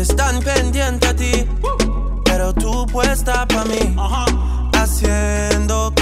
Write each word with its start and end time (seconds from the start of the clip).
Están 0.00 0.40
pendientes 0.40 1.10
a 1.10 1.14
ti, 1.14 1.46
pero 2.24 2.52
tú 2.52 2.86
puesta 2.86 3.46
para 3.48 3.64
mí, 3.64 3.96
haciendo 4.74 5.92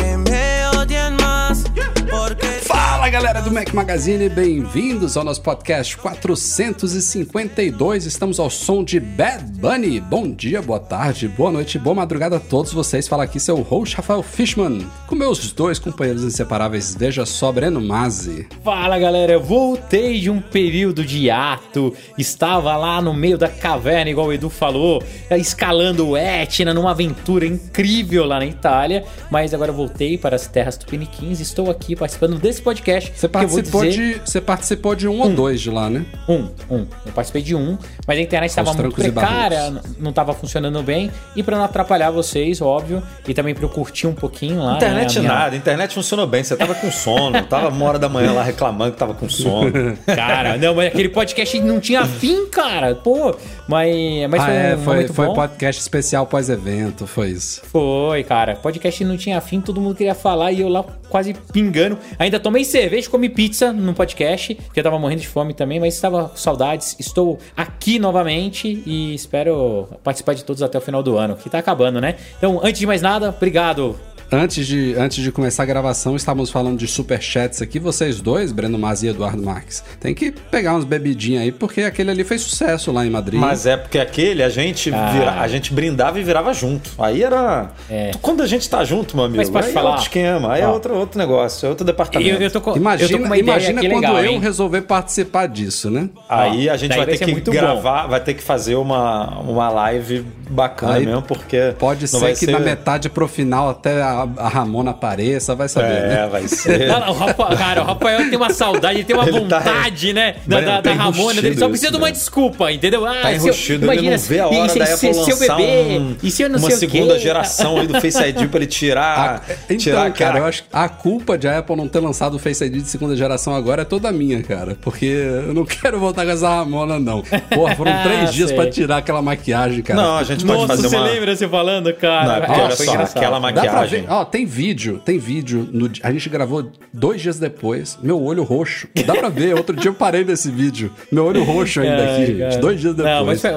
galera 3.37 3.43
do 3.43 3.53
Mac 3.53 3.75
Magazine, 3.75 4.29
bem-vindos 4.29 5.17
ao 5.17 5.25
nosso 5.25 5.43
podcast 5.43 5.97
452. 5.99 8.07
Estamos 8.07 8.41
ao 8.41 8.49
som 8.49 8.83
de 8.83 8.99
Bad 8.99 9.45
Bunny. 9.59 10.01
Bom 10.01 10.31
dia, 10.31 10.63
boa 10.63 10.81
tarde, 10.81 11.29
boa 11.29 11.51
noite, 11.51 11.79
boa 11.79 11.95
madrugada 11.95 12.37
a 12.37 12.41
todos 12.41 12.73
vocês. 12.73 13.07
Fala 13.07 13.25
aqui 13.25 13.39
seu 13.39 13.61
host 13.61 13.97
Rafael 13.97 14.23
Fishman, 14.23 14.87
com 15.07 15.15
meus 15.15 15.53
dois 15.53 15.79
companheiros 15.79 16.25
inseparáveis. 16.25 16.95
Veja 16.95 17.27
só, 17.27 17.53
Breno 17.53 17.81
Mazzi. 17.81 18.49
Fala 18.65 18.99
galera, 18.99 19.33
eu 19.33 19.43
voltei 19.43 20.19
de 20.19 20.31
um 20.31 20.41
período 20.41 21.05
de 21.05 21.31
ato, 21.31 21.93
estava 22.17 22.75
lá 22.77 23.03
no 23.03 23.13
meio 23.13 23.37
da 23.37 23.49
caverna, 23.49 24.11
igual 24.11 24.29
o 24.29 24.33
Edu 24.33 24.49
falou, 24.49 25.03
escalando 25.31 26.09
o 26.09 26.17
Etna 26.17 26.73
numa 26.73 26.93
aventura 26.93 27.45
incrível 27.45 28.25
lá 28.25 28.39
na 28.39 28.47
Itália, 28.47 29.05
mas 29.31 29.53
agora 29.53 29.73
voltei 29.73 30.17
para 30.17 30.37
as 30.37 30.47
terras 30.47 30.79
tupiniquins 30.79 31.41
estou 31.41 31.71
aqui 31.71 31.95
participando 31.95 32.39
desse 32.39 32.63
podcast. 32.63 33.13
Você 33.15 33.26
vou 33.29 33.41
participou, 33.43 33.85
dizer- 33.85 34.15
de, 34.15 34.21
você 34.31 34.41
participou 34.41 34.95
de 34.95 35.09
um 35.09 35.21
ou 35.21 35.31
dois 35.31 35.61
de 35.61 35.71
lá, 35.71 35.89
né? 35.91 36.05
Um, 36.29 36.49
um. 36.71 36.87
Eu 37.05 37.13
participei 37.15 37.43
de 37.43 37.55
um, 37.55 37.77
mas 38.07 38.19
a 38.19 38.21
internet 38.23 38.51
estava 38.51 38.73
muito 38.73 38.95
precária, 38.95 39.75
não 39.99 40.11
estava 40.11 40.33
funcionando 40.35 40.83
bem. 40.83 41.11
E 41.35 41.43
pra 41.43 41.57
não 41.57 41.65
atrapalhar 41.65 42.11
vocês, 42.11 42.61
óbvio, 42.61 43.03
e 43.27 43.35
também 43.35 43.55
pra 43.55 43.65
eu 43.65 43.69
curtir 43.69 44.07
um 44.07 44.15
pouquinho 44.15 44.63
lá. 44.63 44.77
Internet 44.77 45.15
né, 45.15 45.19
a 45.19 45.23
minha- 45.23 45.33
nada, 45.35 45.57
internet 45.57 45.95
funcionou 45.95 46.27
bem. 46.27 46.43
Você 46.43 46.57
tava 46.57 46.75
com 46.75 46.91
sono, 46.91 47.43
tava 47.47 47.69
uma 47.69 47.85
hora 47.87 47.99
da 47.99 48.09
manhã 48.09 48.33
lá 48.33 48.43
reclamando 48.43 48.93
que 48.93 48.99
tava 48.99 49.15
com 49.15 49.29
sono. 49.29 49.73
Cara, 50.07 50.57
não, 50.57 50.75
mas 50.75 50.89
aquele 50.89 51.09
podcast 51.09 51.61
não 51.61 51.81
tinha 51.81 52.05
fim, 52.07 52.47
cara. 52.47 52.95
Pô, 52.95 53.35
mas, 53.69 53.95
mas 54.31 54.41
ah, 54.43 54.47
foi 54.47 54.55
é, 54.55 54.77
um 54.77 54.79
foi, 54.79 55.09
foi 55.09 55.27
bom. 55.27 55.35
podcast 55.35 55.81
especial 55.81 56.27
pós-evento, 56.27 57.07
foi 57.07 57.31
isso. 57.31 57.63
Foi, 57.67 58.23
cara. 58.25 58.57
Podcast 58.57 59.05
não 59.05 59.17
tinha 59.17 59.41
fim, 59.41 59.61
todo 59.61 59.81
mundo 59.81 59.95
queria 59.95 60.15
falar 60.15 60.53
e 60.53 60.61
eu 60.61 60.69
lá 60.69 60.85
quase 61.09 61.35
pingando. 61.53 61.99
Ainda 62.19 62.39
tomei 62.41 62.65
cerveja, 62.65 63.09
comi 63.17 63.31
pizza 63.31 63.73
no 63.73 63.95
podcast, 63.95 64.55
porque 64.55 64.79
eu 64.79 64.85
tava 64.85 64.99
morrendo 64.99 65.23
de 65.23 65.29
fome 65.29 65.55
também, 65.55 65.81
mas 65.81 65.95
estava 65.95 66.29
com 66.29 66.37
saudades. 66.37 66.97
Estou 66.99 67.39
aqui 67.57 67.99
novamente 67.99 68.83
e 68.85 69.15
espero 69.15 69.89
participar 70.05 70.35
de 70.35 70.45
todos 70.45 70.63
até 70.63 70.77
o 70.77 70.83
final 70.83 71.03
do 71.03 71.17
ano, 71.17 71.35
que 71.35 71.49
tá 71.49 71.59
acabando, 71.59 71.99
né? 71.99 72.17
Então, 72.37 72.61
antes 72.63 72.79
de 72.79 72.87
mais 72.87 73.01
nada, 73.01 73.31
obrigado. 73.31 73.99
Antes 74.31 74.67
de, 74.67 74.95
antes 74.99 75.23
de 75.23 75.31
começar 75.31 75.63
a 75.63 75.67
gravação, 75.67 76.17
estávamos 76.17 76.51
falando 76.51 76.77
de 76.79 76.89
superchats 76.89 77.63
aqui. 77.63 77.79
Vocês 77.79 78.21
dois, 78.21 78.51
Breno 78.51 78.77
Mazzi 78.77 79.07
e 79.07 79.11
Eduardo 79.11 79.41
Marques, 79.43 79.85
tem 80.01 80.15
que 80.15 80.33
pegar 80.33 80.75
uns 80.75 80.85
bebidinhos 80.85 81.43
aí, 81.43 81.53
porque 81.53 81.83
aquele 81.83 82.11
ali 82.11 82.25
fez 82.25 82.41
sucesso 82.43 82.91
lá 82.91 83.07
em 83.07 83.11
Madrid. 83.11 83.39
Mas 83.39 83.67
é 83.67 83.77
porque 83.77 83.99
aquele 84.01 84.43
a 84.43 84.49
gente, 84.49 84.93
Ah. 84.93 85.11
vira- 85.13 85.41
a 85.41 85.47
gente 85.47 85.73
brindava 85.73 86.19
e 86.19 86.25
virava 86.25 86.53
junto. 86.53 86.91
Aí 86.99 87.23
era. 87.23 87.71
É. 87.89 88.11
Quando 88.21 88.43
a 88.43 88.47
gente 88.49 88.69
tá 88.69 88.83
junto, 88.85 89.15
meu 89.17 89.27
amigo, 89.27 89.39
Mas 89.39 89.49
pode 89.49 89.69
aí 89.69 89.73
falar? 89.73 89.87
é 89.87 89.91
outro 89.93 90.03
esquema, 90.03 90.53
aí 90.55 90.63
é 90.63 90.67
Ó. 90.67 90.73
outro, 90.73 90.95
outro 90.97 91.19
negócio, 91.19 91.65
é 91.65 91.69
outro 91.69 91.85
departamento. 91.87 92.29
Eu, 92.29 92.41
eu 92.41 92.51
tô 92.51 92.61
com, 92.61 92.71
eu 92.71 92.75
tô 92.75 92.81
Imagina, 92.81 93.19
com 93.19 93.25
uma 93.27 93.39
ideia 93.39 93.55
imagina 93.57 93.81
quando 93.81 93.95
legal, 93.95 94.19
eu 94.25 94.33
hein? 94.33 94.41
resolver 94.41 94.83
participar 94.83 95.47
disso, 95.47 95.89
né? 95.89 96.11
Aí 96.29 96.69
Ó, 96.69 96.73
a 96.73 96.77
gente 96.77 96.97
vai 96.97 97.07
ter 97.07 97.17
ser 97.19 97.27
que 97.27 97.31
muito 97.31 97.51
gravar, 97.53 98.09
vai 98.09 98.19
ter 98.21 98.35
que 98.35 98.43
fazer 98.43 98.75
uma, 98.75 99.39
uma 99.41 99.69
live 99.69 100.25
bacana 100.51 100.95
Aí 100.95 101.07
mesmo, 101.07 101.23
porque. 101.23 101.75
Pode 101.79 102.09
ser 102.09 102.37
que 102.37 102.47
na 102.49 102.59
metade 102.59 103.09
pro 103.09 103.29
final 103.29 103.71
até 103.71 104.03
a, 104.03 104.16
a 104.37 104.49
Ramona 104.49 104.91
apareça, 104.93 105.55
vai 105.55 105.69
saber, 105.69 105.89
né? 106.09 106.25
É, 106.25 106.29
vai 106.29 106.47
ser. 106.49 106.87
Não, 106.89 107.11
o 107.11 107.13
Rafa- 107.13 107.57
cara, 107.57 107.83
o 107.83 107.85
Rafael 107.85 108.19
tem 108.29 108.37
uma 108.37 108.51
saudade, 108.51 108.99
ele 108.99 109.05
tem 109.05 109.17
uma 109.17 109.27
Ele 109.29 109.41
tá- 109.47 109.59
vontade, 109.61 110.13
né? 110.13 110.37
Da, 110.47 110.57
Breno, 110.57 110.67
da, 110.73 110.81
da 110.81 110.91
tá 110.91 111.03
Ramona, 111.03 111.39
ele 111.41 111.59
só 111.59 111.67
enrustido 111.67 111.69
precisa 111.71 111.91
de 111.91 111.97
uma 111.97 112.07
né? 112.07 112.13
desculpa, 112.13 112.73
entendeu? 112.73 113.05
Ah, 113.07 113.15
Tá 113.23 113.29
se 113.29 113.35
eu- 113.35 113.43
enrustido, 113.45 113.93
ele 113.93 114.11
não 114.11 114.19
vê 114.19 114.41
a 114.41 114.49
hora 114.49 114.69
se, 114.69 114.79
da 114.79 114.87
se, 114.87 114.93
Apple 115.09 115.15
se 115.25 115.31
lançar 115.33 115.57
beber, 115.57 116.01
um- 116.01 116.17
e 116.23 116.31
se 116.31 116.43
eu 116.43 116.49
não 116.51 116.59
uma 116.59 116.69
sei 116.71 116.77
o 116.77 116.81
segunda 116.91 117.15
quê? 117.15 117.21
geração 117.21 117.79
aí 117.79 117.87
do 117.87 118.01
Face 118.01 118.23
ID 118.23 118.49
pra 118.49 118.59
ele 118.59 118.67
tirar, 118.67 119.43
Então, 119.65 119.77
tirar 119.77 120.13
cara, 120.13 120.39
eu 120.39 120.45
acho 120.45 120.63
que 120.63 120.69
a 120.73 120.89
culpa 120.89 121.37
de 121.39 121.49
a 121.49 121.59
Apple 121.59 121.77
não 121.77 121.89
ter 121.89 122.01
lançado 122.01 122.35
o 122.35 122.39
Face 122.39 122.65
ID 122.65 122.75
de 122.83 122.89
segunda 122.89 123.17
geração 123.17 123.55
agora 123.55 123.83
é 123.83 123.85
toda 123.85 124.11
minha, 124.13 124.43
cara. 124.43 124.77
Porque 124.81 125.05
eu 125.07 125.53
não 125.55 125.65
quero 125.67 125.99
voltar 125.99 126.25
com 126.25 126.31
essa 126.31 126.49
Ramona, 126.49 126.99
não. 126.99 127.23
Porra, 127.55 127.75
foram 127.75 127.93
três 128.03 128.33
dias 128.33 128.49
Sei. 128.49 128.57
pra 128.57 128.71
tirar 128.71 128.97
aquela 128.99 129.21
maquiagem, 129.23 129.83
cara. 129.83 130.01
Não, 130.01 130.17
a 130.19 130.23
gente 130.25 130.45
pode 130.45 130.61
Nossa, 130.63 130.69
fazer 130.77 130.89
você 130.89 130.97
uma... 130.97 131.05
lembra 131.07 131.37
você 131.37 131.49
falando, 131.49 131.93
cara? 131.95 132.27
Não, 132.27 132.35
é 132.37 132.41
porque 132.41 132.61
Ah, 132.61 132.65
olha 132.65 132.77
só, 132.77 133.19
aquela 133.19 133.41
maquiagem... 133.41 134.06
Ó, 134.09 134.25
tem 134.25 134.47
vídeo, 134.47 135.01
tem 135.05 135.19
vídeo. 135.19 135.69
no 135.73 135.91
a 136.03 136.13
gente 136.13 136.29
gravou 136.29 136.71
dois 136.93 137.21
dias 137.21 137.39
depois. 137.39 137.99
Meu 138.03 138.23
olho 138.23 138.43
roxo. 138.43 138.89
Dá 139.07 139.15
pra 139.15 139.29
ver. 139.29 139.55
Outro 139.55 139.77
dia 139.77 139.91
eu 139.91 139.95
parei 139.95 140.25
nesse 140.25 140.51
vídeo. 140.51 140.91
Meu 141.11 141.25
olho 141.27 141.43
roxo 141.45 141.81
ainda 141.81 142.03
Ai, 142.03 142.23
aqui, 142.23 142.37
gente. 142.39 142.59
Dois 142.59 142.81
dias 142.81 142.95
depois. 142.95 143.15
Não 143.17 143.27
mas, 143.27 143.41
foi, 143.41 143.51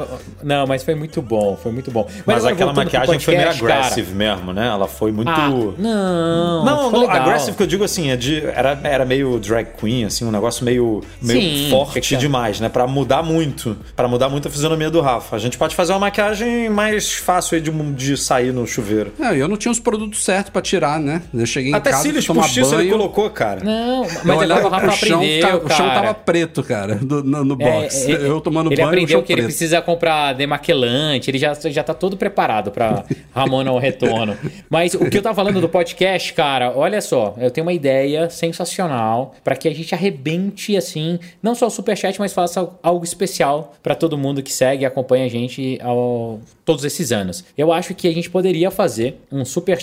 não, 0.43 0.67
mas 0.67 0.83
foi 0.83 0.95
muito 0.95 1.21
bom, 1.21 1.57
foi 1.61 1.71
muito 1.71 1.91
bom. 1.91 2.07
Mas 2.25 2.37
agora, 2.37 2.53
aquela 2.53 2.73
maquiagem 2.73 3.19
foi 3.19 3.35
meio 3.35 3.45
podcast, 3.47 3.67
cara. 3.67 3.79
aggressive 3.79 4.15
mesmo, 4.15 4.53
né? 4.53 4.67
Ela 4.67 4.87
foi 4.87 5.11
muito... 5.11 5.29
Ah, 5.29 5.49
não, 5.49 6.65
Não, 6.65 6.91
não 6.91 7.09
aggressive 7.09 7.55
que 7.55 7.63
eu 7.63 7.67
digo 7.67 7.83
assim, 7.83 8.09
é 8.09 8.15
de, 8.15 8.45
era, 8.45 8.79
era 8.83 9.05
meio 9.05 9.39
drag 9.39 9.67
queen, 9.79 10.05
assim, 10.05 10.25
um 10.25 10.31
negócio 10.31 10.63
meio, 10.63 11.01
meio 11.21 11.41
Sim, 11.41 11.69
forte 11.69 11.93
que 11.93 12.01
que 12.01 12.15
é? 12.15 12.17
demais, 12.17 12.59
né? 12.59 12.69
Pra 12.69 12.87
mudar 12.87 13.23
muito, 13.23 13.77
Pra 13.95 14.07
mudar 14.07 14.29
muito 14.29 14.47
a 14.47 14.51
fisionomia 14.51 14.89
do 14.89 15.01
Rafa. 15.01 15.35
A 15.35 15.39
gente 15.39 15.57
pode 15.57 15.75
fazer 15.75 15.93
uma 15.93 15.99
maquiagem 15.99 16.69
mais 16.69 17.13
fácil 17.13 17.55
aí 17.55 17.61
de, 17.61 17.71
de 17.93 18.17
sair 18.17 18.51
no 18.51 18.65
chuveiro. 18.65 19.11
Não, 19.17 19.35
e 19.35 19.39
eu 19.39 19.47
não 19.47 19.57
tinha 19.57 19.71
os 19.71 19.79
produtos 19.79 20.23
certos 20.23 20.38
pra 20.47 20.61
tirar, 20.61 20.99
né? 20.99 21.21
Eu 21.33 21.45
cheguei 21.45 21.73
Até 21.73 21.89
em 21.89 21.91
casa, 21.93 22.03
cílios 22.03 22.25
fui 22.25 22.33
tomar 22.35 22.45
postiços 22.47 22.71
banho. 22.71 22.81
ele 22.83 22.91
colocou, 22.91 23.29
cara. 23.29 23.63
Não, 23.63 24.03
eu 24.05 24.09
mas 24.23 24.37
olhava 24.39 24.67
o 24.67 24.69
Rafa 24.69 24.91
chão, 24.91 25.17
aprendeu, 25.19 25.57
o 25.65 25.69
chão 25.69 25.87
tava 25.89 26.13
preto, 26.13 26.63
cara, 26.63 26.95
do- 26.95 27.23
no, 27.23 27.43
no 27.43 27.61
É, 27.61 27.81
box. 27.81 28.09
ele- 28.09 28.27
eu 28.27 28.39
tomando 28.41 28.67
ele 28.71 28.75
banho, 28.77 28.87
o 28.87 28.91
aprendeu 28.91 29.17
chão 29.17 29.21
que 29.23 29.33
ele 29.33 29.41
preto. 29.41 29.49
precisa 29.49 29.81
comprar 29.81 30.33
demaquelante, 30.33 31.29
ele 31.29 31.37
já, 31.37 31.53
já 31.53 31.83
tá 31.83 31.93
todo 31.93 32.15
preparado 32.17 32.71
pra 32.71 33.03
Ramona 33.33 33.69
ao 33.69 33.77
retorno. 33.79 34.37
Mas 34.69 34.93
o 34.93 35.09
que 35.09 35.17
eu 35.17 35.21
tava 35.21 35.35
falando 35.35 35.59
do 35.59 35.67
podcast, 35.69 36.33
cara, 36.33 36.71
olha 36.75 37.01
só, 37.01 37.35
eu 37.39 37.51
tenho 37.51 37.65
uma 37.65 37.73
ideia 37.73 38.29
sensacional 38.29 39.35
pra 39.43 39.55
que 39.55 39.67
a 39.67 39.73
gente 39.73 39.93
arrebente, 39.95 40.75
assim, 40.77 41.19
não 41.41 41.55
só 41.55 41.67
o 41.67 41.69
Superchat, 41.69 42.19
mas 42.19 42.33
faça 42.33 42.69
algo 42.83 43.03
especial 43.03 43.73
pra 43.81 43.95
todo 43.95 44.17
mundo 44.17 44.43
que 44.43 44.51
segue 44.53 44.83
e 44.83 44.85
acompanha 44.85 45.25
a 45.25 45.29
gente 45.29 45.79
ao 45.81 46.39
todos 46.65 46.85
esses 46.85 47.11
anos. 47.11 47.43
Eu 47.57 47.73
acho 47.73 47.95
que 47.95 48.07
a 48.07 48.13
gente 48.13 48.29
poderia 48.29 48.69
fazer 48.69 49.19
um 49.31 49.43
super, 49.43 49.79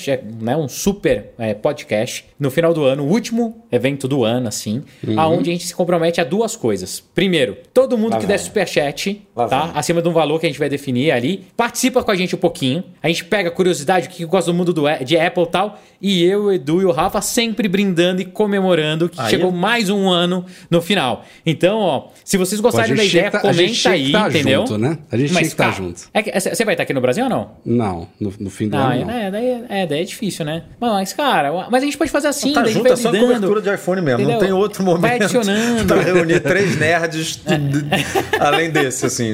né, 0.47 0.57
um 0.57 0.69
super 0.69 1.33
é, 1.39 1.53
podcast 1.53 2.25
no 2.39 2.51
final 2.51 2.73
do 2.73 2.85
ano, 2.85 3.03
o 3.05 3.09
último 3.09 3.67
evento 3.71 4.07
do 4.07 4.25
ano, 4.25 4.47
assim, 4.49 4.85
Uhum. 5.07 5.19
aonde 5.19 5.51
a 5.51 5.53
gente 5.53 5.67
se 5.67 5.75
compromete 5.75 6.21
a 6.21 6.25
duas 6.25 6.55
coisas. 6.55 7.01
Primeiro, 7.01 7.57
todo 7.75 7.99
mundo 7.99 8.13
Lá 8.13 8.19
que 8.21 8.27
der 8.27 8.39
superchat, 8.39 9.26
Lá 9.37 9.47
tá? 9.49 9.63
vem. 9.67 9.73
Acima 9.75 10.01
de 10.01 10.09
um 10.09 10.13
valor 10.13 10.41
que 10.41 10.47
a 10.47 10.49
gente 10.49 10.59
vai 10.59 10.69
definir 10.71 11.11
ali, 11.11 11.45
participa 11.57 12.03
com 12.03 12.11
a 12.11 12.15
gente 12.17 12.35
um 12.35 12.39
pouquinho. 12.39 12.83
A 13.03 13.09
gente 13.09 13.25
pega 13.27 13.51
a 13.51 13.53
curiosidade, 13.53 14.07
o 14.09 14.11
que 14.11 14.25
gosta 14.25 14.51
do 14.51 14.57
mundo 14.57 14.73
do, 14.73 14.83
de 15.05 15.19
Apple 15.19 15.43
e 15.43 15.47
tal, 15.47 15.79
e 16.01 16.25
eu, 16.25 16.45
o 16.45 16.53
Edu 16.53 16.81
e 16.81 16.85
o 16.87 16.91
Rafa 16.93 17.21
sempre 17.21 17.69
brindando 17.69 18.23
e 18.23 18.25
comemorando 18.25 19.09
que 19.11 19.21
Aí 19.21 19.29
chegou 19.29 19.51
é- 19.51 19.55
mais 19.55 19.91
um 19.91 20.09
ano 20.09 20.45
no 20.71 20.81
final. 20.81 21.25
Então, 21.45 21.79
ó, 21.79 22.09
se 22.25 22.37
vocês 22.39 22.61
gostarem 22.61 22.97
gente 22.97 22.99
da 22.99 23.05
ideia, 23.05 23.31
tá- 23.31 23.41
a 23.49 23.53
gente 23.53 23.83
comenta 23.83 23.91
aí, 23.91 24.13
tá 24.13 24.29
entendeu? 24.31 24.61
junto, 24.61 24.79
né? 24.79 24.99
A 25.13 25.17
gente 25.19 25.29
tinha 25.33 25.43
que 25.43 25.55
tá 25.55 25.65
cara, 25.65 25.77
junto. 25.77 26.01
é 26.15 26.23
que- 26.23 26.41
Você 26.41 26.65
vai 26.65 26.73
estar 26.75 26.85
aqui 26.85 26.95
no 26.95 27.01
Brasil 27.03 27.25
ou 27.25 27.31
não? 27.31 27.51
Não, 27.65 28.09
no, 28.19 28.33
no 28.41 28.49
fim 28.51 28.69
do 28.69 28.77
Ah, 28.77 28.93
ano 28.95 29.05
não. 29.05 29.11
é, 29.11 29.31
daí, 29.31 29.65
é, 29.69 29.87
daí 29.87 30.01
é 30.01 30.05
difícil, 30.05 30.45
né? 30.47 30.63
Mas, 30.81 31.13
cara, 31.13 31.53
mas 31.71 31.83
a 31.83 31.85
gente 31.87 31.99
pode 31.99 32.11
fazer 32.11 32.29
assim, 32.29 32.53
Tá 32.55 32.63
daí 32.63 32.71
a 32.71 32.73
gente 32.73 32.79
junto, 32.79 32.89
vai 32.89 32.93
é 32.93 32.97
só 32.97 33.11
brindando. 33.11 33.35
cobertura 33.49 33.61
de 33.61 33.75
iPhone 33.83 34.01
mesmo. 34.01 34.19
Não 34.23 34.31
Entendeu? 34.31 34.47
tem 34.47 34.53
outro 34.53 34.83
momento 34.83 35.03
Vai 35.03 35.17
adicionando. 35.17 35.85
pra 35.87 36.01
reunir 36.01 36.41
três 36.41 36.77
nerds 36.79 37.37
de- 37.37 37.87
além 38.41 38.71
desse, 38.71 39.05
assim. 39.07 39.26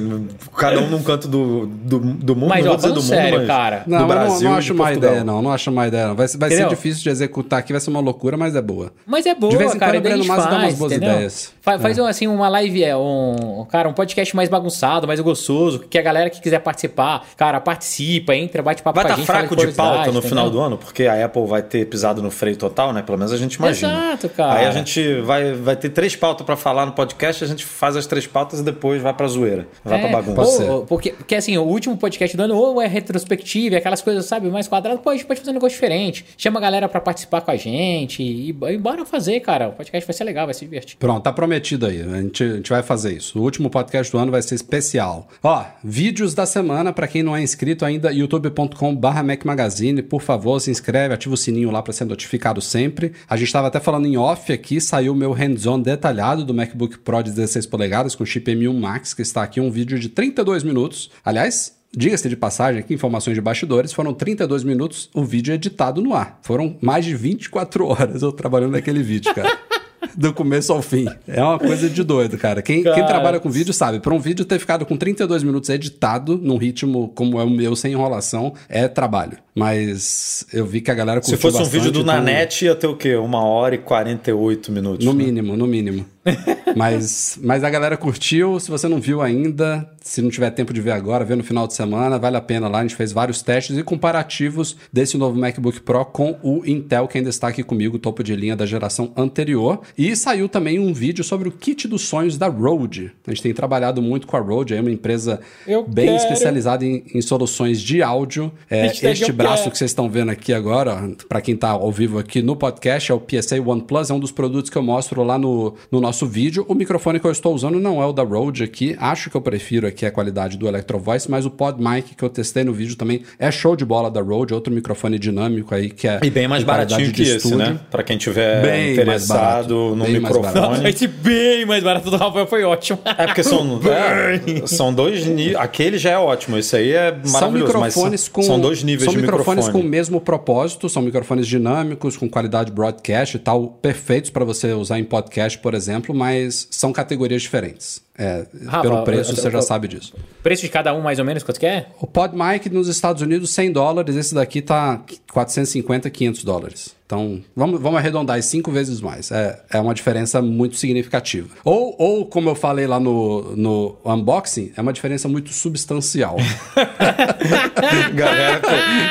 Cada 0.56 0.80
um 0.80 0.88
num 0.88 1.02
canto 1.02 1.28
do, 1.28 1.66
do, 1.66 1.98
do 1.98 2.36
mundo. 2.36 2.48
Mas, 2.48 2.64
não 2.64 2.72
ó, 2.72 2.76
vou 2.76 2.90
dizer 2.90 2.94
do 2.94 3.02
mundo, 3.02 3.08
sério, 3.08 3.38
mas 3.38 3.46
cara. 3.46 3.82
Não, 3.86 3.98
do 3.98 4.04
eu 4.04 4.08
Brasil 4.08 4.44
não, 4.44 4.50
não 4.50 4.58
acho 4.58 4.74
má 4.74 4.84
Portugal. 4.84 5.10
ideia, 5.10 5.24
não. 5.24 5.42
Não 5.42 5.52
acho 5.52 5.72
má 5.72 5.88
ideia, 5.88 6.08
não. 6.08 6.14
Vai, 6.14 6.26
vai 6.28 6.50
ser 6.50 6.68
difícil 6.68 7.02
de 7.02 7.10
executar 7.10 7.58
aqui, 7.58 7.72
vai 7.72 7.80
ser 7.80 7.90
uma 7.90 8.00
loucura, 8.00 8.36
mas 8.36 8.54
é 8.54 8.62
boa. 8.62 8.92
Mas 9.06 9.26
é 9.26 9.34
boa, 9.34 9.50
de 9.50 9.58
vez 9.58 9.74
em 9.74 9.78
cara. 9.78 9.92
quando 9.92 9.98
o 9.98 10.02
Breno 10.02 10.24
Massa 10.24 10.48
dá 10.50 10.58
umas 10.58 10.74
boas 10.74 10.92
entendeu? 10.92 11.14
ideias. 11.14 11.52
Fa- 11.62 11.78
Faz, 11.78 11.96
um, 11.96 12.04
assim 12.04 12.26
uma 12.26 12.48
live, 12.48 12.82
é, 12.82 12.96
um, 12.96 13.64
cara, 13.70 13.88
um 13.88 13.92
podcast 13.92 14.34
mais 14.34 14.48
bagunçado, 14.48 15.06
mais 15.06 15.20
gostoso, 15.20 15.78
que 15.88 15.96
a 15.96 16.02
galera 16.02 16.28
que 16.28 16.40
quiser 16.40 16.58
participar, 16.58 17.24
cara, 17.36 17.60
participa, 17.60 18.34
entra, 18.34 18.60
bate 18.62 18.82
papo 18.82 18.96
Vai 18.96 19.04
com 19.04 19.08
a 19.08 19.10
estar 19.12 19.16
gente. 19.20 19.26
fala 19.26 19.38
fraco 19.48 19.56
de 19.70 19.72
pauta 19.76 20.10
no 20.10 20.20
final 20.20 20.50
do 20.50 20.58
ano, 20.58 20.76
porque 20.76 21.04
a 21.06 21.24
Apple 21.24 21.46
vai 21.46 21.62
ter 21.62 21.86
pisado 21.86 22.20
no 22.20 22.32
freio 22.32 22.56
total, 22.56 22.92
né? 22.92 23.00
Pelo 23.00 23.16
menos 23.16 23.32
a 23.32 23.36
gente 23.36 23.54
imagina. 23.54 23.92
Exato, 24.08 24.28
cara. 24.30 24.58
Aí 24.58 24.66
a 24.66 24.72
gente 24.72 25.20
vai, 25.20 25.52
vai 25.52 25.76
ter 25.76 25.90
três 25.90 26.16
pautas 26.16 26.44
pra 26.44 26.56
falar 26.56 26.84
no 26.84 26.92
podcast, 26.92 27.44
a 27.44 27.46
gente 27.46 27.64
faz 27.64 27.96
as 27.96 28.06
três 28.06 28.26
pautas 28.26 28.58
e 28.58 28.64
depois 28.64 29.00
vai 29.00 29.14
pra 29.14 29.28
zoeira, 29.28 29.68
vai 29.84 30.00
pra 30.00 30.08
É, 30.08 30.12
bagunça. 30.12 30.34
Pode 30.34 30.50
ser. 30.50 30.68
ou- 30.68 30.84
porque, 30.84 31.10
porque 31.12 31.36
assim, 31.36 31.56
o 31.58 31.62
último 31.62 31.96
podcast 31.96 32.36
do 32.36 32.42
ano 32.42 32.56
ou 32.56 32.82
é 32.82 32.88
retrospectiva, 32.88 33.76
e 33.76 33.78
aquelas 33.78 34.02
coisas, 34.02 34.26
sabe, 34.26 34.48
mais 34.50 34.66
quadrado, 34.66 34.98
pô, 34.98 35.10
a 35.10 35.14
gente 35.14 35.26
pode 35.26 35.38
fazer 35.38 35.52
um 35.52 35.54
negócio 35.54 35.76
diferente. 35.76 36.24
Chama 36.36 36.58
a 36.58 36.62
galera 36.62 36.88
pra 36.88 37.00
participar 37.00 37.40
com 37.40 37.52
a 37.52 37.56
gente 37.56 38.20
e, 38.20 38.48
e 38.48 38.78
bora 38.78 39.04
fazer, 39.06 39.38
cara. 39.38 39.68
O 39.68 39.72
podcast 39.74 40.04
vai 40.04 40.12
ser 40.14 40.24
legal, 40.24 40.46
vai 40.46 40.54
se 40.54 40.64
divertir. 40.64 40.96
Pronto, 40.96 41.22
tá 41.22 41.32
prometido 41.32 41.51
aí. 41.86 42.02
A 42.02 42.20
gente, 42.20 42.42
a 42.42 42.56
gente 42.56 42.70
vai 42.70 42.82
fazer 42.82 43.16
isso. 43.16 43.38
O 43.38 43.42
último 43.42 43.68
podcast 43.68 44.10
do 44.12 44.18
ano 44.18 44.30
vai 44.30 44.42
ser 44.42 44.54
especial. 44.54 45.28
Ó, 45.42 45.64
vídeos 45.82 46.34
da 46.34 46.46
semana, 46.46 46.92
pra 46.92 47.06
quem 47.06 47.22
não 47.22 47.36
é 47.36 47.42
inscrito 47.42 47.84
ainda, 47.84 48.12
youtube.com/barra 48.12 49.22
Mac 49.22 49.44
Magazine. 49.44 50.02
Por 50.02 50.22
favor, 50.22 50.60
se 50.60 50.70
inscreve, 50.70 51.14
ativa 51.14 51.34
o 51.34 51.36
sininho 51.36 51.70
lá 51.70 51.82
pra 51.82 51.92
ser 51.92 52.04
notificado 52.04 52.60
sempre. 52.60 53.12
A 53.28 53.36
gente 53.36 53.52
tava 53.52 53.68
até 53.68 53.80
falando 53.80 54.06
em 54.06 54.16
off 54.16 54.52
aqui, 54.52 54.80
saiu 54.80 55.12
o 55.12 55.16
meu 55.16 55.32
hands-on 55.32 55.80
detalhado 55.80 56.44
do 56.44 56.54
MacBook 56.54 56.98
Pro 56.98 57.22
de 57.22 57.30
16 57.30 57.66
polegadas 57.66 58.14
com 58.14 58.24
chip 58.24 58.50
M1 58.50 58.78
Max, 58.78 59.14
que 59.14 59.22
está 59.22 59.42
aqui 59.42 59.60
um 59.60 59.70
vídeo 59.70 59.98
de 59.98 60.08
32 60.08 60.62
minutos. 60.62 61.10
Aliás, 61.24 61.80
Diga-se 61.94 62.26
de 62.26 62.36
passagem 62.36 62.80
aqui, 62.80 62.94
informações 62.94 63.34
de 63.34 63.40
bastidores, 63.42 63.92
foram 63.92 64.14
32 64.14 64.64
minutos 64.64 65.10
o 65.12 65.22
vídeo 65.26 65.52
editado 65.52 66.00
no 66.00 66.14
ar. 66.14 66.38
Foram 66.40 66.78
mais 66.80 67.04
de 67.04 67.14
24 67.14 67.86
horas 67.86 68.22
eu 68.22 68.32
trabalhando 68.32 68.72
naquele 68.72 69.02
vídeo, 69.02 69.34
cara. 69.34 69.58
Do 70.16 70.32
começo 70.32 70.72
ao 70.72 70.82
fim. 70.82 71.06
É 71.26 71.42
uma 71.42 71.58
coisa 71.58 71.88
de 71.88 72.02
doido, 72.02 72.36
cara. 72.38 72.62
Quem, 72.62 72.82
quem 72.82 72.92
Cara. 72.92 73.06
trabalha 73.06 73.40
com 73.40 73.50
vídeo 73.50 73.72
sabe. 73.72 74.00
Para 74.00 74.14
um 74.14 74.18
vídeo 74.18 74.44
ter 74.44 74.58
ficado 74.58 74.84
com 74.84 74.96
32 74.96 75.42
minutos 75.42 75.70
editado, 75.70 76.38
num 76.42 76.56
ritmo 76.56 77.08
como 77.14 77.40
é 77.40 77.44
o 77.44 77.50
meu, 77.50 77.74
sem 77.76 77.92
enrolação, 77.92 78.54
é 78.68 78.88
trabalho. 78.88 79.38
Mas 79.54 80.46
eu 80.52 80.64
vi 80.64 80.80
que 80.80 80.90
a 80.90 80.94
galera 80.94 81.22
Se 81.22 81.30
curtiu 81.32 81.50
fosse 81.50 81.62
um 81.62 81.66
vídeo 81.70 81.90
do 81.92 82.02
bastante, 82.04 82.22
então- 82.22 82.34
Nanete, 82.34 82.64
ia 82.64 82.74
ter 82.74 82.86
o 82.86 82.96
quê? 82.96 83.14
Uma 83.16 83.44
hora 83.44 83.74
e 83.74 83.78
48 83.78 84.72
minutos. 84.72 85.04
No 85.04 85.12
né? 85.12 85.24
mínimo, 85.24 85.56
no 85.56 85.66
mínimo. 85.66 86.06
mas, 86.76 87.38
mas 87.42 87.64
a 87.64 87.70
galera 87.70 87.96
curtiu. 87.96 88.58
Se 88.60 88.70
você 88.70 88.88
não 88.88 89.00
viu 89.00 89.20
ainda, 89.20 89.88
se 90.00 90.22
não 90.22 90.30
tiver 90.30 90.50
tempo 90.50 90.72
de 90.72 90.80
ver 90.80 90.92
agora, 90.92 91.24
vê 91.24 91.34
no 91.34 91.42
final 91.42 91.66
de 91.66 91.74
semana, 91.74 92.18
vale 92.18 92.36
a 92.36 92.40
pena 92.40 92.68
lá. 92.68 92.78
A 92.78 92.82
gente 92.82 92.94
fez 92.94 93.12
vários 93.12 93.42
testes 93.42 93.76
e 93.76 93.82
comparativos 93.82 94.76
desse 94.92 95.16
novo 95.16 95.38
MacBook 95.38 95.80
Pro 95.80 96.04
com 96.04 96.38
o 96.42 96.62
Intel, 96.64 97.08
que 97.08 97.18
ainda 97.18 97.30
está 97.30 97.48
aqui 97.48 97.62
comigo, 97.62 97.98
topo 97.98 98.22
de 98.22 98.34
linha 98.36 98.56
da 98.56 98.66
geração 98.66 99.12
anterior. 99.16 99.80
E 99.96 100.14
saiu 100.14 100.48
também 100.48 100.78
um 100.78 100.92
vídeo 100.92 101.24
sobre 101.24 101.48
o 101.48 101.52
kit 101.52 101.88
dos 101.88 102.02
sonhos 102.02 102.38
da 102.38 102.48
Rode. 102.48 103.12
A 103.26 103.30
gente 103.30 103.42
tem 103.42 103.52
trabalhado 103.52 104.00
muito 104.00 104.26
com 104.26 104.36
a 104.36 104.40
Rode, 104.40 104.74
é 104.74 104.80
uma 104.80 104.90
empresa 104.90 105.40
Eu 105.66 105.84
bem 105.86 106.06
quero. 106.06 106.16
especializada 106.18 106.84
em, 106.84 107.04
em 107.14 107.20
soluções 107.20 107.80
de 107.80 108.02
áudio. 108.02 108.52
É, 108.70 108.86
este 108.86 109.32
braço 109.32 109.64
quero. 109.64 109.70
que 109.72 109.78
vocês 109.78 109.90
estão 109.90 110.08
vendo 110.08 110.30
aqui 110.30 110.52
agora, 110.52 111.10
para 111.28 111.40
quem 111.40 111.56
tá 111.56 111.70
ao 111.70 111.90
vivo 111.90 112.18
aqui 112.18 112.42
no 112.42 112.54
podcast, 112.54 113.10
é 113.10 113.14
o 113.14 113.20
PSA 113.20 113.60
OnePlus, 113.60 114.10
é 114.10 114.14
um 114.14 114.20
dos 114.20 114.30
produtos 114.30 114.70
que 114.70 114.78
eu 114.78 114.82
mostro 114.82 115.22
lá 115.22 115.38
no, 115.38 115.74
no 115.90 116.00
nosso 116.00 116.11
vídeo. 116.26 116.64
O 116.68 116.74
microfone 116.74 117.18
que 117.18 117.26
eu 117.26 117.30
estou 117.32 117.54
usando 117.54 117.78
não 117.80 118.02
é 118.02 118.06
o 118.06 118.12
da 118.12 118.22
Rode 118.22 118.62
aqui, 118.62 118.96
acho 118.98 119.30
que 119.30 119.36
eu 119.36 119.40
prefiro 119.40 119.86
aqui 119.86 120.04
a 120.06 120.10
qualidade 120.10 120.56
do 120.56 120.68
Electro 120.68 120.98
Voice, 120.98 121.30
mas 121.30 121.44
o 121.46 121.50
PodMic 121.50 122.14
que 122.14 122.22
eu 122.22 122.28
testei 122.28 122.64
no 122.64 122.72
vídeo 122.72 122.96
também 122.96 123.22
é 123.38 123.50
show 123.50 123.74
de 123.76 123.84
bola 123.84 124.10
da 124.10 124.20
Rode, 124.20 124.52
outro 124.54 124.72
microfone 124.72 125.18
dinâmico 125.18 125.74
aí 125.74 125.88
que 125.90 126.06
é 126.08 126.20
E 126.22 126.30
bem 126.30 126.46
mais 126.48 126.64
baratinho 126.64 127.12
que 127.12 127.22
esse, 127.22 127.36
estúdio. 127.36 127.58
né? 127.58 127.78
Pra 127.90 128.02
quem 128.02 128.16
tiver 128.18 128.62
Bem 128.62 128.70
mais 128.80 128.92
interessado 128.92 129.68
barato, 129.74 129.96
no 129.96 130.04
bem 130.04 130.20
mais 130.20 130.34
microfone. 130.36 130.60
barato. 130.68 130.88
Esse 130.88 131.06
bem 131.08 131.64
mais 131.64 131.82
barato 131.82 132.10
do 132.10 132.16
Rafael 132.16 132.46
foi 132.46 132.64
ótimo. 132.64 132.98
É 133.04 133.26
porque 133.26 133.42
são, 133.42 133.80
é, 133.86 134.66
são 134.66 134.92
dois 134.92 135.24
níveis. 135.26 135.56
Aquele 135.56 135.98
já 135.98 136.10
é 136.10 136.18
ótimo, 136.18 136.56
esse 136.58 136.74
aí 136.76 136.92
é 136.92 137.10
São 137.24 137.32
maravilhoso. 137.32 137.72
mas 137.78 137.94
microfones 137.94 138.20
são, 138.22 138.32
com 138.32 138.42
são 138.42 138.60
dois 138.60 138.82
níveis 138.82 139.04
são 139.04 139.14
de 139.14 139.20
microfones 139.20 139.66
microfone. 139.66 139.82
com 139.82 139.88
o 139.88 139.90
mesmo 139.90 140.20
propósito, 140.20 140.88
são 140.88 141.02
microfones 141.02 141.46
dinâmicos 141.46 142.16
com 142.16 142.28
qualidade 142.28 142.72
broadcast 142.72 143.36
e 143.36 143.40
tal, 143.40 143.68
perfeitos 143.68 144.30
para 144.30 144.44
você 144.44 144.72
usar 144.72 144.98
em 144.98 145.04
podcast, 145.04 145.58
por 145.58 145.74
exemplo, 145.74 146.01
mas 146.10 146.66
são 146.70 146.92
categorias 146.92 147.42
diferentes. 147.42 148.02
É, 148.18 148.46
Rafa, 148.66 148.82
pelo 148.82 149.04
preço 149.04 149.30
eu- 149.32 149.36
você 149.36 149.46
eu- 149.46 149.50
já 149.52 149.62
sabe 149.62 149.88
disso. 149.88 150.14
Preço 150.42 150.62
de 150.62 150.68
cada 150.68 150.92
um, 150.94 151.00
mais 151.00 151.18
ou 151.18 151.24
menos, 151.24 151.42
quanto 151.42 151.58
que 151.60 151.66
é? 151.66 151.86
O 152.00 152.06
PodMic 152.06 152.68
nos 152.70 152.88
Estados 152.88 153.22
Unidos 153.22 153.50
100 153.50 153.70
dólares, 153.72 154.16
esse 154.16 154.34
daqui 154.34 154.60
tá 154.60 155.00
450, 155.32 156.10
500 156.10 156.44
dólares. 156.44 156.94
Então, 157.12 157.42
vamos, 157.54 157.78
vamos 157.78 157.98
arredondar 157.98 158.38
isso 158.38 158.48
cinco 158.48 158.72
vezes 158.72 159.02
mais. 159.02 159.30
É, 159.30 159.60
é 159.70 159.78
uma 159.78 159.92
diferença 159.92 160.40
muito 160.40 160.76
significativa. 160.76 161.50
Ou, 161.62 161.94
ou, 161.98 162.24
como 162.24 162.48
eu 162.48 162.54
falei 162.54 162.86
lá 162.86 162.98
no, 162.98 163.54
no 163.54 163.96
unboxing, 164.02 164.72
é 164.74 164.80
uma 164.80 164.94
diferença 164.94 165.28
muito 165.28 165.52
substancial. 165.52 166.38
Galera, 168.14 168.60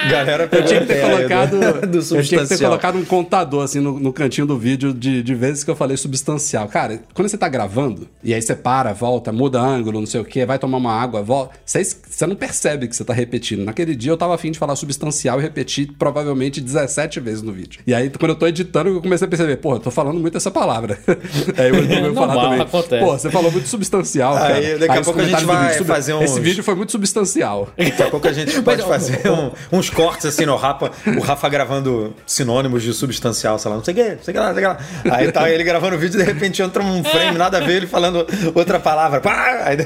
galera 0.09 0.50
Eu 0.51 0.65
tinha 0.65 0.81
que 0.81 0.88
ter 0.88 1.01
colocado, 1.01 1.51
do, 1.51 1.88
do 1.88 1.98
eu 1.98 2.03
tinha 2.03 2.21
que 2.24 2.30
ter 2.30 2.38
substancial. 2.38 2.71
colocado 2.71 2.98
um 2.98 3.06
contador 3.06 3.63
assim 3.63 3.80
no, 3.80 4.00
no 4.00 4.13
cantinho 4.13 4.47
do 4.47 4.57
vídeo 4.57 4.94
de, 4.94 5.21
de 5.21 5.36
vezes 5.36 5.63
que 5.63 5.69
eu 5.69 5.75
falei 5.75 5.97
substancial. 5.97 6.68
Cara, 6.68 7.01
quando 7.13 7.30
você 7.30 7.38
tá 7.38 7.50
gravando 7.50 8.07
e 8.24 8.33
aí 8.33 8.42
você 8.42 8.56
para, 8.56 8.94
volta, 8.94 9.31
muda 9.31 9.59
ângulo, 9.59 10.00
não 10.00 10.07
sei 10.07 10.21
o 10.21 10.25
que, 10.25 10.45
vai 10.45 10.57
tomar 10.57 10.77
uma 10.77 10.94
água, 10.94 11.21
volta, 11.21 11.56
você, 11.65 11.83
você 11.83 12.25
não 12.25 12.36
percebe 12.36 12.88
que 12.88 12.95
você 12.95 13.04
tá 13.04 13.13
repetindo. 13.13 13.63
Naquele 13.63 13.95
dia 13.95 14.12
eu 14.12 14.18
tava 14.18 14.33
afim 14.33 14.51
de 14.51 14.57
falar 14.57 14.75
substancial 14.75 15.39
e 15.39 15.44
repeti 15.44 15.86
provavelmente 15.86 16.62
17 16.62 17.19
vezes 17.19 17.42
no 17.42 17.51
vídeo. 17.51 17.81
E 17.86 17.90
aí 17.93 18.09
quando 18.09 18.31
eu 18.31 18.35
tô 18.35 18.47
editando 18.47 18.89
eu 18.89 19.01
comecei 19.01 19.25
a 19.25 19.29
perceber, 19.29 19.57
pô, 19.57 19.75
eu 19.75 19.79
tô 19.79 19.91
falando 19.91 20.19
muito 20.19 20.38
essa 20.38 20.51
palavra. 20.51 20.97
aí 21.57 21.69
eu 21.69 21.75
resolvi 21.75 22.13
falar 22.15 22.27
Normal, 22.33 22.43
também. 22.43 22.61
acontece. 22.61 23.05
Pô, 23.05 23.11
você 23.17 23.29
falou 23.31 23.51
muito 23.51 23.67
substancial, 23.67 24.33
cara. 24.35 24.55
Aí, 24.55 24.77
daqui 24.77 24.97
a 24.97 24.99
os 25.01 25.05
pouco 25.05 25.19
a 25.21 25.23
gente 25.23 25.43
vai 25.45 25.63
vídeo, 25.63 25.77
"Sub- 25.77 25.88
fazer 25.88 26.13
uns- 26.13 26.23
Esse 26.23 26.39
vídeo 26.39 26.63
foi 26.63 26.75
muito 26.75 26.91
substancial. 26.91 27.69
Daqui 27.77 28.03
a 28.03 28.09
pouco 28.09 28.27
a 28.27 28.33
gente 28.33 28.59
pode 28.61 28.81
fazer 28.83 29.29
um- 29.29 29.51
uns 29.71 29.89
cortes 29.89 30.25
assim 30.25 30.45
no 30.45 30.55
Rafa, 30.55 30.91
o 31.17 31.21
Rafa 31.21 31.49
gravando 31.49 32.13
sinônimos 32.25 32.83
de 32.83 32.93
substancial, 32.93 33.57
sei 33.59 33.69
lá, 33.71 33.77
não 33.77 33.83
sei 33.83 33.94
o 33.94 33.97
que, 33.97 34.03
não 34.15 34.23
sei 34.23 34.31
o 34.31 34.33
que 34.33 34.39
lá, 34.39 34.47
não 34.47 34.55
sei 34.55 34.65
o 34.65 34.69
que 34.75 35.09
lá. 35.09 35.15
Aí 35.17 35.31
tá 35.31 35.49
ele 35.49 35.63
gravando 35.63 35.95
o 35.95 35.99
vídeo 35.99 36.19
e 36.19 36.23
de 36.23 36.31
repente 36.31 36.61
entra 36.61 36.81
um 36.83 37.03
frame, 37.03 37.37
nada 37.37 37.57
a 37.57 37.61
ver, 37.61 37.77
ele 37.77 37.87
falando 37.87 38.25
outra 38.55 38.79
palavra. 38.79 39.19
Pá! 39.21 39.61
Aí, 39.65 39.77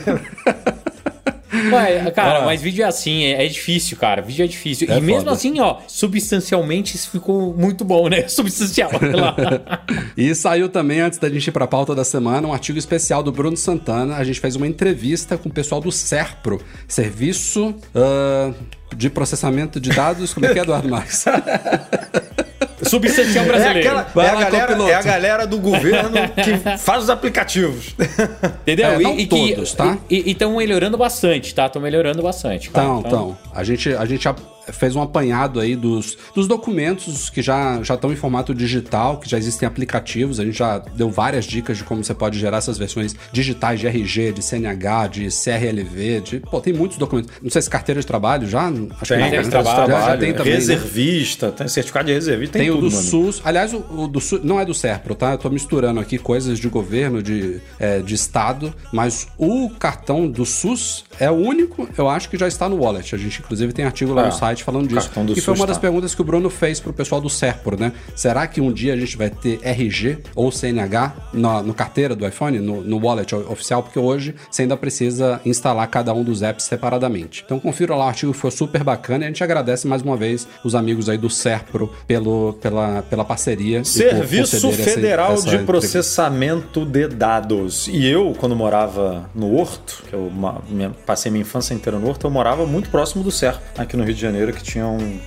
Ué, 1.72 2.12
cara, 2.12 2.40
Ah. 2.40 2.46
mas 2.46 2.62
vídeo 2.62 2.84
é 2.84 2.88
assim, 2.88 3.24
é, 3.24 3.46
é 3.46 3.48
difícil, 3.48 3.96
cara. 3.98 4.22
Vídeo 4.22 4.44
é 4.44 4.48
difícil. 4.48 4.88
É 4.92 4.98
e 4.98 5.02
mesmo 5.02 5.22
foda. 5.22 5.32
assim, 5.32 5.60
ó, 5.60 5.78
substancialmente 5.88 6.96
isso 6.96 7.10
ficou 7.12 7.54
muito 7.56 7.86
bom, 7.86 8.08
né? 8.10 8.28
Substancial. 8.30 8.92
lá. 8.92 9.36
E 10.18 10.34
saiu 10.34 10.70
também, 10.70 11.02
antes 11.02 11.20
da 11.20 11.30
gente 11.30 11.48
ir 11.48 11.52
pra 11.52 11.68
pauta 11.68 11.94
da 11.94 12.04
semana, 12.04 12.48
um 12.48 12.54
artigo 12.54 12.80
especial 12.80 13.22
do 13.22 13.32
Bruno 13.32 13.56
Santana. 13.58 14.16
A 14.16 14.24
gente 14.24 14.40
fez 14.40 14.56
uma 14.56 14.66
entrevista 14.68 15.38
com 15.38 15.50
o 15.50 15.52
pessoal 15.52 15.80
do 15.82 15.92
SERPRO, 15.92 16.62
Serviço 16.88 17.76
ah, 17.94 18.54
de 18.96 19.10
Processamento 19.10 19.80
de 19.80 19.90
Dados. 19.92 20.34
Como 20.34 20.46
é 20.46 20.54
que 20.54 20.60
é, 20.60 20.62
Eduardo 20.64 20.88
Marques? 20.90 21.26
Substancial 22.90 23.46
é, 23.46 23.48
brasileiro. 23.48 23.80
aquela, 23.80 24.08
Vai 24.14 24.26
é, 24.26 24.30
a 24.30 24.36
galera, 24.50 24.74
é 24.90 24.94
a 24.96 25.02
galera 25.02 25.48
do 25.48 25.58
governo 25.60 26.12
que 26.44 26.78
faz 26.78 27.04
os 27.04 27.10
aplicativos. 27.10 27.96
Entendeu? 28.62 28.88
É, 28.88 29.00
não 29.00 29.16
que- 29.16 29.26
todos, 29.28 29.74
tá? 29.74 29.98
E 30.10 30.32
estão 30.32 30.56
melhorando 30.58 30.98
bastante, 30.98 31.54
tá? 31.54 31.66
Estão 31.66 31.82
melhorando 31.82 32.22
bastante. 32.22 32.70
cara. 32.70 32.86
Então, 32.86 33.04
então. 33.06 33.38
A 33.54 33.64
gente, 33.64 33.94
a 33.94 34.06
gente 34.06 34.28
fez 34.72 34.96
um 34.96 35.02
apanhado 35.02 35.60
aí 35.60 35.76
dos, 35.76 36.18
dos 36.34 36.48
documentos 36.48 37.30
que 37.30 37.42
já 37.42 37.82
já 37.84 37.96
estão 37.96 38.12
em 38.12 38.16
formato 38.16 38.54
digital, 38.54 39.18
que 39.20 39.30
já 39.30 39.38
existem 39.38 39.68
aplicativos. 39.68 40.40
A 40.40 40.46
gente 40.46 40.58
já 40.58 40.80
deu 40.80 41.10
várias 41.10 41.46
dicas 41.46 41.78
de 41.78 41.84
como 41.84 42.04
você 42.04 42.14
pode 42.14 42.40
gerar 42.40 42.58
essas 42.58 42.78
versões 42.78 43.16
digitais 43.32 43.80
de 43.80 43.88
RG, 43.88 44.34
de 44.34 44.44
CNH, 44.44 45.08
de 45.08 45.28
CRLV, 45.30 46.22
de. 46.22 46.40
Pô, 46.40 46.60
tem 46.62 46.74
muitos 46.74 46.98
documentos. 46.98 47.32
Não 47.42 47.50
sei 47.50 47.62
se 47.62 47.70
carteira 47.70 48.00
de 48.02 48.08
trabalho 48.08 48.48
já. 48.48 48.66
Acho 48.68 48.74
Tem, 48.76 48.90
que 48.92 49.16
não, 49.24 49.30
tem 49.30 49.40
né? 49.44 49.50
trabalho, 49.50 49.92
Já, 49.92 50.00
já 50.12 50.18
tem 50.18 50.34
também. 50.34 50.54
né? 50.54 50.60
reservista, 50.60 51.52
tem 51.52 51.68
certificado 51.68 52.06
de 52.08 52.14
reservista, 52.14 52.54
tem, 52.58 52.64
Tem 52.68 52.72
o 52.72 52.76
tudo, 52.76 52.90
do 52.90 52.96
mano. 52.96 53.08
SUS. 53.08 53.42
Aliás, 53.44 53.74
o, 53.74 53.78
o 53.90 54.08
do 54.08 54.20
SUS 54.20 54.44
não 54.44 54.60
é 54.60 54.66
do 54.66 54.74
SERPRO, 54.74 55.16
tá? 55.16 55.32
Eu 55.34 55.38
tô 55.38 55.50
misturando 55.50 56.00
aqui 56.00 56.18
coisas 56.18 56.60
de 56.60 56.68
governo, 56.70 57.22
de, 57.22 57.60
é, 57.80 58.00
de 58.00 58.14
estado, 58.16 58.74
mas 58.92 59.28
o 59.38 59.70
cartão 59.70 60.28
do 60.28 60.46
SUS 60.46 61.04
é 61.20 61.30
o 61.30 61.34
único, 61.36 61.88
eu 61.98 62.10
acho 62.10 62.30
que 62.30 62.38
já 62.38 62.48
está 62.48 62.68
no 62.70 62.78
wallet. 62.78 63.14
A 63.14 63.18
gente, 63.18 63.40
inclusive, 63.40 63.74
tem 63.74 63.86
artigo 63.86 64.14
lá 64.14 64.26
no 64.26 64.32
site 64.32 64.55
falando 64.64 64.86
o 64.86 64.88
disso. 64.88 65.10
que 65.10 65.14
foi 65.42 65.54
SUS 65.54 65.60
uma 65.60 65.68
das 65.68 65.78
tá. 65.78 65.82
perguntas 65.82 66.14
que 66.16 66.22
o 66.22 66.24
Bruno 66.24 66.50
fez 66.50 66.80
pro 66.80 66.94
pessoal 66.94 67.20
do 67.22 67.30
SERPRO, 67.30 67.80
né? 67.80 67.92
Será 68.16 68.48
que 68.48 68.60
um 68.62 68.72
dia 68.72 68.94
a 68.94 68.98
gente 68.98 69.18
vai 69.18 69.30
ter 69.30 69.60
RG 69.64 70.20
ou 70.36 70.52
CNH 70.52 71.14
na, 71.34 71.62
no 71.64 71.74
carteira 71.74 72.16
do 72.16 72.26
iPhone, 72.28 72.60
no, 72.60 72.82
no 72.82 72.98
wallet 73.00 73.34
oficial? 73.36 73.84
Porque 73.84 74.00
hoje 74.00 74.36
você 74.50 74.64
ainda 74.64 74.78
precisa 74.78 75.40
instalar 75.46 75.88
cada 75.88 76.14
um 76.14 76.24
dos 76.24 76.42
apps 76.42 76.66
separadamente. 76.66 77.44
Então 77.46 77.60
confira 77.60 77.96
lá 77.96 78.06
o 78.06 78.08
artigo, 78.10 78.34
foi 78.34 78.52
super 78.52 78.84
bacana 78.84 79.24
e 79.24 79.26
a 79.26 79.28
gente 79.28 79.44
agradece 79.44 79.88
mais 79.88 80.02
uma 80.02 80.16
vez 80.18 80.48
os 80.64 80.76
amigos 80.76 81.10
aí 81.10 81.18
do 81.18 81.30
SERPRO 81.30 81.92
pelo, 82.08 82.54
pela, 82.62 83.02
pela 83.04 83.26
parceria. 83.26 83.80
e 83.80 83.86
Serviço 83.86 84.56
conceder 84.62 84.80
essa- 84.88 84.96
Federal 84.96 85.34
essa 85.34 85.42
de 85.50 85.56
entrevista. 85.56 85.66
Processamento 85.66 86.86
de 86.86 87.08
Dados. 87.08 87.88
E 87.88 88.06
eu, 88.08 88.36
quando 88.40 88.56
morava 88.56 89.30
no 89.34 89.56
Horto, 89.56 90.04
que 90.08 90.14
eu 90.14 90.32
minha- 90.70 90.92
passei 91.06 91.32
minha 91.32 91.42
infância 91.42 91.74
inteira 91.74 91.98
no 92.00 92.08
Horto, 92.08 92.26
eu 92.28 92.32
morava 92.32 92.66
muito 92.66 92.90
próximo 92.90 93.24
do 93.24 93.32
CERP, 93.32 93.60
aqui 93.78 93.98
no 93.98 94.04
Rio 94.04 94.14
de 94.14 94.22
Janeiro. 94.22 94.45
Janeiro 94.46 94.54
que 94.54 94.64
tinha 94.64 94.86
um. 94.86 95.20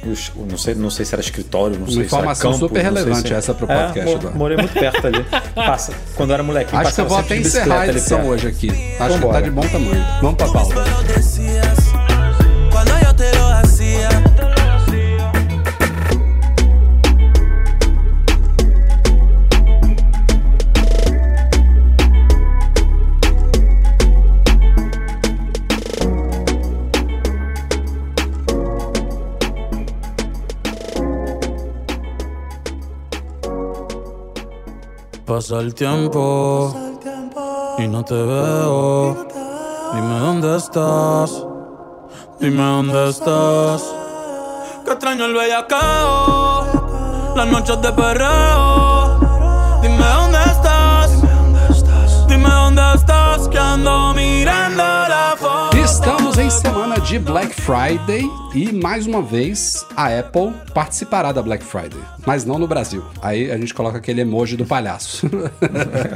Não 0.49 0.57
sei, 0.59 0.75
não 0.75 0.91
sei 0.91 1.05
se 1.05 1.15
era 1.15 1.21
escritório, 1.23 1.77
não 1.79 1.87
Uma 1.87 1.93
sei 1.93 2.05
informação 2.05 2.53
se 2.53 2.59
era 2.59 2.69
campo, 2.69 2.69
super 2.69 2.83
relevante 2.83 3.29
se- 3.29 3.35
essa 3.35 3.55
pro 3.55 3.71
É, 3.71 3.75
podcast 3.87 4.11
mo- 4.15 4.21
agora. 4.21 4.35
Morei 4.37 4.57
muito 4.57 4.73
perto 4.75 5.07
ali. 5.07 5.25
Passa, 5.55 5.93
quando 6.15 6.31
eu 6.31 6.35
era 6.35 6.43
molequinho, 6.43 6.81
Acho 6.81 6.95
que 6.95 7.01
eu 7.01 7.09
vou 7.09 7.19
até 7.19 7.37
encerrar 7.37 7.81
a 7.81 7.89
edição 7.89 8.27
hoje 8.27 8.47
aqui. 8.49 8.69
Acho 8.71 9.15
que 9.15 9.21
Vambora. 9.21 9.33
tá 9.35 9.41
de 9.41 9.51
bom 9.51 9.63
tamanho. 9.69 10.05
Vamos 10.23 10.37
pra 10.37 10.49
pauta. 10.49 11.68
Pasa 35.29 35.61
el 35.61 35.75
tiempo 35.75 36.75
y 37.77 37.87
no 37.87 38.03
te 38.03 38.15
veo. 38.15 39.27
Dime 39.93 40.21
dónde 40.21 40.57
estás. 40.57 41.45
Dime 42.41 42.63
dónde 42.63 43.11
estás. 43.11 43.85
Que 44.87 44.93
extraño 44.93 45.27
el 45.27 45.35
bellacao. 45.35 47.35
Las 47.37 47.47
noches 47.47 47.79
de 47.83 47.93
perreo. 47.93 49.19
Dime 49.83 49.99
dónde 49.99 50.39
estás. 50.47 51.11
Dime 52.27 52.49
dónde 52.49 52.83
estás. 52.95 53.49
Que 53.49 53.59
ando 53.59 54.15
mirando 54.15 54.83
la 54.83 55.35
foto. 55.39 55.77
Estamos 55.77 56.39
em 56.39 56.49
semana 56.49 56.99
de 57.01 57.19
Black 57.19 57.53
Friday 57.53 58.25
e 58.55 58.73
mais 58.73 59.07
uma 59.07 59.21
vez 59.21 59.85
a 59.95 60.07
Apple 60.19 60.53
participará 60.73 61.33
da 61.33 61.43
Black 61.43 61.63
Friday, 61.63 62.01
mas 62.27 62.45
não 62.47 62.59
no 62.59 62.67
Brasil. 62.67 63.05
Aí 63.21 63.51
a 63.51 63.59
gente 63.59 63.75
coloca 63.75 63.99
aquele 63.99 64.23
emoji 64.23 64.57
do 64.57 64.65
palhaço. 64.65 65.29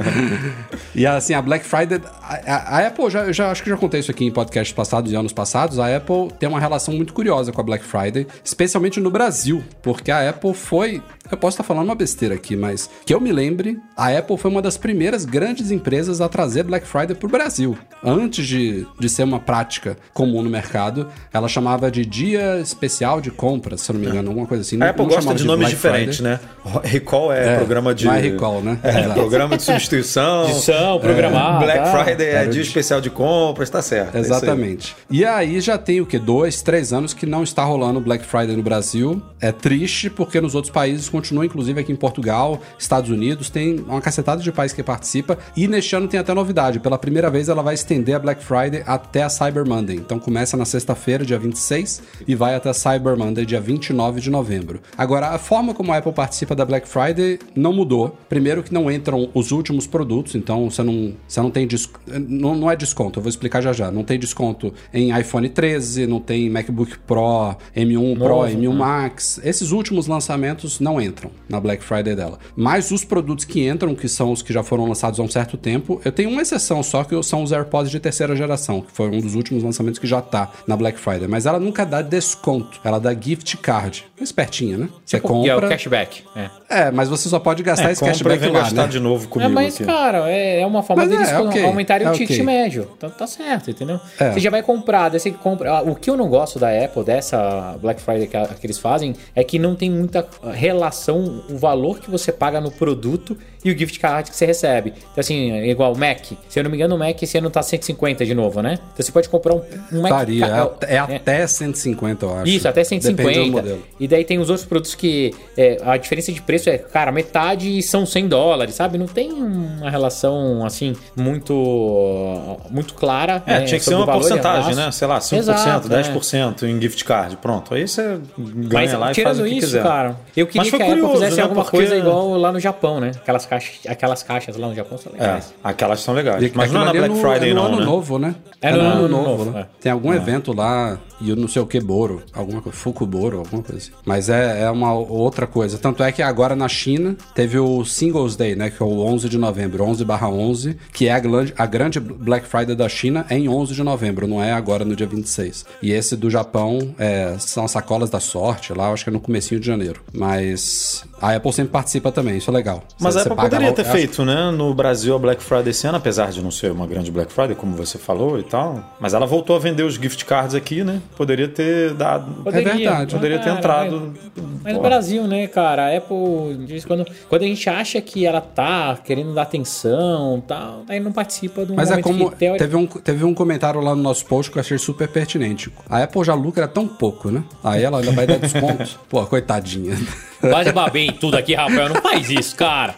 e 0.95 1.05
assim, 1.05 1.33
a 1.33 1.41
Black 1.41 1.63
Friday, 1.65 2.01
a, 2.21 2.77
a- 2.77 2.87
Apple, 2.87 3.09
já, 3.09 3.21
eu 3.25 3.33
já 3.33 3.51
acho 3.51 3.61
que 3.63 3.69
já 3.69 3.77
contei 3.77 3.99
isso 3.99 4.09
aqui 4.11 4.25
em 4.25 4.31
podcasts 4.31 4.73
passados 4.75 5.11
e 5.11 5.15
anos 5.15 5.31
passados, 5.31 5.77
a 5.79 5.95
Apple 5.95 6.29
tem 6.39 6.49
uma 6.49 6.59
relação 6.59 6.93
muito 6.95 7.13
curiosa 7.13 7.51
com 7.51 7.61
a 7.61 7.63
Black 7.63 7.85
Friday, 7.85 8.25
especialmente 8.43 8.99
no 8.99 9.11
Brasil, 9.11 9.63
porque 9.81 10.09
a 10.11 10.27
Apple 10.29 10.53
foi, 10.55 11.01
eu 11.31 11.37
posso 11.37 11.55
estar 11.55 11.63
falando 11.63 11.85
uma 11.85 11.95
besteira 11.95 12.33
aqui, 12.35 12.55
mas 12.55 12.89
que 13.05 13.13
eu 13.13 13.21
me 13.21 13.31
lembre, 13.31 13.79
a 13.95 14.09
Apple 14.17 14.37
foi 14.37 14.49
uma 14.49 14.61
das 14.61 14.75
primeiras 14.77 15.23
grandes 15.23 15.69
empresas 15.71 16.19
a 16.19 16.27
trazer 16.27 16.63
Black 16.63 16.87
Friday 16.87 17.15
para 17.15 17.27
o 17.27 17.31
Brasil. 17.31 17.77
Antes 18.03 18.47
de, 18.47 18.87
de 18.99 19.07
ser 19.09 19.23
uma 19.23 19.39
prática 19.39 19.97
comum 20.13 20.41
no 20.41 20.49
mercado, 20.49 21.07
ela 21.31 21.47
chamava 21.47 21.91
de 21.91 22.03
Dia 22.23 22.59
Especial 22.59 23.19
de 23.19 23.29
Compras, 23.31 23.81
se 23.81 23.91
eu 23.91 23.95
não 23.95 24.01
me 24.01 24.07
engano, 24.07 24.29
alguma 24.29 24.47
coisa 24.47 24.61
assim. 24.61 24.81
A 24.81 24.89
Apple 24.89 25.05
não 25.05 25.13
gosta 25.13 25.33
de 25.35 25.43
nomes 25.43 25.59
Black 25.65 25.75
diferentes, 25.75 26.17
Friday. 26.17 26.33
né? 26.33 26.39
Recall 26.83 27.33
é, 27.33 27.53
É, 27.53 27.57
programa 27.57 27.93
de. 27.93 28.07
é 28.07 28.17
recall, 28.19 28.61
né? 28.61 28.79
É, 28.83 29.01
Exato. 29.01 29.13
programa 29.15 29.57
de 29.57 29.63
substituição. 29.63 30.45
Edição, 30.49 30.99
programada. 30.99 31.65
Black 31.65 31.79
tá? 31.79 32.03
Friday 32.03 32.27
é 32.27 32.45
dia 32.45 32.61
especial 32.61 33.01
de 33.01 33.09
compras, 33.09 33.69
tá 33.69 33.81
certo. 33.81 34.15
é. 34.15 34.19
Exatamente. 34.19 34.95
E 35.09 35.25
aí 35.25 35.59
já 35.59 35.77
tem 35.77 35.99
o 35.99 36.05
que? 36.05 36.17
Dois, 36.17 36.61
três 36.61 36.93
anos 36.93 37.13
que 37.13 37.25
não 37.25 37.43
está 37.43 37.63
rolando 37.63 37.99
Black 37.99 38.25
Friday 38.25 38.55
no 38.55 38.63
Brasil. 38.63 39.21
É 39.41 39.51
triste 39.51 40.09
porque 40.09 40.39
nos 40.39 40.55
outros 40.55 40.71
países 40.73 41.09
continua, 41.09 41.45
inclusive 41.45 41.79
aqui 41.81 41.91
em 41.91 41.95
Portugal, 41.95 42.61
Estados 42.79 43.09
Unidos, 43.09 43.49
tem 43.49 43.79
uma 43.87 43.99
cacetada 44.01 44.41
de 44.41 44.51
países 44.51 44.73
que 44.75 44.81
participa. 44.83 45.37
E 45.57 45.67
neste 45.67 45.93
ano 45.95 46.07
tem 46.07 46.19
até 46.19 46.33
novidade. 46.33 46.79
Pela 46.79 46.97
primeira 46.97 47.29
vez 47.29 47.49
ela 47.49 47.61
vai 47.61 47.73
estender 47.73 48.15
a 48.15 48.19
Black 48.19 48.41
Friday 48.43 48.81
até 48.85 49.23
a 49.23 49.29
Cyber 49.29 49.67
Monday. 49.67 49.97
Então 49.97 50.19
começa 50.19 50.55
na 50.55 50.65
sexta-feira, 50.65 51.25
dia 51.25 51.37
26, 51.37 52.01
e 52.27 52.35
vai 52.35 52.55
até 52.55 52.71
Cyber 52.73 53.17
Monday, 53.17 53.45
dia 53.45 53.59
29 53.61 54.21
de 54.21 54.29
novembro. 54.29 54.81
Agora, 54.97 55.29
a 55.29 55.37
forma 55.37 55.73
como 55.73 55.91
a 55.91 55.97
Apple 55.97 56.13
participa 56.13 56.55
da 56.55 56.65
Black 56.65 56.87
Friday 56.87 57.39
não 57.55 57.73
mudou. 57.73 58.17
Primeiro 58.29 58.63
que 58.63 58.73
não 58.73 58.91
entram 58.91 59.29
os 59.33 59.51
últimos 59.51 59.87
produtos, 59.87 60.35
então 60.35 60.69
você 60.69 60.83
não, 60.83 61.13
você 61.27 61.41
não 61.41 61.51
tem 61.51 61.67
desconto. 61.67 61.99
Não, 62.27 62.55
não 62.55 62.71
é 62.71 62.75
desconto, 62.75 63.19
eu 63.19 63.23
vou 63.23 63.29
explicar 63.29 63.61
já 63.61 63.73
já. 63.73 63.91
Não 63.91 64.03
tem 64.03 64.19
desconto 64.19 64.73
em 64.93 65.17
iPhone 65.17 65.49
13, 65.49 66.07
não 66.07 66.19
tem 66.19 66.49
MacBook 66.49 66.99
Pro, 66.99 67.55
M1 67.75 68.17
Pro, 68.17 68.27
Novo, 68.27 68.47
M1 68.47 68.69
né? 68.69 68.75
Max. 68.75 69.39
Esses 69.43 69.71
últimos 69.71 70.07
lançamentos 70.07 70.79
não 70.79 71.01
entram 71.01 71.31
na 71.49 71.59
Black 71.59 71.83
Friday 71.83 72.15
dela. 72.15 72.37
Mas 72.55 72.91
os 72.91 73.03
produtos 73.03 73.45
que 73.45 73.67
entram, 73.67 73.95
que 73.95 74.07
são 74.07 74.31
os 74.31 74.41
que 74.41 74.53
já 74.53 74.63
foram 74.63 74.87
lançados 74.87 75.19
há 75.19 75.23
um 75.23 75.29
certo 75.29 75.57
tempo, 75.57 75.99
eu 76.05 76.11
tenho 76.11 76.29
uma 76.29 76.41
exceção 76.41 76.83
só, 76.83 77.03
que 77.03 77.21
são 77.23 77.43
os 77.43 77.51
AirPods 77.51 77.91
de 77.91 77.99
terceira 77.99 78.35
geração, 78.35 78.81
que 78.81 78.91
foi 78.91 79.09
um 79.09 79.19
dos 79.19 79.35
últimos 79.35 79.63
lançamentos 79.63 79.99
que 79.99 80.07
já 80.07 80.21
tá 80.21 80.51
na 80.67 80.75
Black 80.75 80.99
Friday. 80.99 81.27
Mas 81.27 81.45
ela 81.45 81.59
nunca 81.59 81.85
dá 81.85 82.02
desconto, 82.03 82.79
ela 82.83 82.99
dá 82.99 83.13
gift 83.13 83.57
card. 83.57 84.05
É 84.19 84.23
espertinha, 84.23 84.77
né? 84.77 84.89
Você 85.05 85.17
Tipo, 85.17 85.43
E 85.45 85.49
é 85.49 85.53
o 85.53 85.55
compra. 85.55 85.69
cashback. 85.69 86.23
É. 86.35 86.49
É, 86.69 86.91
mas 86.91 87.09
você 87.09 87.27
só 87.29 87.39
pode 87.39 87.61
gastar 87.63 87.89
É, 87.89 87.91
esse 87.91 87.99
compra 88.01 88.15
e 88.15 88.19
cashback 88.39 88.53
lá, 88.53 88.59
gastar 88.61 88.83
né? 88.83 88.87
de 88.87 88.99
novo 88.99 89.25
É, 89.25 89.27
comigo 89.27 89.51
mas, 89.51 89.75
aqui. 89.75 89.85
cara, 89.85 90.29
é, 90.31 90.61
é 90.61 90.65
uma 90.65 90.81
forma 90.81 91.03
Mas 91.03 91.11
é, 91.11 91.15
deles 91.17 91.31
é 91.31 91.39
ok, 91.39 91.65
aumentarem 91.65 92.07
é 92.07 92.09
o 92.09 92.13
ticket 92.13 92.39
médio. 92.43 92.89
Então 92.97 93.09
tá 93.09 93.27
certo, 93.27 93.69
entendeu? 93.71 93.99
É. 94.19 94.31
Você 94.31 94.39
já 94.39 94.49
vai 94.49 94.63
comprar, 94.63 95.09
daí 95.09 95.19
você 95.19 95.31
compra. 95.31 95.71
ah, 95.71 95.81
O 95.81 95.95
que 95.95 96.09
eu 96.09 96.15
não 96.17 96.27
gosto 96.29 96.57
da 96.59 96.69
Apple, 96.69 97.03
dessa 97.03 97.75
Black 97.81 98.01
Friday 98.01 98.27
que, 98.27 98.37
a- 98.37 98.47
que 98.47 98.65
eles 98.65 98.77
fazem, 98.79 99.15
é 99.35 99.43
que 99.43 99.59
não 99.59 99.75
tem 99.75 99.89
muita 99.91 100.25
relação 100.67 101.43
o 101.49 101.57
valor 101.57 101.99
que 101.99 102.09
você 102.09 102.31
paga 102.31 102.59
no 102.61 102.71
produto 102.71 103.37
e 103.63 103.71
o 103.71 103.77
gift 103.77 103.99
card 103.99 104.29
que 104.29 104.35
você 104.35 104.45
recebe. 104.45 104.89
Então, 105.11 105.19
assim, 105.21 105.51
é 105.51 105.67
igual 105.69 105.93
o 105.93 105.97
Mac. 105.97 106.19
Se 106.49 106.59
eu 106.59 106.63
não 106.63 106.71
me 106.71 106.77
engano, 106.77 106.95
o 106.95 106.99
Mac 106.99 107.21
esse 107.21 107.37
ano 107.37 107.49
tá 107.49 107.61
150 107.61 108.25
de 108.25 108.33
novo, 108.33 108.61
né? 108.61 108.73
Então 108.93 109.05
você 109.05 109.11
pode 109.11 109.29
comprar 109.29 109.53
um, 109.55 109.61
um 109.91 110.01
Mac. 110.01 110.11
Varia, 110.11 110.47
ca- 110.47 110.71
é, 110.87 110.95
é 110.95 110.99
até 110.99 111.45
150, 111.47 111.92
eu 112.21 112.35
acho. 112.37 112.47
Isso, 112.49 112.67
até 112.67 112.81
Depende 112.83 113.01
do 113.13 113.17
150. 113.23 113.51
modelo. 113.51 113.83
E 113.99 114.07
daí 114.07 114.23
tem 114.23 114.39
os 114.39 114.49
outros 114.49 114.65
produtos 114.67 114.95
que 114.95 115.33
é, 115.57 115.77
a 115.85 115.97
diferença 115.97 116.31
de 116.31 116.41
preço 116.41 116.69
é, 116.69 116.77
cara, 116.77 117.11
metade 117.11 117.81
são 117.83 118.05
100 118.05 118.27
dólares, 118.27 118.75
sabe? 118.75 118.97
Não 118.97 119.07
tem 119.07 119.31
uma 119.31 119.89
relação, 119.89 120.65
assim, 120.65 120.95
muito 121.15 122.57
muito 122.69 122.93
clara. 122.93 123.43
É, 123.45 123.59
né, 123.59 123.65
tinha 123.65 123.79
que 123.79 123.85
ser 123.85 123.95
uma 123.95 124.05
porcentagem, 124.05 124.75
né? 124.75 124.91
Sei 124.91 125.07
lá, 125.07 125.19
5%, 125.19 125.37
Exato, 125.37 125.93
é. 125.93 126.01
10% 126.01 126.63
em 126.63 126.81
gift 126.81 127.03
card. 127.05 127.37
Pronto. 127.37 127.73
Aí 127.73 127.87
você 127.87 128.19
ganha 128.37 128.69
Mas 128.73 128.93
lá 128.93 129.11
e 129.11 129.15
faz 129.15 129.39
o 129.39 129.43
que 129.43 129.49
isso, 129.49 129.67
quiser. 129.67 129.83
cara, 129.83 130.15
eu 130.35 130.45
queria 130.47 130.61
Mas 130.61 130.69
foi 130.69 130.79
que 130.79 130.83
a 130.83 130.87
Apple 130.87 130.99
curioso, 131.01 131.19
fizesse 131.19 131.37
né? 131.37 131.43
alguma 131.43 131.63
Porque- 131.63 131.77
coisa 131.77 131.95
igual 131.95 132.37
lá 132.37 132.51
no 132.51 132.59
Japão, 132.59 132.99
né? 132.99 133.11
Aquelas 133.15 133.45
caixas, 133.45 133.79
aquelas 133.87 134.23
caixas 134.23 134.55
lá 134.57 134.67
no 134.67 134.75
Japão 134.75 134.97
são 134.97 135.11
É, 135.15 135.19
legais. 135.21 135.53
aquelas 135.63 135.99
são 136.01 136.13
legais. 136.13 136.43
E 136.43 136.51
Mas 136.55 136.71
não 136.71 136.81
é 136.81 136.85
na 136.85 136.91
Black 136.93 137.15
Friday, 137.15 137.49
é 137.51 137.53
no 137.53 137.61
não, 137.61 137.65
ano 137.67 137.79
né? 137.79 137.85
novo, 137.85 138.19
né? 138.19 138.35
É 138.61 138.71
no 138.71 138.79
ano 138.81 139.07
novo, 139.07 139.45
né? 139.51 139.61
é. 139.61 139.65
Tem 139.81 139.91
algum 139.91 140.13
evento 140.13 140.53
lá, 140.55 140.97
e 141.23 141.29
eu 141.29 141.35
não 141.35 141.47
sei 141.47 141.61
o 141.61 141.65
que, 141.65 141.79
Boro, 141.79 142.21
alguma 142.33 142.61
coisa, 142.61 142.77
Fukuboro, 142.77 143.39
alguma 143.39 143.63
coisa 143.63 143.77
assim. 143.81 143.91
Mas 144.05 144.29
é, 144.29 144.63
é 144.63 144.69
uma 144.71 144.93
outra 144.93 145.47
coisa. 145.47 145.77
Tanto 145.77 146.03
é 146.03 146.11
que 146.11 146.21
agora 146.21 146.55
na 146.55 146.67
China 146.67 147.15
teve 147.33 147.57
o 147.59 147.83
Singles 147.85 148.35
Day, 148.35 148.55
né? 148.55 148.69
Que 148.69 148.81
é 148.81 148.85
o 148.85 148.99
11 148.99 149.29
de 149.29 149.37
novembro, 149.37 149.83
11 149.83 150.03
barra 150.05 150.29
11, 150.29 150.77
que 150.91 151.07
é 151.07 151.13
a, 151.13 151.19
grande- 151.19 151.53
a 151.57 151.65
grande 151.65 151.99
Black 151.99 152.47
Friday 152.47 152.75
da 152.75 152.89
China 152.89 153.25
é 153.29 153.37
em 153.37 153.47
11 153.49 153.73
de 153.73 153.83
novembro, 153.83 154.27
não 154.27 154.41
é 154.41 154.51
agora 154.51 154.83
no 154.85 154.95
dia 154.95 155.07
26. 155.07 155.65
E 155.81 155.91
esse 155.91 156.15
do 156.15 156.29
Japão 156.29 156.93
é, 156.97 157.35
são 157.39 157.65
as 157.65 157.71
sacolas 157.71 158.09
da 158.09 158.19
sorte, 158.19 158.73
lá 158.73 158.91
acho 158.91 159.03
que 159.03 159.09
é 159.09 159.13
no 159.13 159.19
comecinho 159.19 159.59
de 159.59 159.67
janeiro. 159.67 160.01
Mas 160.13 161.03
a 161.21 161.35
Apple 161.35 161.53
sempre 161.53 161.71
participa 161.71 162.11
também, 162.11 162.37
isso 162.37 162.49
é 162.49 162.53
legal. 162.53 162.83
Mas 162.99 163.13
Você- 163.13 163.19
a 163.19 163.21
Apple 163.23 163.35
poderia 163.35 163.71
ter 163.71 163.81
acho- 163.83 163.91
feito, 163.91 164.25
né? 164.25 164.51
No 164.51 164.73
Brasil 164.73 165.15
a 165.15 165.19
Black 165.19 165.41
Friday 165.43 165.69
esse 165.69 165.85
ano, 165.87 165.97
apesar 165.97 166.31
de 166.31 166.41
não 166.41 166.51
ser 166.51 166.71
uma 166.71 166.85
grande 166.87 167.11
Black 167.11 167.31
Friday, 167.31 167.55
como 167.55 167.75
você 167.75 167.97
falou 167.97 168.39
e 168.39 168.43
tal. 168.43 168.93
Mas 168.99 169.13
ela 169.13 169.25
voltou 169.25 169.55
a 169.55 169.59
vender 169.59 169.83
os 169.83 169.95
gift 169.95 170.25
cards 170.25 170.55
aqui, 170.55 170.83
né? 170.83 171.01
Poderia 171.15 171.47
ter 171.47 171.93
dado. 171.93 172.41
É 172.47 172.51
verdade. 172.61 173.13
Poderia 173.15 173.37
ter 173.39 173.45
Cara, 173.45 173.57
entrado. 173.57 174.13
Mas, 174.35 174.43
mas 174.63 174.73
no. 174.75 174.81
Brasil, 174.81 175.27
né, 175.27 175.47
cara? 175.47 175.87
A 175.87 175.97
Apple 175.97 176.65
diz 176.65 176.83
quando, 176.85 177.05
quando 177.29 177.43
a 177.43 177.45
gente 177.45 177.69
acha 177.69 178.01
que 178.01 178.25
ela 178.25 178.41
tá 178.41 178.97
querendo 179.03 179.33
dar 179.33 179.43
atenção 179.43 180.39
e 180.39 180.47
tal, 180.47 180.83
aí 180.89 180.99
não 180.99 181.11
participa 181.11 181.65
de 181.65 181.71
um 181.71 181.75
Mas 181.75 181.91
é 181.91 182.01
como. 182.01 182.29
que, 182.31 182.35
teori- 182.37 182.59
Teve 182.59 182.75
um, 182.75 182.85
teve 182.87 183.23
um 183.23 183.33
comentário 183.33 183.79
lá 183.81 183.95
no 183.95 184.01
nosso 184.01 184.25
post 184.25 184.51
que 184.51 184.57
eu 184.57 184.61
achei 184.61 184.77
super 184.77 185.07
pertinente. 185.07 185.71
A 185.89 186.03
Apple 186.03 186.23
já 186.23 186.33
lucra 186.33 186.67
tão 186.67 186.87
pouco, 186.87 187.29
né? 187.29 187.43
Aí 187.63 187.83
ela 187.83 187.99
ainda 187.99 188.11
vai 188.11 188.25
dar 188.27 188.37
desconto. 188.39 188.99
Pô, 189.09 189.25
coitadinha. 189.25 189.95
Quase 190.39 190.71
babei 190.71 191.07
em 191.07 191.11
tudo 191.13 191.37
aqui, 191.37 191.53
Rafael. 191.53 191.89
Não 191.89 192.01
faz 192.01 192.29
isso, 192.29 192.55
cara. 192.55 192.95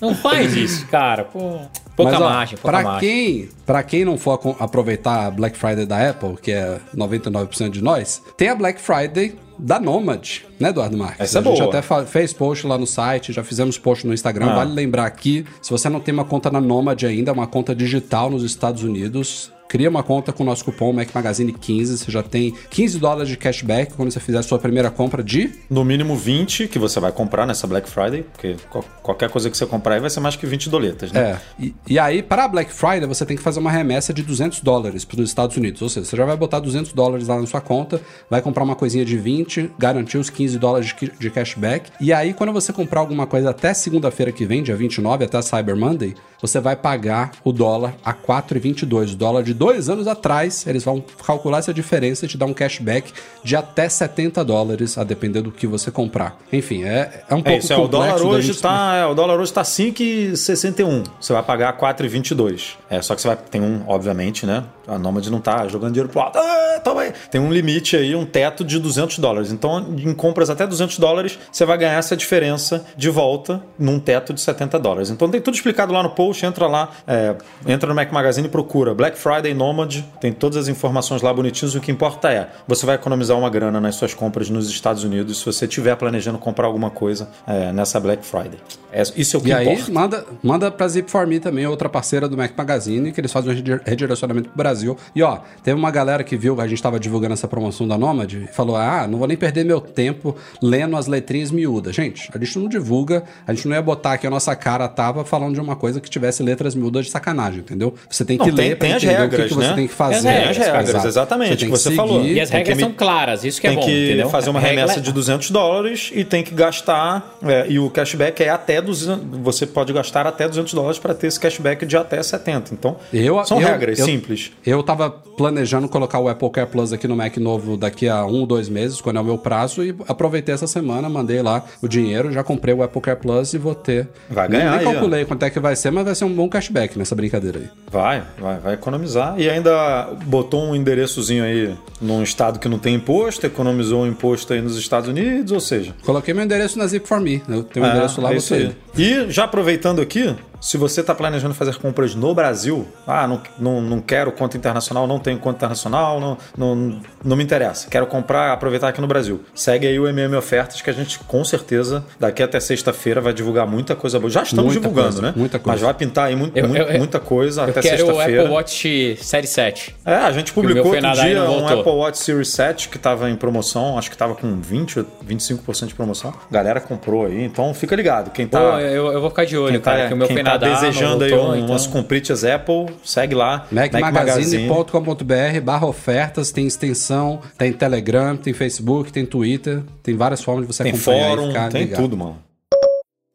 Não 0.00 0.14
faz 0.14 0.56
isso, 0.56 0.86
cara. 0.88 1.24
Pô, 1.24 1.60
pouca 1.96 2.12
Mas, 2.12 2.20
ó, 2.20 2.24
margem, 2.30 2.58
pouca 2.58 2.78
pra 2.78 2.82
margem. 2.90 3.08
quem, 3.08 3.48
pra 3.66 3.82
quem 3.82 4.04
não 4.04 4.16
for 4.18 4.56
aproveitar 4.58 5.26
a 5.26 5.30
Black 5.30 5.56
Friday 5.56 5.86
da 5.86 6.10
Apple, 6.10 6.36
que 6.40 6.52
é 6.52 6.78
99% 6.96 7.70
de 7.70 7.82
nós, 7.82 8.22
tem 8.36 8.48
a 8.48 8.54
Black 8.54 8.80
Friday 8.80 9.34
da 9.58 9.78
Nomad, 9.78 10.40
né, 10.58 10.70
Eduardo 10.70 10.96
Marques? 10.96 11.20
Essa 11.20 11.38
é 11.38 11.40
a 11.40 11.44
gente 11.44 11.58
boa. 11.62 11.78
até 11.78 12.04
fez 12.06 12.32
post 12.32 12.66
lá 12.66 12.76
no 12.76 12.86
site, 12.86 13.32
já 13.32 13.44
fizemos 13.44 13.78
post 13.78 14.06
no 14.06 14.14
Instagram. 14.14 14.46
Ah. 14.50 14.56
Vale 14.56 14.72
lembrar 14.72 15.06
aqui, 15.06 15.44
se 15.60 15.70
você 15.70 15.88
não 15.88 16.00
tem 16.00 16.12
uma 16.12 16.24
conta 16.24 16.50
na 16.50 16.60
Nomad 16.60 17.02
ainda, 17.04 17.30
é 17.30 17.34
uma 17.34 17.46
conta 17.46 17.74
digital 17.74 18.30
nos 18.30 18.42
Estados 18.42 18.82
Unidos. 18.82 19.52
Cria 19.72 19.88
uma 19.88 20.02
conta 20.02 20.34
com 20.34 20.42
o 20.42 20.46
nosso 20.46 20.62
cupom 20.66 20.92
Mac 20.92 21.08
Magazine 21.14 21.50
15, 21.50 21.96
você 21.96 22.10
já 22.12 22.22
tem 22.22 22.52
15 22.68 22.98
dólares 22.98 23.26
de 23.30 23.38
cashback 23.38 23.94
quando 23.94 24.10
você 24.12 24.20
fizer 24.20 24.36
a 24.36 24.42
sua 24.42 24.58
primeira 24.58 24.90
compra 24.90 25.24
de 25.24 25.50
No 25.70 25.82
mínimo 25.82 26.14
20 26.14 26.68
que 26.68 26.78
você 26.78 27.00
vai 27.00 27.10
comprar 27.10 27.46
nessa 27.46 27.66
Black 27.66 27.88
Friday, 27.88 28.22
porque 28.22 28.56
qual- 28.68 28.84
qualquer 29.02 29.30
coisa 29.30 29.48
que 29.48 29.56
você 29.56 29.64
comprar 29.64 29.94
aí 29.94 30.00
vai 30.00 30.10
ser 30.10 30.20
mais 30.20 30.36
que 30.36 30.44
20 30.44 30.68
doletas, 30.68 31.10
né? 31.10 31.20
É, 31.22 31.38
e, 31.58 31.74
e 31.88 31.98
aí, 31.98 32.22
para 32.22 32.44
a 32.44 32.48
Black 32.48 32.70
Friday, 32.70 33.06
você 33.06 33.24
tem 33.24 33.34
que 33.34 33.42
fazer 33.42 33.60
uma 33.60 33.70
remessa 33.70 34.12
de 34.12 34.22
200 34.22 34.60
dólares 34.60 35.06
para 35.06 35.22
os 35.22 35.26
Estados 35.30 35.56
Unidos. 35.56 35.80
Ou 35.80 35.88
seja, 35.88 36.04
você 36.04 36.16
já 36.18 36.26
vai 36.26 36.36
botar 36.36 36.60
200 36.60 36.92
dólares 36.92 37.26
lá 37.28 37.40
na 37.40 37.46
sua 37.46 37.62
conta, 37.62 37.98
vai 38.28 38.42
comprar 38.42 38.64
uma 38.64 38.76
coisinha 38.76 39.06
de 39.06 39.16
20, 39.16 39.70
garantir 39.78 40.18
os 40.18 40.28
15 40.28 40.58
dólares 40.58 40.94
de, 41.00 41.10
de 41.18 41.30
cashback. 41.30 41.90
E 41.98 42.12
aí, 42.12 42.34
quando 42.34 42.52
você 42.52 42.74
comprar 42.74 43.00
alguma 43.00 43.26
coisa 43.26 43.48
até 43.48 43.72
segunda-feira 43.72 44.30
que 44.32 44.44
vem, 44.44 44.62
dia 44.62 44.76
29, 44.76 45.24
até 45.24 45.40
Cyber 45.40 45.74
Monday, 45.78 46.14
você 46.42 46.60
vai 46.60 46.76
pagar 46.76 47.30
o 47.42 47.52
dólar 47.52 47.94
a 48.04 48.12
4,22. 48.12 49.12
O 49.12 49.16
dólar 49.16 49.42
de 49.44 49.54
dois 49.62 49.88
anos 49.88 50.08
atrás, 50.08 50.66
eles 50.66 50.82
vão 50.82 51.04
calcular 51.24 51.58
essa 51.58 51.72
diferença 51.72 52.24
e 52.24 52.28
te 52.28 52.36
dar 52.36 52.46
um 52.46 52.52
cashback 52.52 53.12
de 53.44 53.54
até 53.54 53.88
70 53.88 54.44
dólares, 54.44 54.98
a 54.98 55.04
depender 55.04 55.40
do 55.40 55.52
que 55.52 55.68
você 55.68 55.88
comprar. 55.88 56.36
Enfim, 56.52 56.82
é, 56.82 57.22
é 57.30 57.34
um 57.34 57.38
É 57.38 57.42
pouco 57.42 57.58
isso, 57.58 57.72
é, 57.72 57.76
o 57.76 57.86
dólar 57.86 58.20
hoje 58.20 58.48
gente- 58.48 58.60
tá, 58.60 58.94
é, 58.96 59.06
o 59.06 59.14
dólar 59.14 59.38
hoje 59.38 59.52
tá 59.52 59.62
5,61. 59.62 61.04
Você 61.20 61.32
vai 61.32 61.42
pagar 61.44 61.72
4,22. 61.76 62.76
É, 62.90 63.00
só 63.00 63.14
que 63.14 63.20
você 63.22 63.28
vai 63.28 63.36
tem 63.36 63.60
um, 63.60 63.82
obviamente, 63.86 64.44
né? 64.46 64.64
A 64.88 64.98
Nomad 64.98 65.24
não 65.28 65.40
tá 65.40 65.66
jogando 65.68 65.92
dinheiro 65.92 66.08
pro 66.10 66.20
alto. 66.20 66.38
Ah, 66.38 66.80
toma 66.82 67.02
aí. 67.02 67.12
Tem 67.30 67.40
um 67.40 67.52
limite 67.52 67.96
aí, 67.96 68.16
um 68.16 68.26
teto 68.26 68.64
de 68.64 68.78
200 68.80 69.18
dólares. 69.20 69.52
Então, 69.52 69.94
em 69.96 70.12
compras 70.12 70.50
até 70.50 70.66
200 70.66 70.98
dólares, 70.98 71.38
você 71.52 71.64
vai 71.64 71.78
ganhar 71.78 71.92
essa 71.98 72.16
diferença 72.16 72.84
de 72.96 73.08
volta 73.08 73.62
num 73.78 74.00
teto 74.00 74.32
de 74.34 74.40
70 74.40 74.78
dólares. 74.80 75.08
Então, 75.10 75.30
tem 75.30 75.40
tudo 75.40 75.54
explicado 75.54 75.92
lá 75.92 76.02
no 76.02 76.10
post. 76.10 76.44
Entra 76.44 76.66
lá, 76.66 76.90
é, 77.06 77.36
entra 77.66 77.88
no 77.88 77.94
Mac 77.94 78.10
Magazine 78.10 78.48
e 78.48 78.50
procura 78.50 78.92
Black 78.94 79.16
Friday 79.16 79.51
Nomad. 79.54 80.00
Tem 80.20 80.32
todas 80.32 80.56
as 80.58 80.68
informações 80.68 81.22
lá 81.22 81.32
bonitinhas. 81.32 81.74
O 81.74 81.80
que 81.80 81.90
importa 81.90 82.30
é, 82.30 82.48
você 82.66 82.84
vai 82.86 82.94
economizar 82.96 83.36
uma 83.38 83.50
grana 83.50 83.80
nas 83.80 83.94
suas 83.96 84.14
compras 84.14 84.48
nos 84.50 84.68
Estados 84.68 85.04
Unidos 85.04 85.38
se 85.38 85.44
você 85.46 85.64
estiver 85.66 85.94
planejando 85.96 86.38
comprar 86.38 86.66
alguma 86.66 86.90
coisa 86.90 87.28
é, 87.46 87.72
nessa 87.72 87.98
Black 88.00 88.24
Friday. 88.24 88.58
É, 88.92 89.02
isso 89.16 89.36
é 89.36 89.38
o 89.38 89.42
que 89.42 89.48
E 89.48 89.52
aí, 89.52 89.68
importa. 89.72 89.92
manda, 89.92 90.26
manda 90.42 90.70
pra 90.70 90.86
Zip4Me 90.86 91.40
também, 91.40 91.66
outra 91.66 91.88
parceira 91.88 92.28
do 92.28 92.36
Mac 92.36 92.52
Magazine, 92.56 93.10
que 93.12 93.20
eles 93.20 93.32
fazem 93.32 93.50
um 93.50 93.54
redi- 93.54 93.80
redirecionamento 93.84 94.48
pro 94.50 94.56
Brasil. 94.58 94.96
E 95.14 95.22
ó, 95.22 95.38
teve 95.62 95.78
uma 95.78 95.90
galera 95.90 96.22
que 96.22 96.36
viu 96.36 96.60
a 96.60 96.66
gente 96.66 96.82
tava 96.82 97.00
divulgando 97.00 97.32
essa 97.32 97.48
promoção 97.48 97.88
da 97.88 97.96
Nomad 97.96 98.32
e 98.34 98.46
falou: 98.48 98.76
ah, 98.76 99.06
não 99.08 99.18
vou 99.18 99.26
nem 99.26 99.36
perder 99.36 99.64
meu 99.64 99.80
tempo 99.80 100.36
lendo 100.62 100.96
as 100.96 101.06
letrinhas 101.06 101.50
miúdas. 101.50 101.94
Gente, 101.94 102.30
a 102.34 102.38
gente 102.38 102.58
não 102.58 102.68
divulga, 102.68 103.24
a 103.46 103.54
gente 103.54 103.66
não 103.66 103.74
ia 103.74 103.82
botar 103.82 104.12
aqui 104.12 104.26
a 104.26 104.30
nossa 104.30 104.54
cara 104.54 104.86
tava 104.88 105.24
falando 105.24 105.54
de 105.54 105.60
uma 105.60 105.74
coisa 105.74 106.00
que 106.00 106.10
tivesse 106.10 106.42
letras 106.42 106.74
miúdas 106.74 107.06
de 107.06 107.10
sacanagem, 107.10 107.60
entendeu? 107.60 107.94
Você 108.10 108.24
tem 108.24 108.36
que 108.36 108.48
Não, 108.50 108.54
tem- 108.56 108.68
ler 108.68 108.76
pra 108.76 108.88
tem 108.88 108.96
entender 108.96 109.12
regras, 109.32 109.46
o 109.46 109.48
que, 109.48 109.54
que 109.54 109.60
né? 109.60 109.68
você 109.68 109.74
tem 109.74 109.88
que 109.88 109.94
fazer. 109.94 110.22
Tem 110.28 110.44
as 110.48 110.56
regras, 110.56 110.88
Exato. 110.88 111.08
exatamente, 111.08 111.56
tem 111.56 111.70
que 111.70 111.76
você 111.78 111.90
falou. 111.92 112.24
E 112.24 112.40
as 112.40 112.48
Tem 112.50 112.58
regras 112.58 112.76
que 112.76 112.80
são 112.82 112.90
me- 112.90 112.94
claras, 112.96 113.44
isso 113.44 113.60
que 113.60 113.66
é 113.66 113.70
tem 113.70 113.78
bom, 113.78 113.84
que 113.84 114.04
entendeu? 114.06 114.28
fazer 114.30 114.50
uma 114.50 114.60
remessa 114.60 115.00
de 115.00 115.12
200 115.12 115.50
dólares 115.50 116.10
e 116.14 116.24
tem 116.24 116.42
que 116.42 116.54
gastar. 116.54 117.36
é, 117.44 117.66
e 117.68 117.78
o 117.78 117.90
cashback 117.90 118.42
é 118.42 118.48
até 118.50 118.80
200. 118.80 119.24
Você 119.42 119.66
pode 119.66 119.92
gastar 119.92 120.26
até 120.26 120.46
200 120.48 120.72
dólares 120.74 120.98
para 120.98 121.14
ter 121.14 121.26
esse 121.26 121.38
cashback 121.40 121.84
de 121.86 121.96
até 121.96 122.22
70. 122.22 122.72
Então, 122.74 122.96
Eu- 123.12 123.44
são 123.44 123.60
eu- 123.60 123.66
regras 123.66 123.98
eu- 123.98 124.04
simples. 124.04 124.52
Eu 124.64 124.82
tava 124.82 125.10
planejando 125.10 125.88
colocar 125.88 126.18
o 126.18 126.28
Apple 126.28 126.50
Care 126.50 126.68
Plus 126.68 126.92
aqui 126.92 127.08
no 127.08 127.16
Mac 127.16 127.36
novo 127.38 127.76
daqui 127.76 128.08
a 128.08 128.24
um 128.24 128.40
ou 128.40 128.46
dois 128.46 128.68
meses, 128.68 129.00
quando 129.00 129.16
é 129.16 129.20
o 129.20 129.24
meu 129.24 129.38
prazo, 129.38 129.82
e 129.84 129.94
aproveitei 130.08 130.54
essa 130.54 130.66
semana, 130.66 131.08
mandei 131.08 131.42
lá 131.42 131.64
o 131.82 131.88
dinheiro, 131.88 132.30
já 132.32 132.42
comprei 132.44 132.74
o 132.74 132.82
Apple 132.82 133.00
Care 133.00 133.18
Plus 133.18 133.54
e 133.54 133.58
vou 133.58 133.74
ter. 133.74 134.08
Vai 134.30 134.48
ganhar 134.48 134.70
Nem 134.70 134.80
aí, 134.80 134.86
ó. 134.86 134.92
calculei 134.92 135.24
quanto 135.24 135.42
é 135.44 135.50
que 135.50 135.58
vai 135.58 135.74
ser, 135.76 135.90
mas 135.90 136.04
vai 136.04 136.14
ser 136.14 136.24
um 136.24 136.32
bom 136.32 136.48
cashback 136.48 136.98
nessa 136.98 137.14
brincadeira 137.14 137.58
aí. 137.58 137.68
Vai, 137.90 138.22
vai, 138.38 138.58
vai 138.58 138.74
economizar. 138.74 139.21
E 139.36 139.48
ainda 139.48 140.08
botou 140.26 140.62
um 140.64 140.74
endereçozinho 140.74 141.44
aí 141.44 141.74
num 142.00 142.22
estado 142.22 142.58
que 142.58 142.68
não 142.68 142.78
tem 142.78 142.94
imposto, 142.94 143.46
economizou 143.46 144.02
um 144.02 144.06
imposto 144.06 144.52
aí 144.52 144.60
nos 144.60 144.76
Estados 144.76 145.08
Unidos, 145.08 145.52
ou 145.52 145.60
seja. 145.60 145.94
Coloquei 146.04 146.34
meu 146.34 146.44
endereço 146.44 146.78
na 146.78 146.86
Zip 146.86 147.06
for 147.06 147.20
Me. 147.20 147.42
Eu 147.48 147.62
tenho 147.62 147.84
um 147.84 147.88
É, 147.88 147.92
endereço 147.92 148.20
lá, 148.20 148.32
é 148.32 148.38
ter. 148.38 148.76
E 148.96 149.30
já 149.30 149.44
aproveitando 149.44 150.00
aqui, 150.00 150.34
se 150.62 150.76
você 150.78 151.00
está 151.00 151.12
planejando 151.12 151.52
fazer 151.54 151.74
compras 151.76 152.14
no 152.14 152.32
Brasil, 152.32 152.86
ah, 153.04 153.26
não, 153.26 153.42
não, 153.58 153.80
não 153.82 154.00
quero 154.00 154.30
conta 154.30 154.56
internacional, 154.56 155.08
não 155.08 155.18
tenho 155.18 155.36
conta 155.38 155.56
internacional, 155.56 156.20
não, 156.20 156.38
não, 156.56 157.00
não 157.24 157.36
me 157.36 157.42
interessa, 157.42 157.88
quero 157.90 158.06
comprar, 158.06 158.52
aproveitar 158.52 158.88
aqui 158.88 159.00
no 159.00 159.08
Brasil. 159.08 159.40
Segue 159.54 159.88
aí 159.88 159.98
o 159.98 160.06
MM 160.08 160.36
Ofertas 160.36 160.80
que 160.80 160.88
a 160.88 160.92
gente 160.92 161.18
com 161.18 161.44
certeza 161.44 162.04
daqui 162.18 162.42
até 162.44 162.60
sexta-feira 162.60 163.20
vai 163.20 163.32
divulgar 163.32 163.66
muita 163.66 163.96
coisa 163.96 164.20
boa. 164.20 164.30
Já 164.30 164.44
estamos 164.44 164.66
Muita 164.72 164.80
divulgando, 164.80 165.08
coisa, 165.14 165.22
né? 165.22 165.32
muita 165.34 165.58
coisa. 165.58 165.72
Mas 165.72 165.80
vai 165.82 165.94
pintar 165.94 166.26
aí 166.28 166.36
muito, 166.36 166.56
Eu- 166.56 166.66
eu- 166.76 166.98
muita 166.98 167.18
coisa 167.18 167.62
Eu 167.62 167.70
até 167.70 167.80
quero 167.82 168.04
o 168.04 168.06
sexta-feira. 168.06 168.42
Apple 168.42 168.54
Watch 168.54 169.16
Série 169.20 169.46
7. 169.48 169.96
É, 170.06 170.14
a 170.14 170.30
gente 170.30 170.52
publicou 170.52 170.92
outro 170.94 171.12
dia 171.12 171.42
um. 171.42 171.66
Apple 171.66 171.90
Watch 171.92 172.18
Series 172.18 172.48
7 172.48 172.88
que 172.88 172.96
estava 172.96 173.28
em 173.28 173.34
promoção, 173.34 173.98
acho 173.98 174.08
que 174.08 174.14
estava 174.14 174.36
com 174.36 174.60
20 174.60 175.00
ou 175.00 175.06
25% 175.26 175.88
de 175.88 175.94
promoção. 175.94 176.32
A 176.48 176.54
galera 176.54 176.80
comprou 176.80 177.26
aí, 177.26 177.42
então 177.42 177.74
fica 177.74 177.96
ligado. 177.96 178.30
Quem 178.30 178.46
Pô, 178.46 178.58
tá, 178.58 178.80
eu, 178.80 179.10
eu 179.12 179.20
vou 179.20 179.28
ficar 179.30 179.44
de 179.44 179.56
olho, 179.58 179.80
tá, 179.80 179.90
cara, 179.96 180.08
que 180.08 180.14
o 180.14 180.16
meu 180.16 180.26
foi 180.26 180.36
tá 180.58 180.66
nadar, 180.68 180.80
desejando 180.80 181.24
aí 181.24 181.30
voltou, 181.30 181.50
um, 181.50 181.56
então... 181.56 181.68
umas 181.70 181.86
comprites 181.86 182.44
Apple, 182.44 182.86
segue 183.04 183.34
lá. 183.34 183.66
macmagazine.com.br 183.70 185.60
barra 185.62 185.86
ofertas, 185.86 186.50
tem 186.50 186.66
extensão, 186.66 187.40
tem 187.58 187.72
Telegram, 187.72 188.36
tem 188.36 188.52
Facebook, 188.52 189.12
tem 189.12 189.26
Twitter, 189.26 189.82
tem 190.02 190.16
várias 190.16 190.42
formas 190.42 190.66
de 190.66 190.72
você 190.74 190.82
Tem 190.82 190.92
acompanhar 190.92 191.18
e 191.18 191.36
fórum, 191.36 191.48
ficar 191.48 191.68
tem 191.68 191.82
ligado. 191.84 192.00
tudo, 192.00 192.16
mano. 192.16 192.51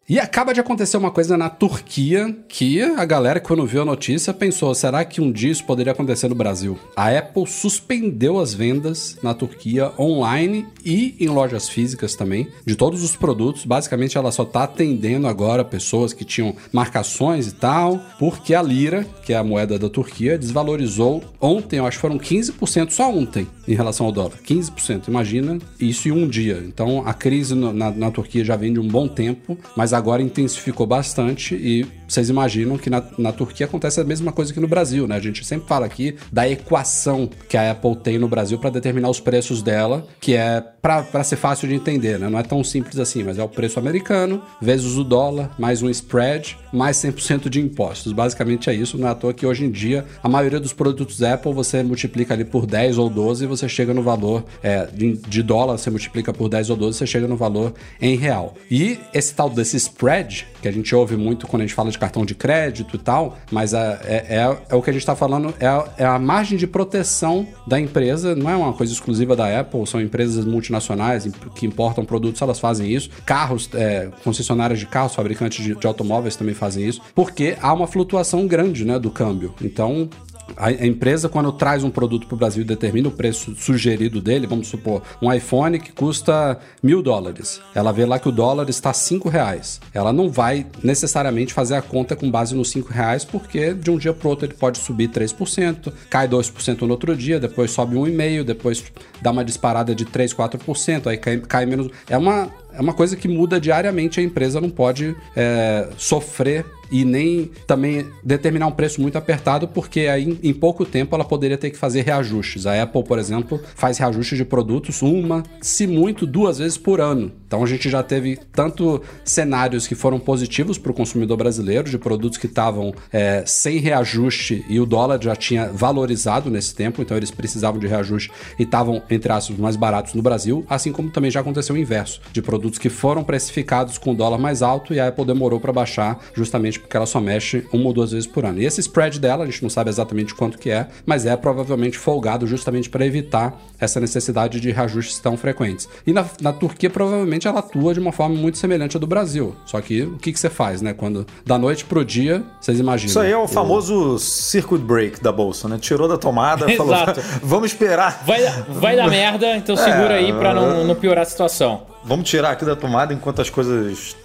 E 0.10 0.22
acaba 0.22 0.54
de 0.54 0.62
acontecer 0.62 0.96
uma 0.96 1.12
coisa 1.12 1.36
na 1.36 1.50
Turquia 1.50 2.34
que 2.48 2.82
a 2.82 3.04
galera, 3.04 3.42
quando 3.42 3.66
viu 3.66 3.82
a 3.82 3.86
notícia, 3.86 4.34
pensou: 4.34 4.74
será 4.74 5.04
que 5.04 5.20
um 5.20 5.30
dia 5.30 5.52
isso 5.52 5.66
poderia 5.66 5.92
acontecer 5.92 6.30
no 6.30 6.36
Brasil? 6.36 6.80
A 6.96 7.10
Apple 7.10 7.46
suspendeu 7.46 8.40
as 8.40 8.54
vendas 8.54 9.18
na 9.22 9.34
Turquia 9.34 9.92
online 10.00 10.66
e 10.86 11.14
em 11.20 11.28
lojas 11.28 11.68
físicas 11.68 12.16
também, 12.16 12.48
de 12.66 12.74
todos 12.74 13.04
os 13.04 13.18
produtos. 13.18 13.66
Basicamente, 13.66 14.18
ela 14.18 14.32
só 14.32 14.44
está 14.44 14.64
atendendo 14.64 15.28
agora 15.28 15.66
pessoas 15.66 16.14
que 16.14 16.24
tinham 16.24 16.56
marcações 16.72 17.48
e 17.48 17.56
tal, 17.56 18.00
porque 18.18 18.56
a 18.56 18.62
lira, 18.62 19.06
que 19.26 19.34
é 19.34 19.36
a 19.36 19.44
moeda 19.44 19.78
da 19.78 19.90
Turquia, 19.90 20.38
desvalorizou 20.38 21.22
ontem, 21.42 21.80
eu 21.80 21.86
acho 21.86 21.98
que 21.98 22.02
foram 22.02 22.18
15% 22.18 22.92
só 22.92 23.12
ontem 23.12 23.46
em 23.68 23.76
relação 23.76 24.06
ao 24.06 24.14
dólar. 24.14 24.38
15%. 24.48 25.10
Imagina 25.10 25.60
isso 25.78 26.08
em 26.08 26.14
um 26.14 26.30
dia. 26.30 26.64
Então 26.66 27.06
a 27.06 27.14
crise 27.14 27.54
na, 27.54 27.92
na 27.92 28.10
Turquia 28.10 28.46
já 28.46 28.56
vem 28.56 28.72
de 28.72 28.80
um 28.80 28.88
bom 28.88 29.06
tempo, 29.06 29.58
mas 29.76 29.97
agora 29.98 30.22
intensificou 30.22 30.86
bastante 30.86 31.56
e 31.56 31.86
vocês 32.08 32.30
imaginam 32.30 32.78
que 32.78 32.90
na, 32.90 33.04
na 33.18 33.32
Turquia 33.32 33.66
acontece 33.66 34.00
a 34.00 34.04
mesma 34.04 34.32
coisa 34.32 34.54
que 34.54 34.60
no 34.60 34.68
Brasil, 34.68 35.08
né? 35.08 35.16
A 35.16 35.20
gente 35.20 35.46
sempre 35.46 35.68
fala 35.68 35.86
aqui 35.86 36.16
da 36.32 36.48
equação 36.48 37.30
que 37.50 37.58
a 37.58 37.72
Apple 37.72 37.96
tem 37.96 38.18
no 38.18 38.28
Brasil 38.28 38.58
para 38.58 38.70
determinar 38.70 39.10
os 39.10 39.20
preços 39.20 39.62
dela, 39.62 40.08
que 40.20 40.34
é 40.34 40.64
para 40.82 41.24
ser 41.24 41.36
fácil 41.36 41.68
de 41.68 41.76
entender, 41.76 42.18
né? 42.18 42.30
Não 42.30 42.40
é 42.40 42.44
tão 42.44 42.64
simples 42.64 42.98
assim, 42.98 43.24
mas 43.24 43.38
é 43.38 43.44
o 43.44 43.50
preço 43.50 43.78
americano 43.78 44.42
vezes 44.62 44.96
o 44.96 45.04
dólar, 45.04 45.52
mais 45.60 45.82
um 45.82 45.90
spread, 45.90 46.58
mais 46.72 46.98
100% 46.98 47.50
de 47.50 47.60
impostos. 47.60 48.14
Basicamente 48.14 48.70
é 48.70 48.74
isso. 48.74 48.98
Não 48.98 49.08
é 49.08 49.12
à 49.12 49.16
toa 49.16 49.34
que 49.34 49.46
hoje 49.46 49.66
em 49.66 49.72
dia 49.72 50.06
a 50.24 50.30
maioria 50.30 50.60
dos 50.60 50.74
produtos 50.74 51.22
Apple 51.22 51.54
você 51.54 51.84
multiplica 51.84 52.34
ali 52.34 52.46
por 52.46 52.66
10 52.66 52.98
ou 52.98 53.10
12 53.10 53.44
e 53.44 53.48
você 53.48 53.68
chega 53.68 53.94
no 53.94 54.02
valor 54.02 54.46
é, 54.64 54.86
de, 54.86 55.14
de 55.14 55.44
dólar, 55.44 55.78
você 55.78 55.90
multiplica 55.90 56.34
por 56.34 56.50
10 56.50 56.70
ou 56.70 56.78
12, 56.78 56.98
você 56.98 57.08
chega 57.08 57.28
no 57.28 57.36
valor 57.36 57.74
em 58.02 58.16
real. 58.16 58.56
E 58.70 59.00
esse 59.14 59.34
tal 59.34 59.50
desse 59.50 59.78
spread, 59.78 60.48
que 60.62 60.68
a 60.68 60.72
gente 60.72 60.94
ouve 60.96 61.18
muito 61.18 61.48
quando 61.48 61.62
a 61.62 61.66
gente 61.66 61.76
fala 61.76 61.92
de 61.92 61.97
cartão 61.98 62.26
de 62.26 62.36
crédito 62.36 62.96
e 62.96 63.00
tal, 63.00 63.38
mas 63.52 63.74
é, 63.74 64.00
é, 64.04 64.36
é- 64.70 64.76
o 64.76 64.82
que 64.82 64.90
a 64.90 64.94
gente 64.94 65.02
está 65.02 65.16
falando, 65.16 65.54
é 65.60 65.68
a, 65.68 65.86
é 65.98 66.06
a 66.06 66.20
margem 66.20 66.58
de 66.58 66.68
proteção 66.68 67.48
da 67.66 67.80
empresa, 67.80 68.36
não 68.36 68.50
é 68.50 68.56
uma 68.56 68.74
coisa 68.74 68.94
exclusiva 68.94 69.36
da 69.36 69.60
Apple, 69.60 69.86
são 69.88 70.02
empresas 70.02 70.46
multinacionais 70.46 71.28
que 71.56 71.66
importam 71.66 72.06
produtos, 72.06 72.42
elas 72.42 72.60
fazem 72.60 72.92
isso. 72.92 73.10
Carros, 73.26 73.70
é, 73.74 74.10
concessionárias 74.24 74.80
de 74.80 74.86
carros, 74.86 75.16
fabricantes 75.16 75.64
de, 75.64 75.76
de 75.76 75.88
automóveis 75.88 76.36
também 76.36 76.54
fazem 76.54 76.88
isso, 76.88 77.02
porque 77.14 77.58
há 77.62 77.74
uma 77.74 77.88
flutuação 77.88 78.48
grande 78.48 78.86
né, 78.86 79.00
do 79.00 79.10
câmbio. 79.10 79.54
Então, 79.62 80.10
a, 80.56 80.68
a 80.68 80.86
empresa, 80.86 81.28
quando 81.28 81.52
traz 81.52 81.84
um 81.84 81.90
produto 81.90 82.28
para 82.28 82.36
o 82.36 82.38
Brasil 82.38 82.62
e 82.62 82.66
determina 82.66 83.08
o 83.08 83.12
preço 83.12 83.56
sugerido 83.56 84.22
dele, 84.22 84.48
vamos 84.48 84.68
supor, 84.68 85.02
um 85.22 85.32
iPhone 85.32 85.80
que 85.80 85.92
custa 85.92 86.60
mil 86.82 87.02
dólares. 87.02 87.62
Ela 87.74 87.92
vê 87.92 88.06
lá 88.06 88.20
que 88.20 88.30
o 88.30 88.32
dólar 88.32 88.70
está 88.70 88.94
cinco 88.94 89.30
reais. 89.30 89.82
Ela 89.94 90.14
não 90.14 90.30
vai 90.30 90.66
necessariamente 90.84 91.54
fazer 91.54 91.76
a 91.76 91.82
conta 91.82 92.16
com 92.16 92.30
base 92.30 92.56
nos 92.56 92.70
cinco 92.70 92.92
reais, 92.92 93.26
porque 93.26 93.74
de 93.74 93.92
um 93.92 93.98
dia 93.98 94.14
para 94.14 94.30
outro 94.30 94.46
ele 94.46 94.54
pode 94.54 94.78
subir 94.78 95.10
3%, 95.10 95.92
cai 96.10 96.28
2% 96.28 96.82
no 96.82 96.92
outro 96.92 97.16
dia, 97.16 97.40
depois 97.40 97.72
sobe 97.72 97.96
1,5%, 97.96 98.44
depois 98.44 98.84
dá 99.22 99.32
uma 99.32 99.44
disparada 99.44 99.94
de 99.94 100.06
3, 100.06 100.34
4%, 100.34 101.08
aí 101.08 101.18
cai, 101.18 101.38
cai 101.38 101.66
menos. 101.66 101.90
É 102.10 102.18
uma 102.18 102.50
é 102.74 102.82
uma 102.82 102.94
coisa 102.94 103.16
que 103.16 103.28
muda 103.28 103.60
diariamente, 103.60 104.20
a 104.20 104.24
empresa 104.24 104.62
não 104.62 104.70
pode 104.70 105.16
é, 105.36 105.88
sofrer 105.98 106.66
e 106.92 107.04
nem 107.04 107.52
também 107.66 108.08
determinar 108.24 108.68
um 108.68 108.72
preço 108.72 109.02
muito 109.02 109.18
apertado, 109.18 109.68
porque 109.68 110.02
aí 110.02 110.38
em 110.42 110.54
pouco 110.54 110.86
tempo 110.86 111.16
ela 111.16 111.26
poderia 111.26 111.58
ter 111.58 111.70
que 111.70 111.78
fazer 111.78 112.02
reajustes. 112.02 112.66
A 112.66 112.82
Apple, 112.82 113.04
por 113.04 113.20
exemplo, 113.20 113.60
faz 113.76 113.98
reajustes 113.98 114.38
de 114.38 114.46
produtos 114.46 115.02
uma, 115.02 115.44
se 115.62 115.86
muito, 115.86 116.26
duas 116.26 116.60
vezes 116.60 116.78
por 116.78 117.02
ano. 117.02 117.32
Então 117.46 117.64
a 117.64 117.68
gente 117.68 117.90
já 117.90 118.04
teve 118.04 118.38
tanto 118.52 119.02
cenários 119.24 119.88
que 119.88 119.96
foram 119.96 120.20
positivos 120.20 120.78
para 120.78 120.92
o 120.92 120.96
consumidor 120.96 121.38
brasileiro, 121.38 121.90
de 121.90 121.98
produtos 121.98 122.38
que 122.38 122.46
estavam 122.46 122.94
é, 123.12 123.44
sem 123.46 123.78
reajuste 123.78 124.66
e 124.70 124.80
o 124.80 124.86
dólar 124.86 125.22
já 125.22 125.36
tinha 125.36 125.68
valorizado 125.72 126.50
nesse 126.50 126.76
tempo, 126.76 127.02
então 127.02 127.16
eles 127.16 127.32
precisavam 127.32 127.80
de 127.80 127.88
reajuste 127.88 128.32
e 128.60 128.64
estavam, 128.64 129.02
entre 129.10 129.32
aspas, 129.32 129.58
mais 129.58 129.76
baratos 129.76 130.14
no 130.14 130.22
Brasil, 130.22 130.66
assim 130.70 130.92
como 130.92 131.10
também 131.10 131.32
já 131.32 131.40
aconteceu 131.40 131.76
o 131.76 131.78
inverso, 131.78 132.22
de 132.34 132.42
produtos 132.42 132.67
que 132.76 132.90
foram 132.90 133.24
precificados 133.24 133.98
com 133.98 134.12
o 134.12 134.16
dólar 134.16 134.40
mais 134.40 134.64
alto 134.64 134.94
e 134.94 135.00
a 135.00 135.08
Apple 135.08 135.26
demorou 135.26 135.60
para 135.60 135.72
baixar 135.72 136.20
justamente 136.34 136.80
porque 136.80 136.98
ela 136.98 137.06
só 137.06 137.22
mexe 137.22 137.68
uma 137.72 137.86
ou 137.86 137.94
duas 137.94 138.12
vezes 138.12 138.26
por 138.26 138.46
ano. 138.46 138.60
E 138.60 138.66
esse 138.66 138.82
spread 138.82 139.20
dela, 139.20 139.44
a 139.44 139.46
gente 139.46 139.62
não 139.62 139.70
sabe 139.70 139.90
exatamente 139.90 140.34
quanto 140.34 140.58
que 140.58 140.72
é, 140.72 140.88
mas 141.06 141.26
é 141.26 141.38
provavelmente 141.38 141.98
folgado 141.98 142.48
justamente 142.48 142.90
para 142.90 143.06
evitar 143.06 143.60
essa 143.80 144.00
necessidade 144.00 144.60
de 144.60 144.72
reajustes 144.72 145.20
tão 145.20 145.38
frequentes. 145.38 145.88
E 146.06 146.12
na, 146.12 146.26
na 146.42 146.52
Turquia, 146.52 146.90
provavelmente, 146.90 147.48
ela 147.48 147.60
atua 147.60 147.94
de 147.94 148.00
uma 148.00 148.12
forma 148.12 148.36
muito 148.36 148.58
semelhante 148.58 148.98
à 148.98 149.00
do 149.00 149.06
Brasil. 149.06 149.56
Só 149.66 149.80
que 149.82 150.02
o 150.04 150.18
que, 150.18 150.34
que 150.34 150.40
você 150.40 150.50
faz, 150.50 150.82
né? 150.82 150.94
Quando 150.94 151.26
da 151.46 151.58
noite 151.58 151.86
pro 151.86 152.04
dia, 152.04 152.44
vocês 152.60 152.80
imaginam. 152.80 153.10
Isso 153.10 153.20
aí 153.20 153.32
é 153.32 153.38
o 153.38 153.48
famoso 153.48 154.18
circuit 154.18 154.82
break 154.82 155.22
da 155.22 155.32
bolsa, 155.32 155.68
né? 155.68 155.78
Tirou 155.80 156.08
da 156.08 156.18
tomada, 156.18 156.68
falou, 156.76 156.96
Exato. 156.96 157.22
vamos 157.44 157.72
esperar. 157.72 158.24
Vai, 158.26 158.42
vai 158.70 158.96
dar 158.96 159.08
merda, 159.10 159.56
então 159.56 159.76
segura 159.76 160.16
aí 160.16 160.34
pra 160.34 160.54
não, 160.54 160.84
não 160.84 160.96
piorar 160.96 161.24
a 161.24 161.26
situação. 161.26 161.97
Vamos 162.08 162.30
tirar 162.30 162.52
aqui 162.52 162.64
da 162.64 162.74
tomada 162.74 163.14
enquanto 163.14 163.42
as 163.42 163.50
coisas 163.50 164.16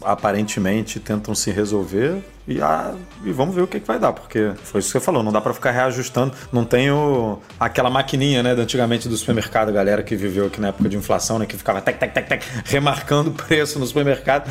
aparentemente 0.00 1.00
tentam 1.00 1.34
se 1.34 1.50
resolver 1.50 2.22
e, 2.46 2.58
e 3.24 3.32
vamos 3.32 3.52
ver 3.52 3.62
o 3.62 3.66
que, 3.66 3.80
que 3.80 3.86
vai 3.86 3.98
dar, 3.98 4.12
porque 4.12 4.52
foi 4.62 4.78
isso 4.78 4.88
que 4.88 4.92
você 4.92 5.04
falou, 5.04 5.24
não 5.24 5.32
dá 5.32 5.40
pra 5.40 5.52
ficar 5.52 5.72
reajustando. 5.72 6.32
Não 6.52 6.64
tem 6.64 6.88
o, 6.88 7.40
aquela 7.58 7.90
maquininha, 7.90 8.44
né, 8.44 8.54
de 8.54 8.60
antigamente 8.60 9.08
do 9.08 9.16
supermercado, 9.16 9.72
galera 9.72 10.04
que 10.04 10.14
viveu 10.14 10.46
aqui 10.46 10.60
na 10.60 10.68
época 10.68 10.88
de 10.88 10.96
inflação, 10.96 11.40
né, 11.40 11.46
que 11.46 11.56
ficava 11.56 11.82
tec, 11.82 11.98
tec, 11.98 12.14
tec, 12.14 12.28
tec, 12.28 12.44
remarcando 12.64 13.30
o 13.30 13.32
preço 13.32 13.80
no 13.80 13.86
supermercado. 13.86 14.48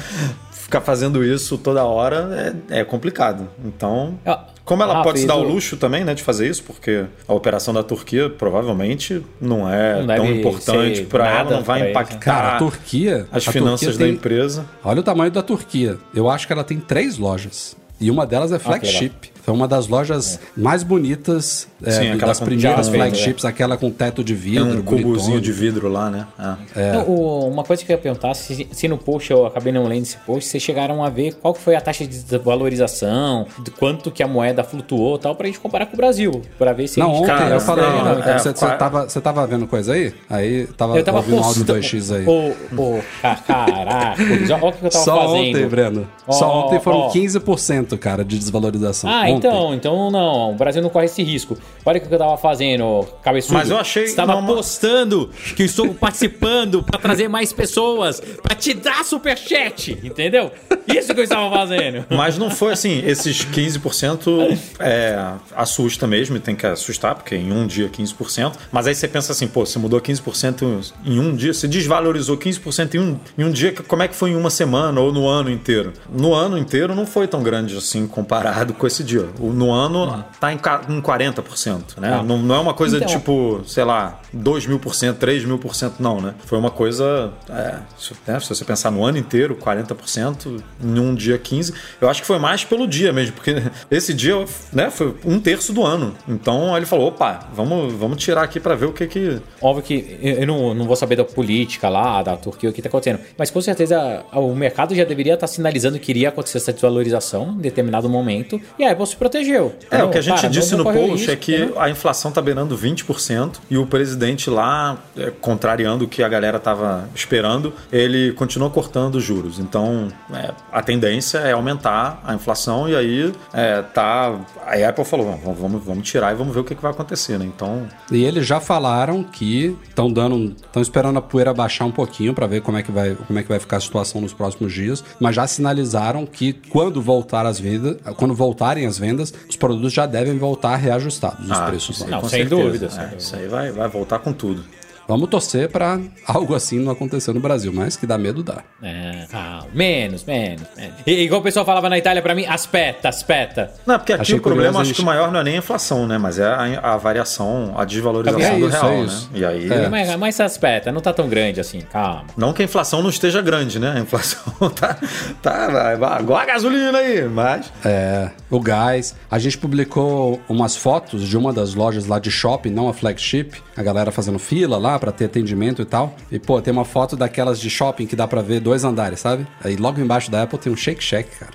Ficar 0.66 0.82
fazendo 0.82 1.24
isso 1.24 1.60
toda 1.60 1.84
hora 1.84 2.56
é, 2.72 2.80
é 2.80 2.84
complicado. 2.84 3.48
Então, 3.64 4.18
Ah, 4.26 4.46
como 4.64 4.82
ela 4.82 4.94
Rafa, 4.96 5.04
pode 5.04 5.20
se 5.20 5.28
dar 5.28 5.36
o 5.36 5.44
luxo 5.44 5.78
também, 5.78 6.04
né, 6.04 6.16
de 6.16 6.24
fazer 6.24 6.50
isso, 6.50 6.64
porque 6.64 7.06
a 7.28 7.34
operação 7.36 7.72
da 7.72 7.84
Turquia 7.84 8.32
provavelmente 8.32 9.24
não 9.40 9.70
é 9.72 10.02
Não 10.04 10.16
tão 10.16 10.26
importante 10.26 11.04
para 11.04 11.30
ela, 11.30 11.52
não 11.52 11.62
vai 11.64 11.92
impactar 11.92 12.18
Cara, 12.20 12.56
a 12.56 12.58
Turquia. 12.58 13.28
as 13.32 13.48
a 13.48 13.52
finanças 13.52 13.90
Turquia 13.90 14.00
da 14.00 14.06
tem- 14.06 14.16
empresa. 14.16 14.66
Olha 14.84 15.02
o 15.02 15.04
tamanho 15.04 15.30
da 15.30 15.44
Turquia. 15.44 16.00
Eu 16.16 16.28
acho 16.32 16.48
que 16.48 16.54
ela 16.54 16.64
tem 16.64 16.80
três 16.80 17.20
lojas. 17.20 17.78
E 18.02 18.10
uma 18.10 18.26
delas 18.26 18.52
é 18.52 18.58
flagship. 18.58 19.32
Foi 19.46 19.54
uma 19.54 19.68
das 19.68 19.88
lojas 19.88 20.40
mais 20.58 20.82
bonitas 20.82 21.68
é, 21.84 21.92
Sim, 21.92 22.08
aquela 22.12 22.28
das 22.32 22.40
primeiras 22.40 22.90
flagships, 22.90 23.46
aquela 23.46 23.78
com 23.78 23.92
teto 23.92 24.24
de 24.24 24.34
Tem 24.34 24.42
vidro, 24.42 24.80
um 24.80 24.82
cubozinho 24.82 25.40
de 25.40 25.52
vidro 25.52 25.88
lá, 25.88 26.10
né? 26.10 26.26
Ah. 26.38 26.58
Não, 26.76 27.04
o- 27.08 27.48
uma 27.48 27.64
coisa 27.64 27.84
que 27.86 27.92
eu 27.92 27.96
ia 27.96 28.02
perguntar, 28.02 28.34
se, 28.34 28.68
se 28.72 28.88
no 28.88 28.98
post 28.98 29.30
eu 29.32 29.46
acabei 29.46 29.72
não 29.72 29.84
lendo 29.86 30.02
esse 30.04 30.18
post, 30.18 30.50
vocês 30.50 30.64
chegaram 30.64 31.04
a 31.04 31.10
ver 31.10 31.36
qual 31.36 31.54
foi 31.54 31.76
a 31.76 31.82
taxa 31.82 32.08
de 32.08 32.18
desvalorização, 32.24 33.46
de 33.64 33.72
quanto 33.72 34.10
que 34.12 34.24
a 34.24 34.28
moeda 34.28 34.64
flutuou 34.64 35.16
e 35.16 35.20
tal, 35.20 35.36
pra 35.36 35.46
gente 35.48 35.60
comparar 35.60 35.86
com 35.86 35.94
o 35.94 35.98
Brasil, 35.98 36.42
pra 36.58 36.74
ver 36.74 36.88
se 36.88 37.00
a 37.00 37.04
Não, 37.04 37.12
gente... 37.16 37.24
ontem 37.24 37.36
Cara, 37.38 37.56
eu 37.56 37.60
falei. 37.62 37.86
não, 37.86 38.16
né, 38.16 38.24
é, 38.36 38.38
você, 38.40 38.52
você 38.52 38.72
tava, 38.78 39.04
você 39.10 39.22
tava 39.22 39.46
vendo 39.48 39.68
coisa 39.68 39.94
aí? 39.94 40.14
Aí 40.30 40.68
tava, 40.76 40.98
Eu 40.98 41.04
tava 41.04 41.18
ouvindo 41.18 41.38
um 41.38 41.44
áudio 41.44 41.66
postando... 41.66 41.80
2x 41.82 42.16
aí. 42.16 42.26
Ô, 42.26 42.54
ô, 42.82 43.00
ca- 43.22 43.36
caraca, 43.46 44.22
olha 44.22 44.66
o 44.66 44.72
que 44.74 44.86
eu 44.86 44.90
tava 44.90 45.04
Só 45.06 45.16
fazendo. 45.22 45.50
ontem, 45.50 45.68
Breno. 45.68 46.08
Ó, 46.28 46.32
Só 46.32 46.66
ontem 46.66 46.80
foram 46.80 47.00
ó. 47.02 47.12
15%, 47.12 47.98
cara, 47.98 48.24
de 48.26 48.38
desvalorização. 48.40 49.10
Ah, 49.10 49.30
Ontem. 49.36 49.48
então, 49.48 49.74
então 49.74 50.12
não, 50.12 50.52
o 50.52 50.56
Brasil 50.56 50.82
não 50.82 50.90
corre 50.90 51.06
esse 51.06 51.22
risco. 51.24 51.58
Olha 51.86 51.98
o 51.98 52.02
que 52.02 52.14
eu 52.14 52.18
tava 52.18 52.38
fazendo, 52.38 53.06
cabeçudo. 53.24 53.54
Mas 53.56 53.70
eu 53.70 53.78
achei- 53.78 54.04
Estava 54.04 54.42
mas- 54.42 54.46
postando 54.56 55.30
que 55.56 55.62
eu 55.62 55.66
estou 55.66 55.94
participando 55.94 56.84
pra 56.84 57.00
trazer 57.00 57.28
mais 57.28 57.54
pessoas, 57.54 58.22
pra 58.42 58.56
te 58.56 58.74
dar 58.74 59.04
superchat, 59.06 60.00
entendeu? 60.04 60.52
Isso 60.88 61.14
que 61.14 61.20
eu 61.20 61.24
estava 61.24 61.50
fazendo. 61.56 62.06
Mas 62.10 62.38
não 62.38 62.50
foi 62.50 62.74
assim, 62.74 63.02
esses 63.06 63.44
15% 63.46 64.58
é, 64.80 65.34
assusta 65.56 66.08
mesmo, 66.08 66.38
e 66.38 66.40
tem 66.40 66.56
que 66.56 66.66
assustar, 66.66 67.16
porque 67.16 67.36
em 67.36 67.52
um 67.52 67.66
dia 67.68 67.90
15%. 67.90 68.54
Mas 68.72 68.88
aí 68.88 68.96
você 68.96 69.08
pensa 69.08 69.32
assim, 69.32 69.48
pô, 69.48 69.66
se 69.66 69.78
mudou 69.80 70.00
15% 70.00 70.94
em 71.06 71.20
um 71.20 71.36
dia, 71.36 71.54
se 71.54 71.68
desvalorizou 71.68 72.38
15% 72.38 72.96
em 72.96 73.00
um, 73.00 73.20
em 73.38 73.44
um 73.44 73.52
dia, 73.52 73.74
como 73.88 74.04
é 74.04 74.08
que 74.08 74.16
foi 74.16 74.32
em 74.32 74.36
uma 74.36 74.50
semana 74.50 75.00
ou 75.02 75.12
no 75.12 75.28
ano 75.28 75.50
inteiro? 75.50 75.94
No 76.10 76.34
ano 76.34 76.58
inteiro 76.58 76.96
não 76.96 77.06
foi 77.06 77.28
tão 77.28 77.42
grande 77.44 77.76
assim 77.78 78.08
comparado 78.08 78.74
com 78.74 78.86
esse 78.88 79.04
dia. 79.04 79.25
No 79.40 79.72
ano 79.72 80.24
tá 80.40 80.52
em, 80.54 80.58
ca- 80.58 80.82
em 80.90 81.02
40%, 81.02 81.98
né? 82.00 82.14
Ah. 82.20 82.24
Não, 82.24 82.38
não 82.38 82.56
é 82.56 82.60
uma 82.60 82.74
coisa 82.74 82.98
Então- 82.98 83.08
tipo, 83.08 83.62
sei 83.66 83.84
lá, 83.84 84.20
2 84.34 84.66
mil 84.68 84.80
por 84.80 84.94
cento, 84.96 85.18
3 85.18 85.46
mil 85.46 85.58
por 85.58 85.76
cento, 85.76 85.96
não, 86.00 86.20
né? 86.22 86.34
Foi 86.46 86.58
uma 86.58 86.72
coisa, 86.72 87.32
é, 87.50 87.76
se, 87.98 88.14
né, 88.28 88.40
se 88.40 88.50
você 88.50 88.64
pensar 88.66 88.92
no 88.92 89.04
ano 89.04 89.18
inteiro, 89.18 89.56
40%, 89.56 90.62
em 90.84 91.00
um 91.00 91.14
dia 91.16 91.38
15%, 91.38 91.74
eu 92.02 92.10
acho 92.10 92.22
que 92.22 92.28
foi 92.28 92.40
mais 92.40 92.64
pelo 92.64 92.88
dia 92.88 93.12
mesmo, 93.14 93.34
porque 93.34 93.56
esse 93.90 94.14
dia 94.14 94.36
né, 94.72 94.90
foi 94.90 95.16
um 95.26 95.40
terço 95.40 95.72
do 95.74 95.84
ano. 95.86 96.14
Então 96.28 96.76
ele 96.76 96.86
falou, 96.86 97.08
opa, 97.08 97.40
vamos, 97.54 97.94
vamos 97.94 98.18
tirar 98.22 98.44
aqui 98.44 98.60
para 98.60 98.76
ver 98.76 98.86
o 98.86 98.94
que 98.94 99.08
que... 99.08 99.42
Óbvio 99.62 99.84
que 99.84 100.20
eu 100.22 100.48
não, 100.48 100.74
não 100.74 100.86
vou 100.86 100.96
saber 100.96 101.16
da 101.16 101.24
política 101.24 101.90
lá, 101.90 102.22
da 102.24 102.36
Turquia, 102.38 102.70
o 102.70 102.74
que 102.74 102.82
tá 102.82 102.90
acontecendo. 102.90 103.20
Mas 103.38 103.50
com 103.52 103.62
certeza 103.62 104.24
o 104.34 104.54
mercado 104.56 104.94
já 104.96 105.04
deveria 105.04 105.34
estar 105.36 105.48
sinalizando 105.48 106.00
que 106.00 106.12
iria 106.12 106.30
acontecer 106.30 106.58
essa 106.58 106.74
desvalorização 106.74 107.52
em 107.58 107.58
determinado 107.62 108.10
momento. 108.10 108.60
E 108.78 108.84
a 108.84 108.92
Apple 108.92 109.06
se 109.16 109.18
protegeu. 109.18 109.74
É, 109.90 110.04
o 110.04 110.10
que 110.10 110.18
a 110.18 110.22
gente 110.22 110.36
Cara, 110.36 110.50
disse 110.50 110.76
não- 110.76 110.84
não 110.84 110.94
no 110.94 111.00
post 111.00 111.12
risco, 111.18 111.32
é 111.32 111.36
que 111.36 111.56
entendeu? 111.56 111.80
a 111.82 111.90
inflação 111.90 112.32
tá 112.32 112.42
beirando 112.42 112.76
20% 112.78 113.62
e 113.70 113.78
o 113.78 113.86
presidente 113.88 114.50
lá, 114.50 114.98
é, 115.18 115.32
contrariando 115.42 116.06
o 116.06 116.08
que 116.08 116.22
a 116.22 116.28
galera 116.28 116.60
tava 116.60 117.08
esperando, 117.16 117.74
ele 117.92 118.34
continua 118.34 118.70
cortando 118.70 119.16
os 119.16 119.24
juros. 119.24 119.60
Então, 119.60 120.10
é, 120.34 120.52
a 120.72 120.82
tendência 120.82 121.38
é 121.40 121.54
aumentar 121.54 122.22
a 122.24 122.34
inflação 122.34 122.88
e 122.90 122.96
aí 122.96 123.32
é, 123.54 123.82
tá... 123.82 124.40
A 124.66 124.90
Apple 124.90 125.06
falou, 125.06 125.38
vamos, 125.44 125.60
vamos, 125.60 125.84
vamos 125.84 126.10
tirar 126.10 126.32
e 126.34 126.36
vamos 126.36 126.54
ver 126.54 126.60
o 126.60 126.64
que, 126.64 126.76
que 126.76 126.82
vai 126.82 126.92
acontecer, 126.92 127.38
né? 127.40 127.46
Então, 127.46 127.88
E 128.12 128.24
eles 128.24 128.46
já 128.46 128.60
falaram 128.60 129.24
que 129.24 129.78
estão 129.88 130.12
dando, 130.12 130.56
estão 130.66 130.82
esperando 130.82 131.18
a 131.18 131.22
poeira 131.22 131.54
baixar 131.54 131.86
um 131.86 131.92
pouquinho 131.92 132.34
para 132.34 132.48
ver 132.48 132.62
como 132.62 132.78
é 132.78 132.84
que 132.84 132.92
vai, 132.92 133.16
como 133.16 133.40
é 133.40 133.44
que 133.44 133.50
vai 133.50 133.60
ficar 133.60 133.78
a 133.78 133.80
situação 133.80 134.20
nos 134.22 134.34
próximos 134.34 134.74
dias, 134.74 135.04
mas 135.20 135.36
já 135.36 135.48
sinalizaram 135.48 136.26
que 136.26 136.54
quando 136.70 137.02
voltar 137.02 137.46
as 137.46 137.60
vendas, 137.60 137.98
quando 138.18 138.34
voltarem 138.34 138.86
as 138.86 138.95
vendas, 138.98 139.34
os 139.50 139.56
produtos 139.56 139.94
já 139.94 140.06
devem 140.06 140.38
voltar 140.38 140.76
reajustados 140.76 141.46
os 141.46 141.52
ah, 141.52 141.66
preços. 141.68 142.00
Não, 142.06 142.22
sem 142.22 142.30
certeza. 142.30 142.56
dúvida, 142.62 142.90
sem 142.90 143.00
É, 143.00 143.04
dúvida. 143.04 143.22
Isso 143.22 143.36
aí 143.36 143.48
vai, 143.48 143.72
vai 143.72 143.88
voltar 143.88 144.20
com 144.20 144.34
tudo. 144.34 144.64
Vamos 145.08 145.30
torcer 145.30 145.70
para 145.70 146.00
algo 146.28 146.56
assim 146.56 146.80
não 146.80 146.92
acontecer 146.92 147.32
no 147.34 147.40
Brasil, 147.40 147.72
mas 147.74 147.96
que 147.96 148.08
dá 148.08 148.18
medo 148.18 148.42
dá. 148.44 148.64
É, 148.82 149.26
calma, 149.30 149.68
menos, 149.74 150.24
menos, 150.24 150.64
menos. 150.76 150.94
E, 151.06 151.12
igual 151.24 151.42
o 151.42 151.44
pessoal 151.44 151.66
falava 151.66 151.90
na 151.90 151.98
Itália 151.98 152.22
pra 152.22 152.34
mim, 152.34 152.46
aspeta, 152.46 153.10
aspeta. 153.10 153.72
Não, 153.86 153.98
porque 154.00 154.14
aqui 154.14 154.22
Achei 154.24 154.38
o 154.38 154.42
problema, 154.42 154.80
acho 154.80 154.86
gente- 154.88 154.96
que 154.98 155.02
o 155.02 155.06
maior 155.06 155.32
não 155.32 155.40
é 155.40 155.44
nem 155.44 155.56
a 155.56 155.58
inflação, 155.60 156.08
né? 156.08 156.18
Mas 156.18 156.40
é 156.40 156.46
a, 156.46 156.94
a 156.94 156.98
variação, 156.98 157.74
a 157.78 157.86
desvalorização 157.86 158.42
É 158.42 158.60
do 158.60 158.68
isso, 158.68 158.78
real, 158.82 158.94
é 158.94 159.06
né? 159.06 159.12
E 159.34 159.46
aí... 159.46 159.72
É. 159.72 159.90
Mas, 159.90 160.16
mas 160.16 160.40
aspeta, 160.40 160.92
não 160.92 161.02
tá 161.02 161.14
tão 161.14 161.28
grande 161.30 161.60
assim, 161.60 161.82
calma. 161.82 162.26
Não 162.36 162.52
que 162.54 162.62
a 162.62 162.66
inflação 162.66 163.02
não 163.02 163.10
esteja 163.10 163.42
grande, 163.42 163.80
né? 163.80 163.94
A 163.96 164.00
inflação 164.00 164.54
tá, 164.76 164.98
tá 165.42 165.68
vai, 165.70 165.96
vai, 165.98 166.22
igual 166.22 166.40
a 166.40 166.46
gasolina 166.46 166.98
aí, 166.98 167.28
mas 167.28 167.72
É, 167.84 168.30
o 168.50 168.60
gás. 168.60 169.16
A 169.30 169.38
gente 169.38 169.58
publicou 169.58 170.40
umas 170.50 170.76
fotos 170.76 171.28
de 171.28 171.38
uma 171.38 171.54
das 171.54 171.74
lojas 171.76 172.06
lá 172.08 172.18
de 172.20 172.32
shopping, 172.32 172.70
não 172.70 172.88
a 172.90 172.94
flagship. 172.94 173.62
A 173.78 173.84
galera 173.84 174.12
fazendo 174.12 174.40
fila 174.40 174.78
lá 174.78 174.98
pra 174.98 175.12
ter 175.12 175.26
atendimento 175.26 175.82
e 175.82 175.86
tal. 175.86 176.16
E, 176.32 176.40
pô, 176.40 176.62
tem 176.62 176.72
uma 176.72 176.86
foto 176.86 177.18
daquelas 177.18 177.60
de 177.60 177.70
shopping 177.70 178.06
que 178.08 178.16
dá 178.16 178.28
pra 178.28 178.42
ver 178.42 178.60
dois 178.62 178.84
andares, 178.84 179.20
sabe? 179.20 179.46
Aí 179.64 179.76
logo 179.76 180.00
embaixo 180.00 180.32
da 180.32 180.44
Apple 180.44 180.58
tem 180.58 180.72
um 180.72 180.78
Shake 180.78 181.04
Shack, 181.04 181.30
cara. 181.38 181.52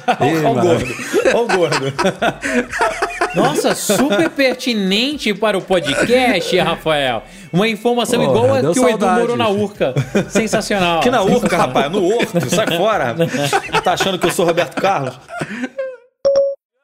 Olha 0.20 0.48
o 0.48 0.54
gordo, 0.54 0.94
olha 1.26 1.38
o 1.38 1.46
gordo. 1.46 1.92
Nossa, 3.34 3.74
super 3.74 4.28
pertinente 4.30 5.32
para 5.32 5.56
o 5.56 5.62
podcast, 5.62 6.58
Rafael. 6.58 7.22
Uma 7.52 7.68
informação 7.68 8.18
Porra, 8.20 8.30
igual 8.30 8.54
a 8.54 8.72
que 8.72 8.80
o 8.80 8.88
Edu 8.88 9.06
morou 9.06 9.36
na 9.36 9.48
Urca. 9.48 9.94
Sensacional. 10.28 11.00
Que 11.00 11.10
na 11.10 11.22
urca, 11.22 11.56
rapaz, 11.56 11.90
no 11.90 12.04
horto, 12.04 12.48
sai 12.48 12.66
fora. 12.76 13.16
Tá 13.82 13.92
achando 13.94 14.18
que 14.18 14.26
eu 14.26 14.30
sou 14.30 14.44
Roberto 14.44 14.80
Carlos? 14.80 15.18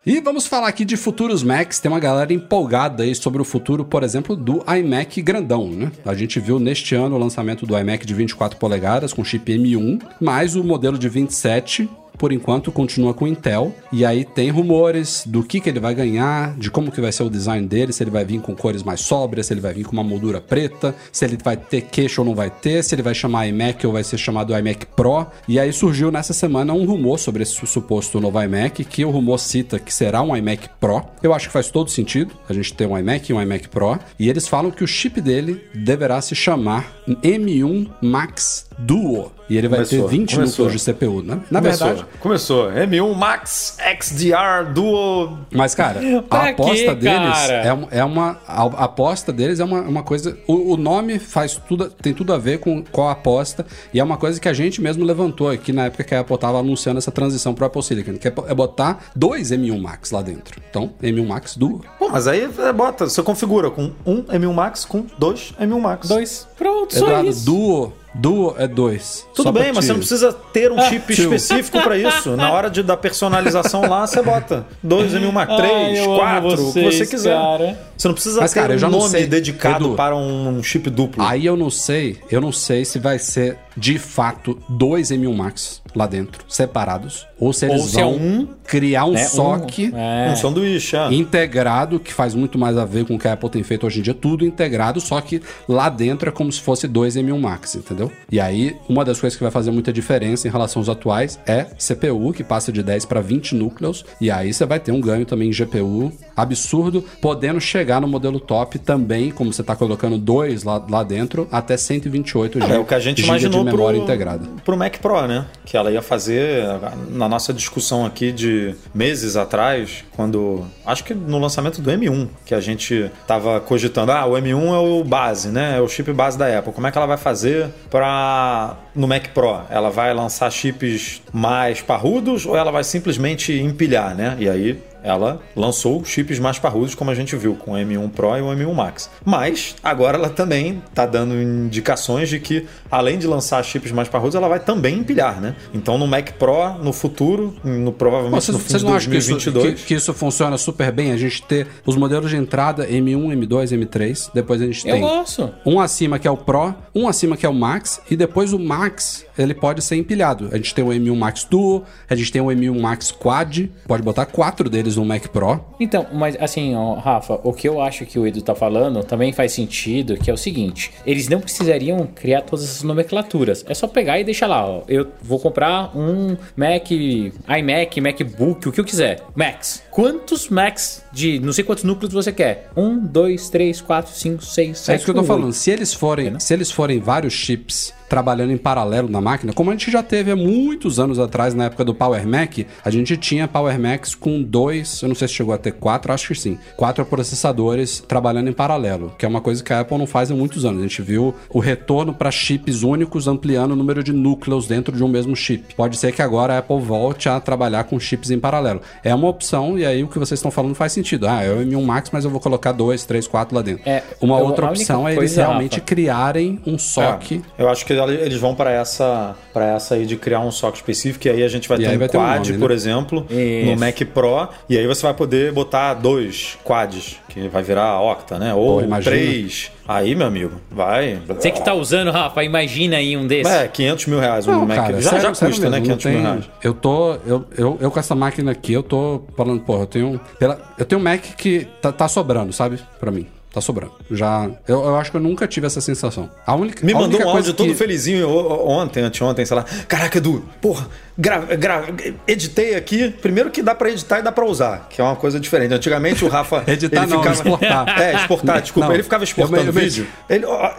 E 0.07 0.21
vamos 0.21 0.47
falar 0.47 0.69
aqui 0.69 0.85
de 0.85 0.97
futuros 0.97 1.43
Macs. 1.43 1.81
Tem 1.81 1.91
uma 1.91 1.99
galera 1.99 2.33
empolgada 2.33 3.03
aí 3.03 3.13
sobre 3.13 3.43
o 3.43 3.45
futuro, 3.45 3.85
por 3.85 4.05
exemplo, 4.05 4.37
do 4.37 4.63
iMac 4.73 5.21
grandão, 5.21 5.69
né? 5.69 5.91
A 6.05 6.15
gente 6.15 6.39
viu 6.39 6.61
neste 6.61 6.95
ano 6.95 7.17
o 7.17 7.19
lançamento 7.19 7.67
do 7.67 7.77
iMac 7.77 8.07
de 8.07 8.15
24 8.15 8.57
polegadas 8.57 9.13
com 9.13 9.25
chip 9.25 9.53
M1, 9.53 10.01
mais 10.21 10.55
o 10.55 10.63
modelo 10.63 10.97
de 10.97 11.09
27 11.09 11.91
por 12.19 12.33
enquanto, 12.33 12.73
continua 12.73 13.15
com 13.15 13.27
Intel. 13.27 13.75
E 13.93 14.05
aí 14.05 14.25
tem 14.25 14.51
rumores 14.51 15.25
do 15.27 15.43
que, 15.43 15.61
que 15.61 15.69
ele 15.69 15.81
vai 15.81 15.95
ganhar, 15.95 16.57
de 16.57 16.71
como 16.71 16.91
que 16.91 17.01
vai 17.01 17.13
ser 17.13 17.23
o 17.23 17.31
design 17.31 17.67
dele, 17.67 17.93
se 17.93 18.03
ele 18.03 18.11
vai 18.11 18.25
vir 18.25 18.41
com 18.41 18.55
cores 18.55 18.83
mais 18.83 19.01
sóbrias, 19.01 19.47
se 19.47 19.53
ele 19.53 19.61
vai 19.61 19.73
vir 19.73 19.85
com 19.85 19.93
uma 19.93 20.05
moldura 20.05 20.41
preta, 20.41 20.95
se 21.13 21.25
ele 21.25 21.39
vai 21.43 21.57
ter 21.57 21.83
queixo 21.83 22.21
ou 22.21 22.27
não 22.27 22.35
vai 22.35 22.51
ter, 22.51 22.83
se 22.83 22.95
ele 22.95 23.03
vai 23.03 23.15
chamar 23.15 23.47
iMac 23.47 23.87
ou 23.87 23.93
vai 23.93 24.05
ser 24.05 24.19
chamado 24.19 24.57
iMac 24.57 24.87
Pro. 24.87 25.27
E 25.47 25.59
aí 25.59 25.73
surgiu 25.73 26.11
nessa 26.11 26.33
semana 26.33 26.73
um 26.73 26.85
rumor 26.85 27.19
sobre 27.19 27.43
esse 27.43 27.67
suposto 27.67 28.21
novo 28.21 28.41
iMac, 28.43 28.85
que 28.85 29.05
o 29.05 29.11
rumor 29.11 29.39
cita 29.39 29.79
que 29.79 29.93
será 29.93 30.23
um 30.23 30.37
iMac 30.37 30.69
Pro. 30.81 31.03
Eu 31.23 31.35
acho 31.35 31.47
que 31.47 31.53
faz 31.53 31.71
todo 31.71 31.91
sentido 31.91 32.35
a 32.49 32.53
gente 32.53 32.73
ter 32.75 32.87
um 32.87 32.99
iMac 32.99 33.31
e 33.31 33.35
um 33.35 33.41
iMac 33.41 33.69
Pro. 33.69 33.99
E 34.19 34.29
eles 34.29 34.49
falam 34.49 34.71
que 34.71 34.85
o 34.85 34.87
chip 34.87 35.21
dele 35.21 35.63
deverá 35.75 36.21
se 36.21 36.35
chamar 36.35 36.97
M1 37.09 37.89
Max 38.03 38.67
Duo. 38.79 39.33
E 39.49 39.57
ele 39.57 39.69
vai 39.69 39.79
Começou, 39.85 40.09
ter 40.09 40.17
20 40.17 40.35
começou. 40.35 40.65
núcleos 40.67 40.83
de 40.85 40.93
CPU, 40.93 41.23
né? 41.23 41.41
Na 41.51 41.61
Começou, 41.61 41.87
verdade, 41.87 42.09
começou. 42.21 42.69
M1 42.71 43.15
Max 43.15 43.77
XDR 44.01 44.73
Duo. 44.75 45.39
Mas, 45.53 45.75
cara, 45.75 46.01
a 46.31 46.49
aposta 46.49 46.95
deles 46.95 47.33
cara? 47.33 47.53
é, 47.55 47.73
um- 47.75 47.89
é 47.91 48.05
uma. 48.05 48.39
A 48.47 48.65
aposta 48.85 49.33
deles 49.33 49.61
é 49.61 49.65
uma, 49.65 49.81
uma 49.83 50.03
coisa. 50.03 50.37
O, 50.47 50.73
o 50.73 50.77
nome 50.77 51.19
faz 51.19 51.61
tudo, 51.69 51.89
tem 51.91 52.13
tudo 52.13 52.33
a 52.33 52.39
ver 52.39 52.59
com, 52.59 52.83
com 52.83 53.07
a 53.09 53.13
aposta. 53.13 53.65
E 53.95 54.01
é 54.01 54.05
uma 54.05 54.17
coisa 54.17 54.41
que 54.41 54.49
a 54.49 54.53
gente 54.53 54.81
mesmo 54.81 55.05
levantou 55.05 55.49
aqui 55.49 55.73
na 55.73 55.85
época 55.87 56.03
que 56.05 56.15
a 56.15 56.21
Apple 56.21 56.39
tava 56.39 56.59
anunciando 56.59 56.99
essa 56.99 57.13
transição 57.13 57.55
pro 57.55 57.67
Apple 57.67 57.83
Silicon, 57.83 58.15
que 58.17 58.27
é, 58.29 58.33
é 58.49 58.55
botar 58.55 59.05
dois 59.15 59.51
M1 59.53 59.81
Max 59.81 60.11
lá 60.11 60.23
dentro. 60.23 60.61
Então, 60.69 60.93
M1 61.03 61.27
Max 61.27 61.57
Duo. 61.57 61.83
Pô, 61.99 62.09
mas 62.09 62.27
aí 62.27 62.43
é, 62.59 62.73
bota, 62.73 63.09
você 63.09 63.23
configura 63.23 63.71
com 63.71 63.93
um 64.05 64.23
M1 64.25 64.53
Max 64.53 64.85
com 64.85 65.07
dois 65.19 65.53
M1 65.61 65.81
Max. 65.81 66.09
Dois. 66.09 66.49
Pronto, 66.59 66.95
só 66.99 67.07
Eduardo, 67.07 67.29
isso. 67.31 67.45
Duo. 67.45 67.93
Duo 68.19 68.55
é 68.59 68.67
dois. 68.67 69.27
Tudo 69.35 69.53
bem, 69.53 69.73
mas 69.75 69.85
te- 69.85 69.89
você 69.89 69.93
não 69.93 69.99
precisa 69.99 70.33
ter 70.33 70.73
um 70.73 70.81
chip 70.83 71.15
tio. 71.15 71.35
específico 71.35 71.81
pra 71.83 71.99
isso. 71.99 72.35
Na 72.37 72.51
hora 72.51 72.71
de 72.71 72.83
dar 72.83 72.97
personalização 72.97 73.83
lá, 73.83 74.07
você 74.07 74.23
bota 74.23 74.65
2 74.83 75.13
M1 75.13 75.31
Max, 75.33 75.53
Ai, 75.53 75.57
3, 75.59 75.99
eu 75.99 76.05
amo 76.13 76.19
4, 76.19 76.69
o 76.69 76.73
que 76.73 76.83
você 76.85 77.07
quiser. 77.07 77.37
cara. 77.37 77.79
Você 77.97 78.09
não 78.09 78.15
precisa 78.15 78.41
Mas, 78.41 78.53
ter 78.53 78.61
cara, 78.61 78.73
eu 78.75 78.79
já 78.79 78.89
um 78.89 78.91
não 78.91 78.99
nome 79.01 79.11
sei. 79.11 79.27
dedicado 79.27 79.85
Edu. 79.87 79.95
para 79.97 80.17
um 80.17 80.63
chip 80.63 80.89
duplo. 80.89 81.23
Aí 81.23 81.45
eu 81.45 81.57
não 81.57 81.69
sei, 81.71 82.19
eu 82.31 82.41
não 82.41 82.53
sei 82.53 82.85
se 82.85 82.99
vai 82.99 83.19
ser 83.19 83.59
de 83.77 83.99
fato 83.99 84.59
dois 84.69 85.11
M1 85.11 85.35
Max 85.35 85.83
lá 85.95 86.07
dentro, 86.07 86.45
separados, 86.49 87.27
ou 87.39 87.53
se 87.53 87.67
eles 87.67 87.83
Ou 87.83 87.89
se 87.89 87.99
é 87.99 88.03
vão 88.03 88.15
um, 88.15 88.49
criar 88.65 89.07
um 89.07 89.13
né, 89.13 89.25
SOC 89.25 89.91
um, 89.93 89.99
é. 89.99 90.31
Um 90.31 90.37
sanduíche, 90.37 90.97
é. 90.97 91.13
integrado, 91.13 91.99
que 91.99 92.13
faz 92.13 92.35
muito 92.35 92.59
mais 92.59 92.77
a 92.77 92.85
ver 92.85 93.07
com 93.07 93.15
o 93.15 93.19
que 93.19 93.27
a 93.27 93.33
Apple 93.33 93.49
tem 93.49 93.63
feito 93.63 93.87
hoje 93.87 94.01
em 94.01 94.03
dia, 94.03 94.15
tudo 94.15 94.45
integrado, 94.45 95.01
só 95.01 95.21
que 95.21 95.41
lá 95.67 95.89
dentro 95.89 96.29
é 96.29 96.33
como 96.33 96.53
se 96.53 96.61
fosse 96.61 96.87
dois 96.87 97.17
M1 97.17 97.39
Max, 97.39 97.75
entendeu? 97.75 98.13
E 98.31 98.39
aí, 98.39 98.77
uma 98.89 99.05
das 99.05 99.19
coisas 99.21 99.37
que 99.37 99.43
vai 99.43 99.51
fazer 99.51 99.71
muita 99.71 99.93
diferença 99.93 100.47
em 100.47 100.51
relação 100.51 100.81
aos 100.81 100.89
atuais 100.89 101.39
é 101.47 101.65
CPU, 101.65 102.33
que 102.33 102.45
passa 102.45 102.71
de 102.71 102.83
10 102.83 103.07
para 103.07 103.21
20 103.21 103.55
núcleos, 103.55 104.05
e 104.21 104.31
aí 104.31 104.53
você 104.53 104.67
vai 104.67 104.79
ter 104.79 104.93
um 104.93 105.01
ganho 105.01 105.25
também 105.25 105.49
em 105.49 105.53
GPU 105.53 106.13
absurdo, 106.37 107.03
podendo 107.21 107.61
chegar 107.61 108.01
no 108.01 108.09
modelo 108.09 108.39
top 108.39 108.79
também, 108.79 109.31
como 109.31 109.53
você 109.53 109.63
tá 109.63 109.75
colocando 109.75 110.19
dois 110.19 110.63
lá, 110.63 110.85
lá 110.89 111.03
dentro, 111.03 111.49
até 111.51 111.77
128 111.77 112.61
GB 112.61 112.73
É 112.73 112.79
o 112.79 112.85
que 112.85 112.95
a 112.95 113.01
gente 113.01 113.23
imaginou 113.23 113.65
memória 113.73 113.99
pro, 113.99 114.05
integrada. 114.05 114.49
pro 114.65 114.77
Mac 114.77 114.99
Pro, 114.99 115.27
né? 115.27 115.47
Que 115.65 115.77
ela 115.77 115.91
ia 115.91 116.03
fazer 116.03 116.65
na 117.11 117.29
nossa 117.29 117.53
discussão 117.53 118.05
aqui 118.05 118.33
de 118.33 118.75
meses 118.95 119.37
atrás, 119.37 120.05
quando. 120.15 120.65
Acho 120.85 121.05
que 121.05 121.15
no 121.15 121.39
lançamento 121.39 121.81
do 121.81 121.91
M1, 121.91 122.29
que 122.45 122.55
a 122.55 122.61
gente 122.61 123.11
tava 123.27 123.61
cogitando, 123.61 124.13
ah, 124.13 124.27
o 124.27 124.33
M1 124.33 124.75
é 124.75 124.79
o 124.79 125.05
base, 125.05 125.49
né? 125.49 125.77
É 125.77 125.81
o 125.81 125.89
chip 125.89 126.13
base 126.13 126.39
da 126.39 126.59
Apple. 126.59 126.73
Como 126.73 126.87
é 126.87 126.91
que 126.91 126.99
ela 126.99 127.07
vai 127.07 127.19
fazer 127.19 127.69
para 127.91 128.77
no 128.95 129.07
Mac 129.07 129.29
Pro? 129.29 129.61
Ela 129.71 129.91
vai 129.91 130.13
lançar 130.15 130.51
chips 130.51 131.23
mais 131.33 131.81
parrudos 131.81 132.47
ou 132.47 132.57
ela 132.57 132.71
vai 132.71 132.85
simplesmente 132.85 133.53
empilhar, 133.53 134.15
né? 134.15 134.37
E 134.39 134.49
aí 134.49 134.83
ela 135.03 135.41
lançou 135.55 136.05
chips 136.05 136.39
mais 136.39 136.59
parrudos, 136.59 136.95
como 136.95 137.11
a 137.11 137.15
gente 137.15 137.35
viu, 137.37 137.55
com 137.55 137.73
o 137.73 137.75
M1 137.75 138.11
Pro 138.11 138.37
e 138.37 138.41
o 138.41 138.47
M1 138.47 138.73
Max. 138.75 139.11
Mas 139.25 139.77
agora 139.83 140.17
ela 140.19 140.29
também 140.29 140.83
está 140.89 141.07
dando 141.07 141.35
indicações 141.35 142.29
de 142.29 142.39
que, 142.41 142.67
além 142.91 143.19
de 143.19 143.27
lançar 143.27 143.63
chips 143.65 143.93
mais 143.93 144.09
parrudos, 144.09 144.35
ela 144.35 144.49
vai 144.49 144.61
também 144.61 144.99
empilhar, 144.99 145.41
né? 145.41 145.55
Então 145.75 145.99
no 145.99 146.07
Mac 146.07 146.33
Pro, 146.33 146.75
no 146.83 146.93
futuro, 146.93 147.55
no, 147.65 147.93
provavelmente 147.93 148.43
Vocês, 148.45 148.57
no 148.57 148.63
fim 148.63 148.69
vocês 148.69 148.83
de 148.83 148.89
não 148.89 148.97
acham 148.97 149.11
que 149.11 149.19
isso, 149.19 149.31
2022. 149.33 149.81
que, 149.81 149.87
que 149.87 149.95
isso 149.95 150.13
funciona 150.15 150.57
super 150.59 150.93
bem? 150.93 151.13
A 151.13 151.17
gente 151.17 151.43
ter 151.43 151.67
os 151.85 151.97
modelos 151.97 152.31
de 152.31 152.37
entrada 152.37 152.87
M1, 152.87 153.35
M2, 153.37 153.79
M3, 153.79 154.31
depois 154.33 154.61
a 154.63 154.67
gente 154.67 154.87
Eu 154.87 154.95
tem 154.95 155.01
gosto. 155.03 155.53
um 155.65 155.81
acima 155.81 156.19
que 156.19 156.27
é 156.27 156.31
o 156.31 156.37
Pro, 156.37 156.75
um 156.95 157.09
acima 157.09 157.37
que 157.37 157.45
é 157.45 157.49
o 157.49 157.55
Max, 157.55 158.01
e 158.11 158.17
depois 158.17 158.53
o 158.53 158.59
Max 158.59 159.25
ele 159.39 159.55
pode 159.55 159.83
ser 159.83 159.97
empilhado. 159.97 160.49
A 160.53 160.57
gente 160.57 160.75
tem 160.75 160.85
o 160.85 160.89
M1 160.89 161.17
Max 161.17 161.45
Duo, 161.45 161.85
a 162.09 162.15
gente 162.15 162.31
tem 162.33 162.41
o 162.41 162.47
M1 162.47 162.81
Max 162.81 163.11
Quad, 163.11 163.71
pode 163.87 164.03
botar 164.03 164.27
quatro 164.27 164.69
deles 164.71 164.86
no 164.95 165.05
Mac 165.05 165.27
Pro. 165.29 165.61
Então, 165.81 166.07
mas 166.13 166.37
assim, 166.39 166.77
ó, 166.77 166.95
Rafa, 166.95 167.41
o 167.43 167.53
que 167.53 167.69
eu 167.69 167.81
acho 167.81 168.07
que 168.07 168.19
o 168.19 168.27
Edu 168.27 168.43
tá 168.43 168.55
falando 168.55 169.03
também 169.03 169.33
faz 169.33 169.53
sentido, 169.53 170.17
que 170.17 170.31
é 170.31 170.35
o 170.35 170.37
seguinte: 170.37 170.93
eles 171.05 171.29
não 171.29 171.41
precisariam 171.41 172.07
criar 172.15 172.43
todas 172.43 172.65
essas 172.65 172.83
nomenclaturas. 172.83 173.65
É 173.69 173.75
só 173.75 173.89
pegar 173.89 174.21
e 174.21 174.25
deixar 174.25 174.47
lá, 174.47 174.65
ó. 174.65 174.83
Eu 174.87 175.09
vou 175.23 175.41
comprar 175.41 175.97
um 175.97 176.37
Mac, 176.55 176.91
iMac, 176.91 178.01
MacBook, 178.01 178.69
o 178.69 178.73
que 178.73 178.81
eu 178.81 178.85
quiser. 178.85 179.23
Max. 179.35 179.83
Quantos 179.91 180.49
Macs 180.49 181.03
de 181.13 181.41
não 181.41 181.53
sei 181.53 181.65
quantos 181.65 181.85
núcleos 181.85 182.13
você 182.13 182.31
quer? 182.31 182.71
Um, 182.77 182.99
dois, 182.99 183.49
três, 183.49 183.81
quatro, 183.81 184.13
cinco, 184.13 184.45
seis, 184.45 184.79
sete. 184.79 184.93
É 184.93 184.97
isso 184.97 185.05
que 185.07 185.11
eu 185.11 185.15
tô 185.15 185.25
falando. 185.25 185.53
Se 185.53 185.71
eles 185.71 185.95
forem, 185.95 186.39
se 186.39 186.53
eles 186.53 186.71
forem 186.71 187.01
vários 187.01 187.33
chips 187.33 187.95
trabalhando 188.09 188.53
em 188.53 188.57
paralelo 188.57 189.09
na 189.09 189.21
máquina, 189.21 189.53
como 189.53 189.71
a 189.71 189.73
gente 189.73 189.91
já 189.91 190.03
teve 190.03 190.31
há 190.31 190.37
muitos 190.37 190.99
anos 190.99 191.19
atrás, 191.19 191.55
na 191.55 191.65
época 191.65 191.85
do 191.85 191.95
Power 191.95 192.27
Mac, 192.27 192.59
a 192.85 192.91
gente 192.91 193.17
tinha 193.17 193.49
Power 193.49 193.79
Macs 193.79 194.15
com 194.15 194.43
dois, 194.43 195.03
eu 195.03 195.09
não 195.09 195.15
sei 195.15 195.29
se 195.29 195.35
chegou 195.35 195.55
a 195.55 195.59
ter 195.59 195.73
quatro, 195.73 196.13
acho 196.13 196.29
que 196.29 196.35
sim, 196.35 196.59
quatro 196.77 197.05
processadores 197.05 198.03
trabalhando 198.07 198.49
em 198.49 198.53
paralelo, 198.53 199.15
que 199.19 199.25
é 199.25 199.29
uma 199.29 199.41
coisa 199.41 199.63
que 199.63 199.73
a 199.73 199.81
Apple 199.81 199.99
não 199.99 200.07
faz 200.07 200.31
há 200.31 200.35
muitos 200.35 200.65
anos. 200.65 200.81
A 200.81 200.83
gente 200.83 201.03
viu 201.03 201.35
o 201.51 201.59
retorno 201.59 202.15
para 202.15 202.31
chips 202.31 202.83
únicos 202.83 203.29
ampliando 203.29 203.73
o 203.73 203.77
número 203.77 204.03
de 204.03 204.13
núcleos 204.13 204.67
dentro 204.67 204.97
de 204.97 205.03
um 205.03 205.09
mesmo 205.09 205.35
chip. 205.35 205.75
Pode 205.75 205.97
ser 205.97 206.13
que 206.13 206.23
agora 206.23 206.55
a 206.55 206.59
Apple 206.59 206.81
volte 206.81 207.29
a 207.29 207.41
trabalhar 207.41 207.85
com 207.85 207.99
chips 207.99 208.31
em 208.31 208.39
paralelo. 208.39 208.81
É 209.03 209.15
uma 209.15 209.29
opção 209.29 209.79
e 209.79 209.85
aí 209.85 210.03
o 210.03 210.09
que 210.09 210.19
vocês 210.19 210.39
estão 210.39 210.51
falando 210.51 210.75
faz 210.75 210.93
sentido. 210.93 211.27
Ah, 211.27 211.43
é 211.43 211.51
o 211.51 211.59
M1 211.59 211.85
Max, 211.85 212.11
mas 212.13 212.25
eu 212.25 212.31
vou 212.31 212.41
colocar 212.41 212.73
dois, 212.73 213.05
três, 213.05 213.27
quatro 213.27 213.55
lá 213.57 213.63
dentro. 213.63 213.83
É, 213.89 214.03
uma 214.21 214.39
outra 214.39 214.67
opção 214.67 215.09
é 215.09 215.15
eles 215.15 215.37
realmente 215.37 215.75
Rafa, 215.75 215.87
criarem 215.87 216.61
um 216.67 216.79
SOC. 216.79 217.43
É, 217.59 217.63
eu 217.63 217.69
acho 217.69 217.85
que 217.85 217.96
eles 217.97 218.39
vão 218.39 218.55
para 218.55 218.71
essa 218.71 219.35
para 219.53 219.67
essa 219.75 219.95
aí 219.95 220.05
de 220.07 220.17
criar 220.17 220.41
um 220.41 220.51
SOC 220.51 220.77
específico 220.77 221.27
e 221.27 221.31
aí 221.31 221.43
a 221.43 221.49
gente 221.49 221.69
vai 221.69 221.79
E 221.79 221.83
ter 221.83 221.95
um 221.95 221.99
vai 221.99 222.09
ter 222.09 222.19
um 222.19 222.21
quad, 222.21 222.47
nome, 222.49 222.59
por 222.61 222.69
né? 222.71 222.75
exemplo, 222.75 223.27
Isso. 223.31 223.71
no 223.71 223.77
Mac 223.79 223.99
Pro 224.13 224.49
e 224.69 224.77
aí 224.79 224.87
você 224.87 225.03
vai 225.03 225.15
poder 225.15 225.53
botar 225.53 225.95
dois 225.95 226.59
quads, 226.65 227.17
que 227.29 227.49
vai 227.49 227.63
virar 227.63 228.01
octa, 228.01 228.39
né? 228.39 228.53
Ou 228.55 228.83
Pô, 228.83 229.01
três. 229.03 229.71
Aí, 229.89 230.17
meu 230.17 230.27
amigo, 230.27 230.61
vai. 230.69 231.21
Você 231.29 231.51
que 231.53 231.65
tá 231.65 231.73
usando, 231.73 232.11
Rafa, 232.11 232.43
imagina 232.43 232.97
aí 232.97 233.17
um 233.17 233.25
desses. 233.25 233.53
É, 233.53 233.69
500 233.69 234.07
mil 234.07 234.19
reais 234.19 234.47
um 234.49 234.51
Não, 234.53 234.67
Mac. 234.67 234.77
cara, 234.77 235.01
já, 235.01 235.11
sério, 235.11 235.23
já 235.29 235.35
sério 235.35 235.55
custa, 235.55 235.71
né? 235.71 235.79
mesmo, 235.79 235.93
não 235.93 235.97
500 235.99 236.05
mil 236.07 236.15
tem- 236.15 236.23
reais. 236.33 236.51
Eu 236.63 236.75
tô. 236.75 237.13
Eu, 237.25 237.45
eu, 237.57 237.79
eu 237.81 237.91
com 237.93 238.01
essa 238.01 238.15
máquina 238.15 238.51
aqui, 238.51 238.73
eu 238.73 238.83
tô 238.83 239.23
falando, 239.37 239.61
porra, 239.61 239.83
eu 239.83 239.87
tenho. 239.87 240.21
Pela, 240.41 240.59
eu 240.77 240.85
tenho 240.85 241.01
um 241.01 241.05
Mac 241.05 241.21
que 241.37 241.69
tá, 241.81 241.93
tá 241.93 242.09
sobrando, 242.09 242.53
sabe? 242.53 242.81
Pra 242.99 243.13
mim. 243.13 243.29
Tá 243.57 243.61
sobrando. 243.63 243.95
Já. 244.11 244.51
Eu, 244.69 244.85
eu 244.85 244.97
acho 244.97 245.11
que 245.11 245.17
eu 245.17 245.21
nunca 245.21 245.49
tive 245.49 245.67
essa 245.67 245.81
sensação. 245.81 246.29
A 246.47 246.55
única, 246.55 246.85
Me 246.85 246.93
a 246.93 246.95
mandou 246.95 247.09
única 247.19 247.27
um 247.27 247.31
áudio 247.31 247.55
todo 247.55 247.69
que- 247.69 247.75
felizinho 247.75 248.29
o- 248.29 248.67
o- 248.67 248.69
ontem, 248.69 249.03
anteontem, 249.03 249.47
sei 249.47 249.57
lá. 249.57 249.65
Caraca, 249.89 250.19
Edu, 250.19 250.45
porra, 250.61 250.87
gra, 251.19 251.39
gra, 251.57 251.85
editei 252.27 252.75
aqui. 252.75 253.11
Primeiro 253.11 253.51
que 253.51 253.63
dá 253.63 253.75
pra 253.75 253.91
editar 253.91 254.19
e 254.19 254.23
dá 254.23 254.33
pra 254.33 254.45
usar, 254.45 254.87
que 254.91 255.01
é 255.01 255.05
uma 255.05 255.17
coisa 255.17 255.39
diferente. 255.41 255.73
Antigamente 255.75 256.25
o 256.25 256.29
Rafa. 256.29 256.63
Editar 256.69 257.03
ele 257.05 257.13
não, 257.13 257.19
ficava, 257.19 257.35
exportar. 257.37 257.87
É, 258.01 258.15
exportar, 258.15 258.61
desculpa. 258.63 258.89
Não, 258.89 258.95
ele 258.95 259.03
ficava 259.03 259.25
exportando 259.25 259.63
eu 259.63 259.67
eu 259.67 259.73
me- 259.73 259.81
vídeo. 259.81 260.07
Ele, 260.29 260.45
ó, 260.45 260.71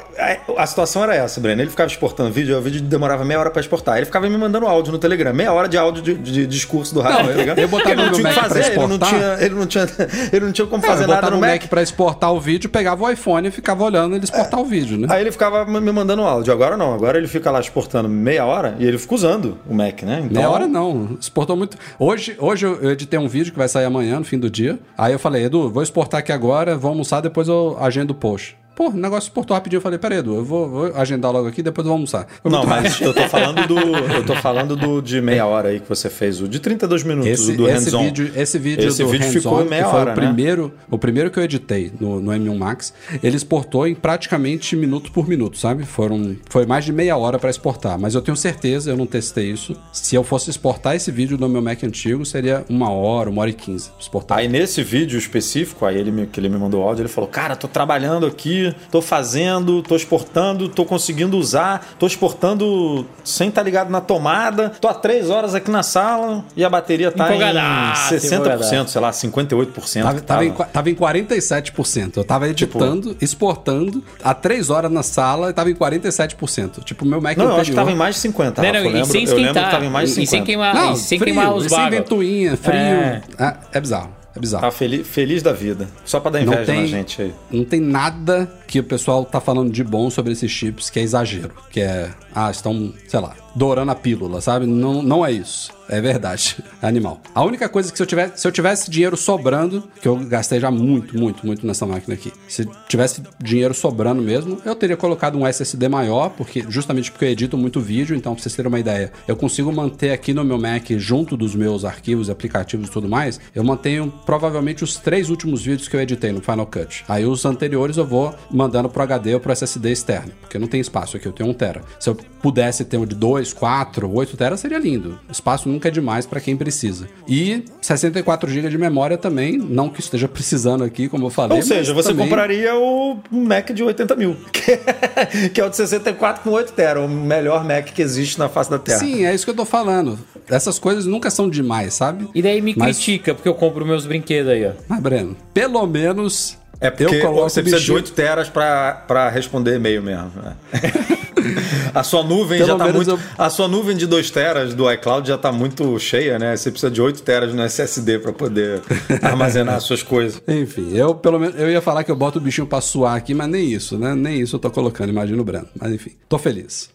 a, 0.58 0.66
situação 0.68 1.04
era 1.04 1.16
essa, 1.16 1.40
Breno. 1.40 1.62
Ele 1.62 1.70
ficava 1.70 1.90
exportando 1.90 2.32
vídeo, 2.32 2.58
o 2.58 2.62
vídeo 2.62 2.82
demorava 2.82 3.24
meia 3.26 3.40
hora 3.40 3.50
pra 3.50 3.60
exportar. 3.60 3.98
Ele 3.98 4.06
ficava 4.06 4.30
me 4.30 4.38
mandando 4.38 4.66
áudio 4.68 4.92
no 4.92 5.00
Telegram, 5.00 5.34
meia 5.34 5.52
hora 5.54 5.68
de 5.68 5.78
áudio 5.78 6.02
de, 6.04 6.14
de 6.16 6.46
discurso 6.48 6.94
do 6.94 7.02
Rafa. 7.02 7.24
Não, 7.24 7.34
tá 7.34 7.42
eu- 7.42 7.56
eu 7.64 7.68
botava 7.68 7.92
ele 7.92 8.02
não 8.04 8.10
no 8.12 8.16
tinha 8.18 8.30
o 8.30 8.34
que 8.34 8.40
fazer, 8.40 8.66
ele 8.72 8.88
não 8.88 9.00
tinha, 9.00 9.38
ele 9.40 9.56
não 9.56 9.66
tinha, 9.68 9.88
ele 10.34 10.46
não 10.46 10.52
tinha 10.52 10.68
como 10.68 10.84
É, 10.84 10.88
fazer 10.88 11.04
eu 11.04 11.08
nada 11.08 11.30
no 11.30 11.36
no 11.38 11.42
Mac. 11.42 11.52
Mac 11.62 11.68
pra 11.70 11.82
exportar 11.82 12.34
o 12.34 12.40
vídeo, 12.40 12.70
pegava 12.70 13.04
o 13.04 13.10
iPhone 13.10 13.48
e 13.48 13.52
ficava 13.52 13.84
olhando 13.84 14.16
ele 14.16 14.24
exportar 14.24 14.60
o 14.60 14.66
vídeo, 14.66 14.98
né? 14.98 15.08
Aí 15.10 15.22
ele 15.22 15.32
ficava 15.32 15.66
me 15.66 15.92
mandando 15.92 16.22
áudio. 16.24 16.52
Agora 16.54 16.76
não, 16.78 16.94
agora 16.94 17.18
ele 17.18 17.28
fica 17.28 17.50
lá 17.52 17.60
exportando 17.60 18.08
meia 18.10 18.46
hora 18.46 18.76
e 18.80 18.86
ele 18.86 18.98
fica 18.98 19.16
usando 19.16 19.58
o 19.68 19.74
Mac, 19.74 20.04
né? 20.04 20.27
Então, 20.28 20.42
Meia 20.42 20.50
hora 20.50 20.68
não, 20.68 21.18
exportou 21.20 21.56
muito. 21.56 21.78
Hoje, 21.98 22.36
hoje 22.40 22.66
eu 22.66 22.78
eu 22.82 22.92
editei 22.92 23.18
um 23.20 23.28
vídeo 23.28 23.52
que 23.52 23.58
vai 23.58 23.68
sair 23.68 23.86
amanhã, 23.86 24.20
no 24.20 24.26
fim 24.26 24.38
do 24.38 24.50
dia. 24.50 24.80
Aí 24.98 25.14
eu 25.14 25.20
falei, 25.20 25.46
Edu, 25.46 25.70
vou 25.70 25.82
exportar 25.82 26.20
aqui 26.20 26.32
agora, 26.32 26.78
vou 26.78 26.90
almoçar, 26.90 27.22
depois 27.22 27.48
eu 27.48 27.78
agendo 27.80 28.12
o 28.12 28.16
post. 28.16 28.58
Pô, 28.78 28.90
o 28.90 28.94
negócio 28.94 29.28
exportou 29.30 29.56
rapidinho. 29.56 29.80
Eu 29.80 29.82
falei, 29.82 29.98
peraí, 29.98 30.20
Edu, 30.20 30.36
eu 30.36 30.46
vou, 30.46 30.70
vou 30.70 30.96
agendar 30.96 31.32
logo 31.32 31.48
aqui, 31.48 31.64
depois 31.64 31.84
vamos 31.88 32.14
almoçar. 32.14 32.28
Foi 32.44 32.52
Não, 32.52 32.64
mas 32.64 33.02
eu 33.02 33.12
tô 33.12 33.28
falando 33.28 33.68
do. 33.68 33.78
Eu 34.18 34.24
tô 34.26 34.36
falando 34.36 34.76
do 34.76 35.02
de 35.02 35.20
meia 35.22 35.46
hora 35.46 35.70
aí 35.70 35.80
que 35.80 35.88
você 35.90 36.10
fez, 36.10 36.42
o 36.42 36.48
de 36.48 36.60
32 36.60 37.04
minutos 37.04 37.28
Esse, 37.30 37.54
do 37.54 37.68
esse 37.68 37.86
hands-on. 37.86 38.04
vídeo, 38.04 38.32
esse 38.36 38.60
vídeo 38.60 38.88
Esse 38.88 39.04
do 39.04 39.10
vídeo 39.10 39.30
ficou 39.30 39.64
meia 39.66 39.84
que 39.84 39.90
foi 39.90 40.00
hora, 40.00 40.12
o 40.12 40.16
né? 40.16 40.22
primeiro, 40.22 40.74
o 40.90 40.98
primeiro 40.98 41.32
que 41.32 41.40
eu 41.40 41.44
editei 41.44 41.92
no, 42.00 42.20
no 42.20 42.32
M1 42.32 42.56
Max, 42.58 42.94
ele 43.24 43.36
exportou 43.36 43.88
em 43.88 43.96
praticamente 43.96 44.76
minuto 44.76 45.12
por 45.12 45.28
minuto, 45.28 45.58
sabe? 45.58 45.86
Foram, 45.86 46.36
foi 46.50 46.66
mais 46.66 46.86
de 46.86 46.94
meia 46.94 47.18
hora 47.18 47.40
para 47.40 47.50
exportar, 47.50 47.98
mas 48.00 48.14
eu 48.14 48.22
tenho 48.22 48.38
certeza, 48.38 48.92
eu 48.92 48.98
não 48.98 49.06
testei 49.06 49.52
isso, 49.52 49.76
se 49.92 50.16
eu 50.16 50.24
fosse 50.24 50.50
exportar 50.50 50.96
esse 50.96 51.12
vídeo 51.12 51.38
do 51.38 51.48
meu 51.50 51.62
Mac 51.62 51.84
antigo, 51.84 52.26
seria 52.26 52.66
uma 52.70 52.92
hora, 52.92 53.30
uma 53.30 53.42
hora 53.42 53.50
e 53.50 53.54
quinze 53.54 53.90
exportar. 54.00 54.40
Aí 54.40 54.48
nesse 54.48 54.84
vídeo 54.84 55.18
específico, 55.18 55.86
aí 55.86 55.98
ele 55.98 56.12
me, 56.12 56.28
que 56.28 56.40
ele 56.40 56.50
me 56.50 56.58
mandou 56.58 56.84
áudio, 56.84 57.04
ele 57.04 57.10
falou: 57.10 57.30
Cara, 57.30 57.56
tô 57.56 57.68
trabalhando 57.68 58.26
aqui, 58.26 58.67
tô 58.92 59.02
fazendo, 59.02 59.82
tô 59.82 59.96
exportando, 59.96 60.68
tô 60.70 60.86
conseguindo 60.86 61.38
usar, 61.38 61.86
tô 62.00 62.08
exportando 62.08 63.06
sem 63.24 63.50
estar 63.50 63.64
ligado 63.64 63.90
na 63.90 64.02
tomada, 64.02 64.70
tô 64.82 64.88
há 64.88 64.94
três 64.94 65.30
horas 65.30 65.54
aqui 65.56 65.70
na 65.72 65.84
sala 65.84 66.44
e 66.56 66.64
a 66.64 66.70
bateria 66.70 67.12
tá 67.12 67.26
Empolgadaço, 67.28 68.16
em 68.16 68.18
60%, 68.18 68.34
empolgadaço. 68.34 68.92
sei 68.92 69.02
lá, 69.02 69.12
58%. 69.12 70.02
Tava, 70.04 70.22
tava, 70.22 70.46
em, 70.46 70.52
tava 70.52 70.90
em 70.90 70.96
47%. 70.96 72.18
Eu 72.18 72.24
tava 72.24 72.48
editando, 72.48 73.10
Tipo- 73.10 73.24
exportando, 73.24 74.04
há 74.24 74.34
três 74.34 74.70
horas 74.70 74.92
na 74.92 75.04
sala 75.04 75.50
e 75.50 75.54
tava 75.54 75.70
em 75.70 75.76
47%. 75.76 76.84
Tipo, 76.84 77.06
o 77.06 77.08
meu 77.08 77.22
Mac 77.22 77.38
Não, 77.38 77.46
eu 77.46 77.50
anterior... 77.52 77.62
acho 77.62 77.72
que 77.72 77.76
tava 77.76 77.92
em 77.92 77.96
mais 77.96 78.16
de 78.16 78.22
50. 78.22 78.62
Não, 78.62 78.68
Rafa, 78.70 78.80
não, 78.80 78.86
eu 78.86 78.92
e 78.92 78.94
lembro, 78.94 79.12
sem 79.12 79.22
eu 79.24 79.28
lembro 79.30 79.36
que 79.44 79.48
esquentar. 79.50 79.72
tava 79.72 79.86
em 79.86 79.90
mais 79.90 80.10
de 80.16 80.22
e 80.22 80.28
50. 80.28 80.30
sem 80.30 80.44
queimar, 80.46 80.76
Não, 80.76 80.94
e 80.94 80.98
sem 80.98 81.20
frio, 81.20 81.34
queimar 81.34 81.54
os 81.56 81.66
e 81.66 81.70
sem 81.70 81.78
bagos. 81.78 81.98
ventoinha, 81.98 82.58
frio. 82.58 82.76
É. 82.78 83.22
É, 83.40 83.54
é 83.74 83.82
bizarro, 83.82 84.10
é 84.38 84.42
bizarro. 84.42 84.64
Tá 84.64 84.72
feliz, 84.72 85.08
feliz 85.08 85.44
da 85.44 85.52
vida. 85.54 85.88
Só 86.06 86.20
pra 86.20 86.32
dar 86.32 86.42
inveja 86.42 86.66
tem- 86.66 86.82
na 86.82 86.88
gente 86.88 87.22
aí. 87.22 87.34
Não 87.52 87.66
tem 87.66 87.80
nada 87.82 88.50
que 88.68 88.80
o 88.80 88.84
pessoal 88.84 89.26
tá 89.26 89.40
falando 89.42 89.72
de 89.72 89.84
bom 89.84 90.10
sobre 90.10 90.32
esses 90.34 90.50
chips 90.52 90.90
que 90.90 91.00
é 91.00 91.04
exagero. 91.04 91.52
Que 91.70 91.82
é, 91.82 92.10
ah, 92.34 92.50
estão, 92.52 92.94
sei 93.08 93.20
lá, 93.20 93.36
dourando 93.58 93.92
a 93.92 93.96
pílula, 93.96 94.40
sabe? 94.40 94.68
Não, 94.68 95.02
não 95.02 95.26
é 95.26 95.32
isso. 95.32 95.72
É 95.90 96.00
verdade. 96.00 96.58
É 96.82 96.86
animal. 96.88 97.20
A 97.34 97.44
única 97.44 97.68
coisa 97.68 97.92
que 97.92 97.98
se 97.98 98.04
eu 98.04 98.08
tivesse, 98.08 98.42
se 98.42 98.48
eu 98.48 98.52
tivesse 98.52 98.92
dinheiro 98.92 99.18
sobrando, 99.18 99.84
que 100.02 100.08
eu 100.08 100.16
gastei 100.18 100.60
já 100.60 100.70
muito, 100.70 101.18
muito, 101.18 101.46
muito 101.46 101.66
nessa 101.66 101.86
máquina 101.86 102.14
aqui. 102.14 102.32
Se 102.48 102.68
tivesse 102.88 103.24
dinheiro 103.42 103.74
sobrando 103.74 104.22
mesmo, 104.22 104.62
eu 104.64 104.76
teria 104.76 104.96
colocado 104.96 105.38
um 105.38 105.48
SSD 105.48 105.90
maior, 105.90 106.30
porque 106.30 106.64
justamente 106.70 107.12
porque 107.12 107.26
eu 107.26 107.30
edito 107.30 107.58
muito 107.58 107.80
vídeo, 107.80 108.16
então 108.16 108.34
pra 108.34 108.44
vocês 108.44 108.56
terem 108.56 108.70
uma 108.70 108.80
ideia, 108.80 109.12
eu 109.28 109.36
consigo 109.36 109.72
manter 109.72 110.12
aqui 110.12 110.34
no 110.34 110.44
meu 110.44 110.60
Mac, 110.60 110.92
junto 110.98 111.36
dos 111.36 111.56
meus 111.56 111.86
arquivos, 111.86 112.30
aplicativos 112.30 112.90
e 112.90 112.92
tudo 112.92 113.08
mais, 113.08 113.40
eu 113.56 113.64
mantenho 113.64 114.14
provavelmente 114.26 114.84
os 114.84 114.98
três 114.98 115.30
últimos 115.30 115.64
vídeos 115.64 115.88
que 115.88 115.96
eu 115.96 116.02
editei 116.02 116.32
no 116.32 116.42
Final 116.42 116.68
Cut. 116.68 117.06
Aí 117.08 117.26
os 117.26 117.46
anteriores 117.46 117.98
eu 117.98 118.06
vou 118.06 118.36
mandando 118.52 118.90
pro 118.90 119.04
HD 119.04 119.34
ou 119.34 119.40
pro 119.40 119.52
SSD 119.52 119.92
externo, 119.92 120.32
porque 120.42 120.60
não 120.60 120.68
tem 120.68 120.82
espaço 120.82 121.18
aqui, 121.18 121.26
eu 121.26 121.32
tenho 121.32 121.50
1 121.50 121.54
tera. 121.54 121.82
Se 122.00 122.10
eu 122.10 122.16
pudesse 122.42 122.84
ter 122.86 122.98
um 122.98 123.06
de 123.06 123.16
2, 123.48 123.54
4, 123.54 124.12
8 124.14 124.38
tera 124.38 124.58
seria 124.58 124.78
lindo. 124.78 125.20
Espaço 125.32 125.70
nunca 125.70 125.88
é 125.88 125.92
demais 125.92 126.26
para 126.26 126.40
quem 126.40 126.56
precisa. 126.58 127.08
E 127.28 127.64
64 127.82 128.50
GB 128.50 128.70
de 128.70 128.78
memória 128.78 129.18
também, 129.18 129.58
não 129.58 129.90
que 129.90 130.00
esteja 130.00 130.28
precisando 130.28 130.84
aqui, 130.84 131.08
como 131.08 131.26
eu 131.26 131.30
falei. 131.30 131.58
Ou 131.58 131.64
seja, 131.64 131.94
você 131.94 132.10
também- 132.10 132.26
compraria 132.28 132.76
o 132.76 133.18
Mac 133.32 133.70
de 133.72 133.84
80 133.84 134.16
mil, 134.16 134.36
que 134.52 134.72
é, 134.72 135.50
que 135.50 135.62
é 135.62 135.66
o 135.66 135.70
de 135.70 135.76
64 135.78 136.44
com 136.44 136.52
8 136.52 136.74
tera, 136.74 137.02
o 137.02 137.08
melhor 137.10 137.64
Mac 137.64 137.86
que 137.86 138.02
existe 138.02 138.38
na 138.40 138.50
face 138.50 138.70
da 138.70 138.80
Terra. 138.80 139.00
Sim, 139.00 139.26
é 139.26 139.34
isso 139.34 139.46
que 139.46 139.52
eu 139.52 139.56
tô 139.56 139.66
falando. 139.66 140.18
Essas 140.50 140.80
coisas 140.80 141.06
nunca 141.06 141.30
são 141.30 141.50
demais, 141.50 141.94
sabe? 141.94 142.28
E 142.34 142.42
daí 142.42 142.62
me 142.62 142.74
Mas- 142.76 142.98
critica, 142.98 143.34
porque 143.34 143.48
eu 143.48 143.56
compro 143.56 143.86
meus 143.86 144.06
brinquedos 144.06 144.52
aí, 144.52 144.66
ó. 144.66 144.72
Mas, 144.88 145.00
Breno, 145.02 145.36
pelo 145.54 145.86
menos 145.88 146.58
É 146.80 146.90
porque 146.92 147.06
você 147.06 147.62
precisa 147.62 147.64
de 147.64 147.72
bichinho- 147.82 147.96
8 147.96 148.12
teras 148.12 148.50
pra 148.50 149.30
responder 149.30 149.76
e-mail 149.76 150.02
mesmo. 150.04 150.32
né? 150.44 150.56
a 151.94 152.04
sua 152.04 152.24
nuvem 152.24 152.58
Pelo 152.60 152.68
já 152.72 152.78
tá 152.78 152.94
muito. 152.94 153.10
eu- 153.12 153.20
A 153.38 153.50
sua 153.50 153.68
nuvem 153.68 153.96
de 153.96 154.06
2 154.06 154.30
teras 154.30 154.74
do 154.74 154.92
iCloud 154.92 155.28
já 155.28 155.38
tá 155.38 155.52
muito 155.52 155.98
cheia, 156.00 156.38
né? 156.38 156.56
Você 156.56 156.70
precisa 156.70 156.92
de 156.92 157.02
8 157.02 157.22
teras 157.24 157.54
no 157.54 157.62
SSD 157.64 158.20
pra 158.20 158.32
poder 158.34 158.82
armazenar 159.22 159.76
as 159.76 159.84
suas 159.84 160.04
coisas. 160.04 160.42
Enfim, 160.48 160.96
eu 160.96 161.16
pelo 161.16 161.40
menos 161.40 161.60
eu 161.60 161.70
ia 161.70 161.82
falar 161.82 162.04
que 162.04 162.12
eu 162.12 162.16
boto 162.16 162.38
o 162.38 162.42
bichinho 162.42 162.68
pra 162.68 162.82
suar 162.82 163.16
aqui, 163.16 163.34
mas 163.34 163.48
nem 163.50 163.72
isso, 163.72 163.98
né? 163.98 164.14
Nem 164.14 164.40
isso 164.42 164.56
eu 164.56 164.60
tô 164.60 164.70
colocando, 164.70 165.10
imagina 165.10 165.42
o 165.42 165.46
Breno. 165.46 165.68
Mas 165.80 165.92
enfim, 165.92 166.12
tô 166.30 166.38
feliz. 166.38 166.90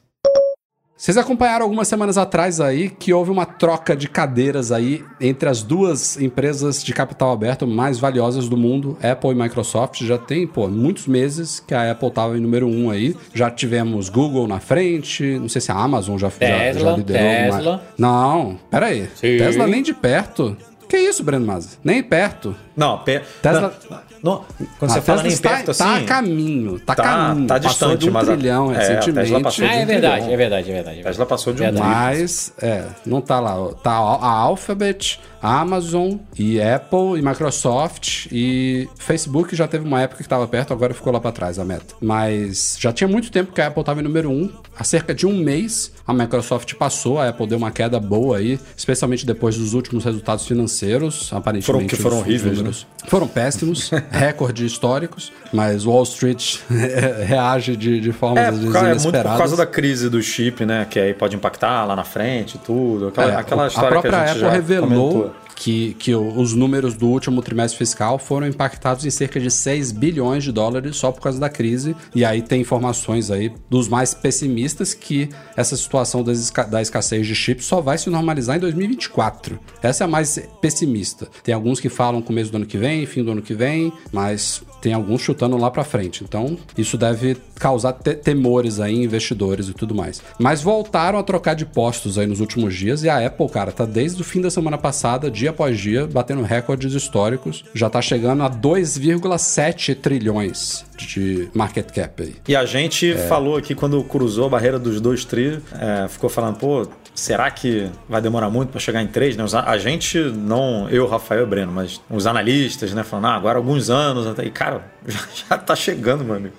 Vocês 1.03 1.17
acompanharam 1.17 1.65
algumas 1.65 1.88
semanas 1.88 2.17
atrás 2.17 2.61
aí 2.61 2.88
que 2.88 3.12
houve 3.12 3.29
uma 3.29 3.45
troca 3.45 3.97
de 3.97 4.09
cadeiras 4.09 4.71
aí 4.71 5.05
entre 5.21 5.49
as 5.49 5.61
duas 5.61 6.17
empresas 6.21 6.81
de 6.85 6.93
capital 6.93 7.33
aberto 7.33 7.67
mais 7.67 7.99
valiosas 7.99 8.49
do 8.49 8.57
mundo, 8.57 8.97
Apple 9.03 9.31
e 9.31 9.35
Microsoft. 9.35 10.01
Já 10.05 10.17
tem, 10.17 10.47
pô, 10.47 10.69
muitos 10.69 11.09
meses 11.09 11.59
que 11.59 11.75
a 11.75 11.91
Apple 11.91 12.09
tava 12.12 12.38
em 12.38 12.41
número 12.41 12.69
um 12.69 12.88
aí. 12.88 13.17
Já 13.35 13.51
tivemos 13.51 14.09
Google 14.09 14.47
na 14.47 14.61
frente, 14.61 15.25
não 15.41 15.49
sei 15.49 15.61
se 15.61 15.73
a 15.73 15.75
Amazon 15.75 16.17
já, 16.17 16.29
já- 16.29 16.37
Tesla, 16.38 16.91
já, 16.93 16.97
liderou. 16.97 17.21
Tesla. 17.21 17.73
Mas... 17.85 17.99
Não, 17.99 18.57
pera 18.71 18.87
aí. 18.87 19.09
Sim. 19.17 19.38
Tesla 19.38 19.67
nem 19.67 19.83
de 19.83 19.93
perto. 19.93 20.57
Que 20.88 20.99
isso, 20.99 21.25
Breno 21.25 21.47
Mazzi? 21.47 21.79
Nem 21.83 22.03
perto. 22.03 22.55
Não, 22.77 22.99
pe... 22.99 23.21
Tesla- 23.43 23.73
não, 23.91 23.99
não, 24.23 24.45
quando 24.79 24.91
A 24.91 24.95
você 24.95 25.01
fala 25.01 25.19
Tesla 25.19 25.23
nem 25.25 25.33
está- 25.33 25.49
perto 25.51 25.71
assim. 25.73 25.83
Tá 25.85 25.97
a 25.97 26.03
caminho, 26.05 26.79
tá, 26.81 26.95
Tá- 26.95 27.03
caminho. 27.03 27.47
tá 27.47 27.59
distante, 27.59 27.99
de 28.01 28.09
um 28.09 28.13
mas 28.13 28.29
a- 28.29 28.33
trilhão 28.37 28.73
é, 28.73 28.77
a 28.77 28.79
Tesla 28.79 28.95
recentemente. 28.95 29.33
Ah, 29.33 29.33
um 29.33 29.37
é 29.37 29.41
verdade, 29.41 29.55
trilhão. 29.55 29.73
é 29.75 29.87
verdade, 29.87 30.23
é 30.23 30.37
verdade. 30.37 30.71
é 30.71 30.71
A 30.73 30.75
verdade. 30.75 31.03
Tesla 31.05 31.27
passou 31.27 31.53
de 31.53 31.61
um 31.61 31.65
Verdade. 31.65 31.87
Mas, 31.87 32.53
é, 32.63 32.85
não 33.05 33.21
tá 33.21 33.41
lá. 33.41 33.57
Tá 33.83 33.91
a 33.93 34.29
Alphabet, 34.29 35.21
a 35.43 35.61
Amazon 35.61 36.15
e 36.39 36.61
Apple 36.63 37.19
e 37.19 37.23
Microsoft 37.23 38.27
e 38.31 38.89
Facebook 38.99 39.55
já 39.57 39.67
teve 39.67 39.85
uma 39.87 40.01
época 40.01 40.23
que 40.23 40.29
tava 40.29 40.47
perto, 40.47 40.73
agora 40.73 40.95
ficou 40.95 41.13
lá 41.13 41.21
pra 41.21 41.33
trás 41.33 41.59
a 41.59 41.65
meta. 41.65 41.95
Mas 42.01 42.77
já 42.79 42.93
tinha 42.93 43.09
muito 43.09 43.31
tempo 43.31 43.53
que 43.53 43.61
a 43.61 43.67
Apple 43.67 43.83
tava 43.85 44.01
em 44.01 44.05
número 44.05 44.31
um. 44.31 44.49
Há 44.79 44.85
cerca 44.85 45.15
de 45.15 45.27
um 45.27 45.37
mês 45.37 45.93
a 46.07 46.13
Microsoft 46.15 46.75
passou, 46.75 47.19
a 47.21 47.29
Apple 47.29 47.47
deu 47.47 47.59
uma 47.59 47.71
queda 47.71 48.01
boa 48.01 48.39
aí, 48.39 48.59
especialmente 48.77 49.27
depois 49.27 49.57
dos 49.57 49.75
últimos 49.75 50.05
resultados 50.05 50.47
financeiros, 50.47 51.31
aparentemente. 51.33 51.67
Foram- 51.67 51.87
que 51.87 51.97
foram 51.97 52.19
horríveis, 52.19 52.62
números 52.62 52.87
Foram 53.09 53.27
péssimos, 53.29 53.90
recordes 54.11 54.72
históricos, 54.72 55.33
mas 55.53 55.85
Wall 55.85 56.03
Street 56.05 56.57
reage 57.27 57.77
de, 57.77 58.01
de 58.01 58.12
formas 58.12 58.44
É, 58.44 58.48
às 58.48 58.55
por 58.55 58.61
vezes 58.61 58.72
causa, 58.72 58.87
é 58.87 58.90
muito 58.90 59.03
por 59.03 59.09
inesperadas. 59.11 59.38
causa 59.38 59.57
da 59.57 59.66
crise 59.66 60.09
do 60.09 60.22
chip, 60.22 60.64
né? 60.64 60.87
Que 60.88 60.98
aí 61.01 61.14
pode 61.14 61.37
impactar 61.37 61.85
lá 61.85 61.94
na 61.96 62.05
frente 62.05 62.55
e 62.55 62.59
tudo. 62.59 63.09
Aquela, 63.09 63.33
É, 63.33 63.37
aquela 63.37 63.64
a 63.64 63.68
história 63.68 63.88
que 63.88 64.09
própria 64.09 64.22
a 64.22 64.27
gente 64.27 64.44
Apple 64.44 64.51
revelou 64.57 64.88
comentou. 65.12 65.35
Que, 65.55 65.95
que 65.99 66.15
os 66.15 66.55
números 66.55 66.95
do 66.95 67.09
último 67.09 67.43
trimestre 67.43 67.79
fiscal 67.79 68.19
foram 68.19 68.47
impactados 68.47 69.05
em 69.05 69.11
cerca 69.11 69.38
de 69.38 69.51
6 69.51 69.93
bilhões 69.93 70.45
de 70.45 70.53
dólares 70.53 70.97
só 70.97 71.12
por 71.12 71.21
causa 71.21 71.38
da 71.38 71.49
crise. 71.49 71.95
E 72.15 72.25
aí 72.25 72.43
tem 72.43 72.61
informações 72.61 73.31
aí 73.31 73.53
dos 73.71 73.88
mais 73.88 74.15
pessimistas 74.15 74.95
que 74.95 75.29
essa 75.57 75.77
situação 75.77 76.23
da 76.23 76.81
escassez 76.83 77.27
de 77.27 77.35
chips 77.35 77.65
só 77.67 77.81
vai 77.81 77.99
se 77.99 78.11
normalizar 78.11 78.57
em 78.57 78.61
2024. 78.61 79.59
Essa 79.83 80.05
é 80.05 80.07
a 80.07 80.09
mais 80.09 80.38
pessimista. 80.61 81.29
Tem 81.43 81.55
alguns 81.55 81.81
que 81.81 81.88
falam 81.88 82.23
começo 82.23 82.51
do 82.51 82.57
ano 82.57 82.67
que 82.67 82.79
vem, 82.79 83.07
fim 83.07 83.23
do 83.23 83.33
ano 83.33 83.43
que 83.43 83.55
vem, 83.55 83.93
mas 84.11 84.62
tem 84.83 84.92
alguns 84.92 85.23
chutando 85.23 85.57
lá 85.57 85.71
pra 85.71 85.83
frente. 85.85 86.23
Então, 86.23 86.59
isso 86.77 86.99
deve 86.99 87.38
causar 87.59 87.92
te- 87.95 88.14
temores 88.14 88.79
aí 88.81 88.95
em 88.97 89.05
investidores 89.05 89.68
e 89.68 89.73
tudo 89.73 89.95
mais. 89.95 90.21
Mas 90.38 90.61
voltaram 90.61 91.18
a 91.18 91.23
trocar 91.23 91.55
de 91.55 91.64
postos 91.64 92.18
aí 92.18 92.27
nos 92.27 92.40
últimos 92.40 92.75
dias 92.75 93.03
e 93.05 93.09
a 93.09 93.25
Apple, 93.27 93.49
cara, 93.49 93.73
tá 93.73 93.87
desde 93.87 94.21
o 94.21 94.25
fim 94.25 94.40
da 94.40 94.51
semana 94.51 94.77
passada, 94.77 95.31
dia 95.31 95.51
após 95.51 95.79
dia, 95.79 96.07
batendo 96.07 96.42
recordes 96.42 96.92
históricos. 96.92 97.64
Já 97.73 97.88
tá 97.88 98.03
chegando 98.03 98.42
a 98.42 98.51
2,7 98.51 99.95
trilhões 99.95 100.85
de 100.97 101.49
market 101.55 101.90
cap 101.92 102.23
aí. 102.23 102.35
E 102.49 102.55
a 102.57 102.64
gente 102.64 103.12
É. 103.12 103.16
falou 103.16 103.57
aqui 103.57 103.75
quando 103.75 104.03
cruzou 104.05 104.47
a 104.47 104.49
barreira 104.49 104.79
dos 104.79 105.01
dois 105.01 105.25
tri, 105.25 105.59
é, 105.79 106.07
ficou 106.09 106.29
falando, 106.29 106.57
pô, 106.57 106.87
será 107.14 107.51
que 107.51 107.90
vai 108.09 108.20
demorar 108.20 108.48
muito 108.51 108.70
para 108.70 108.81
chegar 108.81 109.03
em 109.03 109.07
três? 109.07 109.37
Né? 109.37 109.44
Os 109.44 109.55
a- 109.55 109.77
gente, 109.79 110.18
não 110.18 110.88
eu, 110.88 111.07
Rafael 111.07 111.42
e 111.42 111.46
Breno, 111.46 111.72
mas 111.72 112.01
os 112.11 112.27
analistas, 112.27 112.92
né, 112.94 113.03
falando, 113.03 113.27
ah, 113.27 113.35
agora 113.35 113.59
alguns 113.59 113.90
anos, 113.90 114.27
até. 114.27 114.44
E, 114.44 114.51
cara, 114.51 114.85
já, 115.07 115.20
já 115.48 115.59
tá 115.59 115.75
chegando, 115.77 116.33
amigo. 116.33 116.55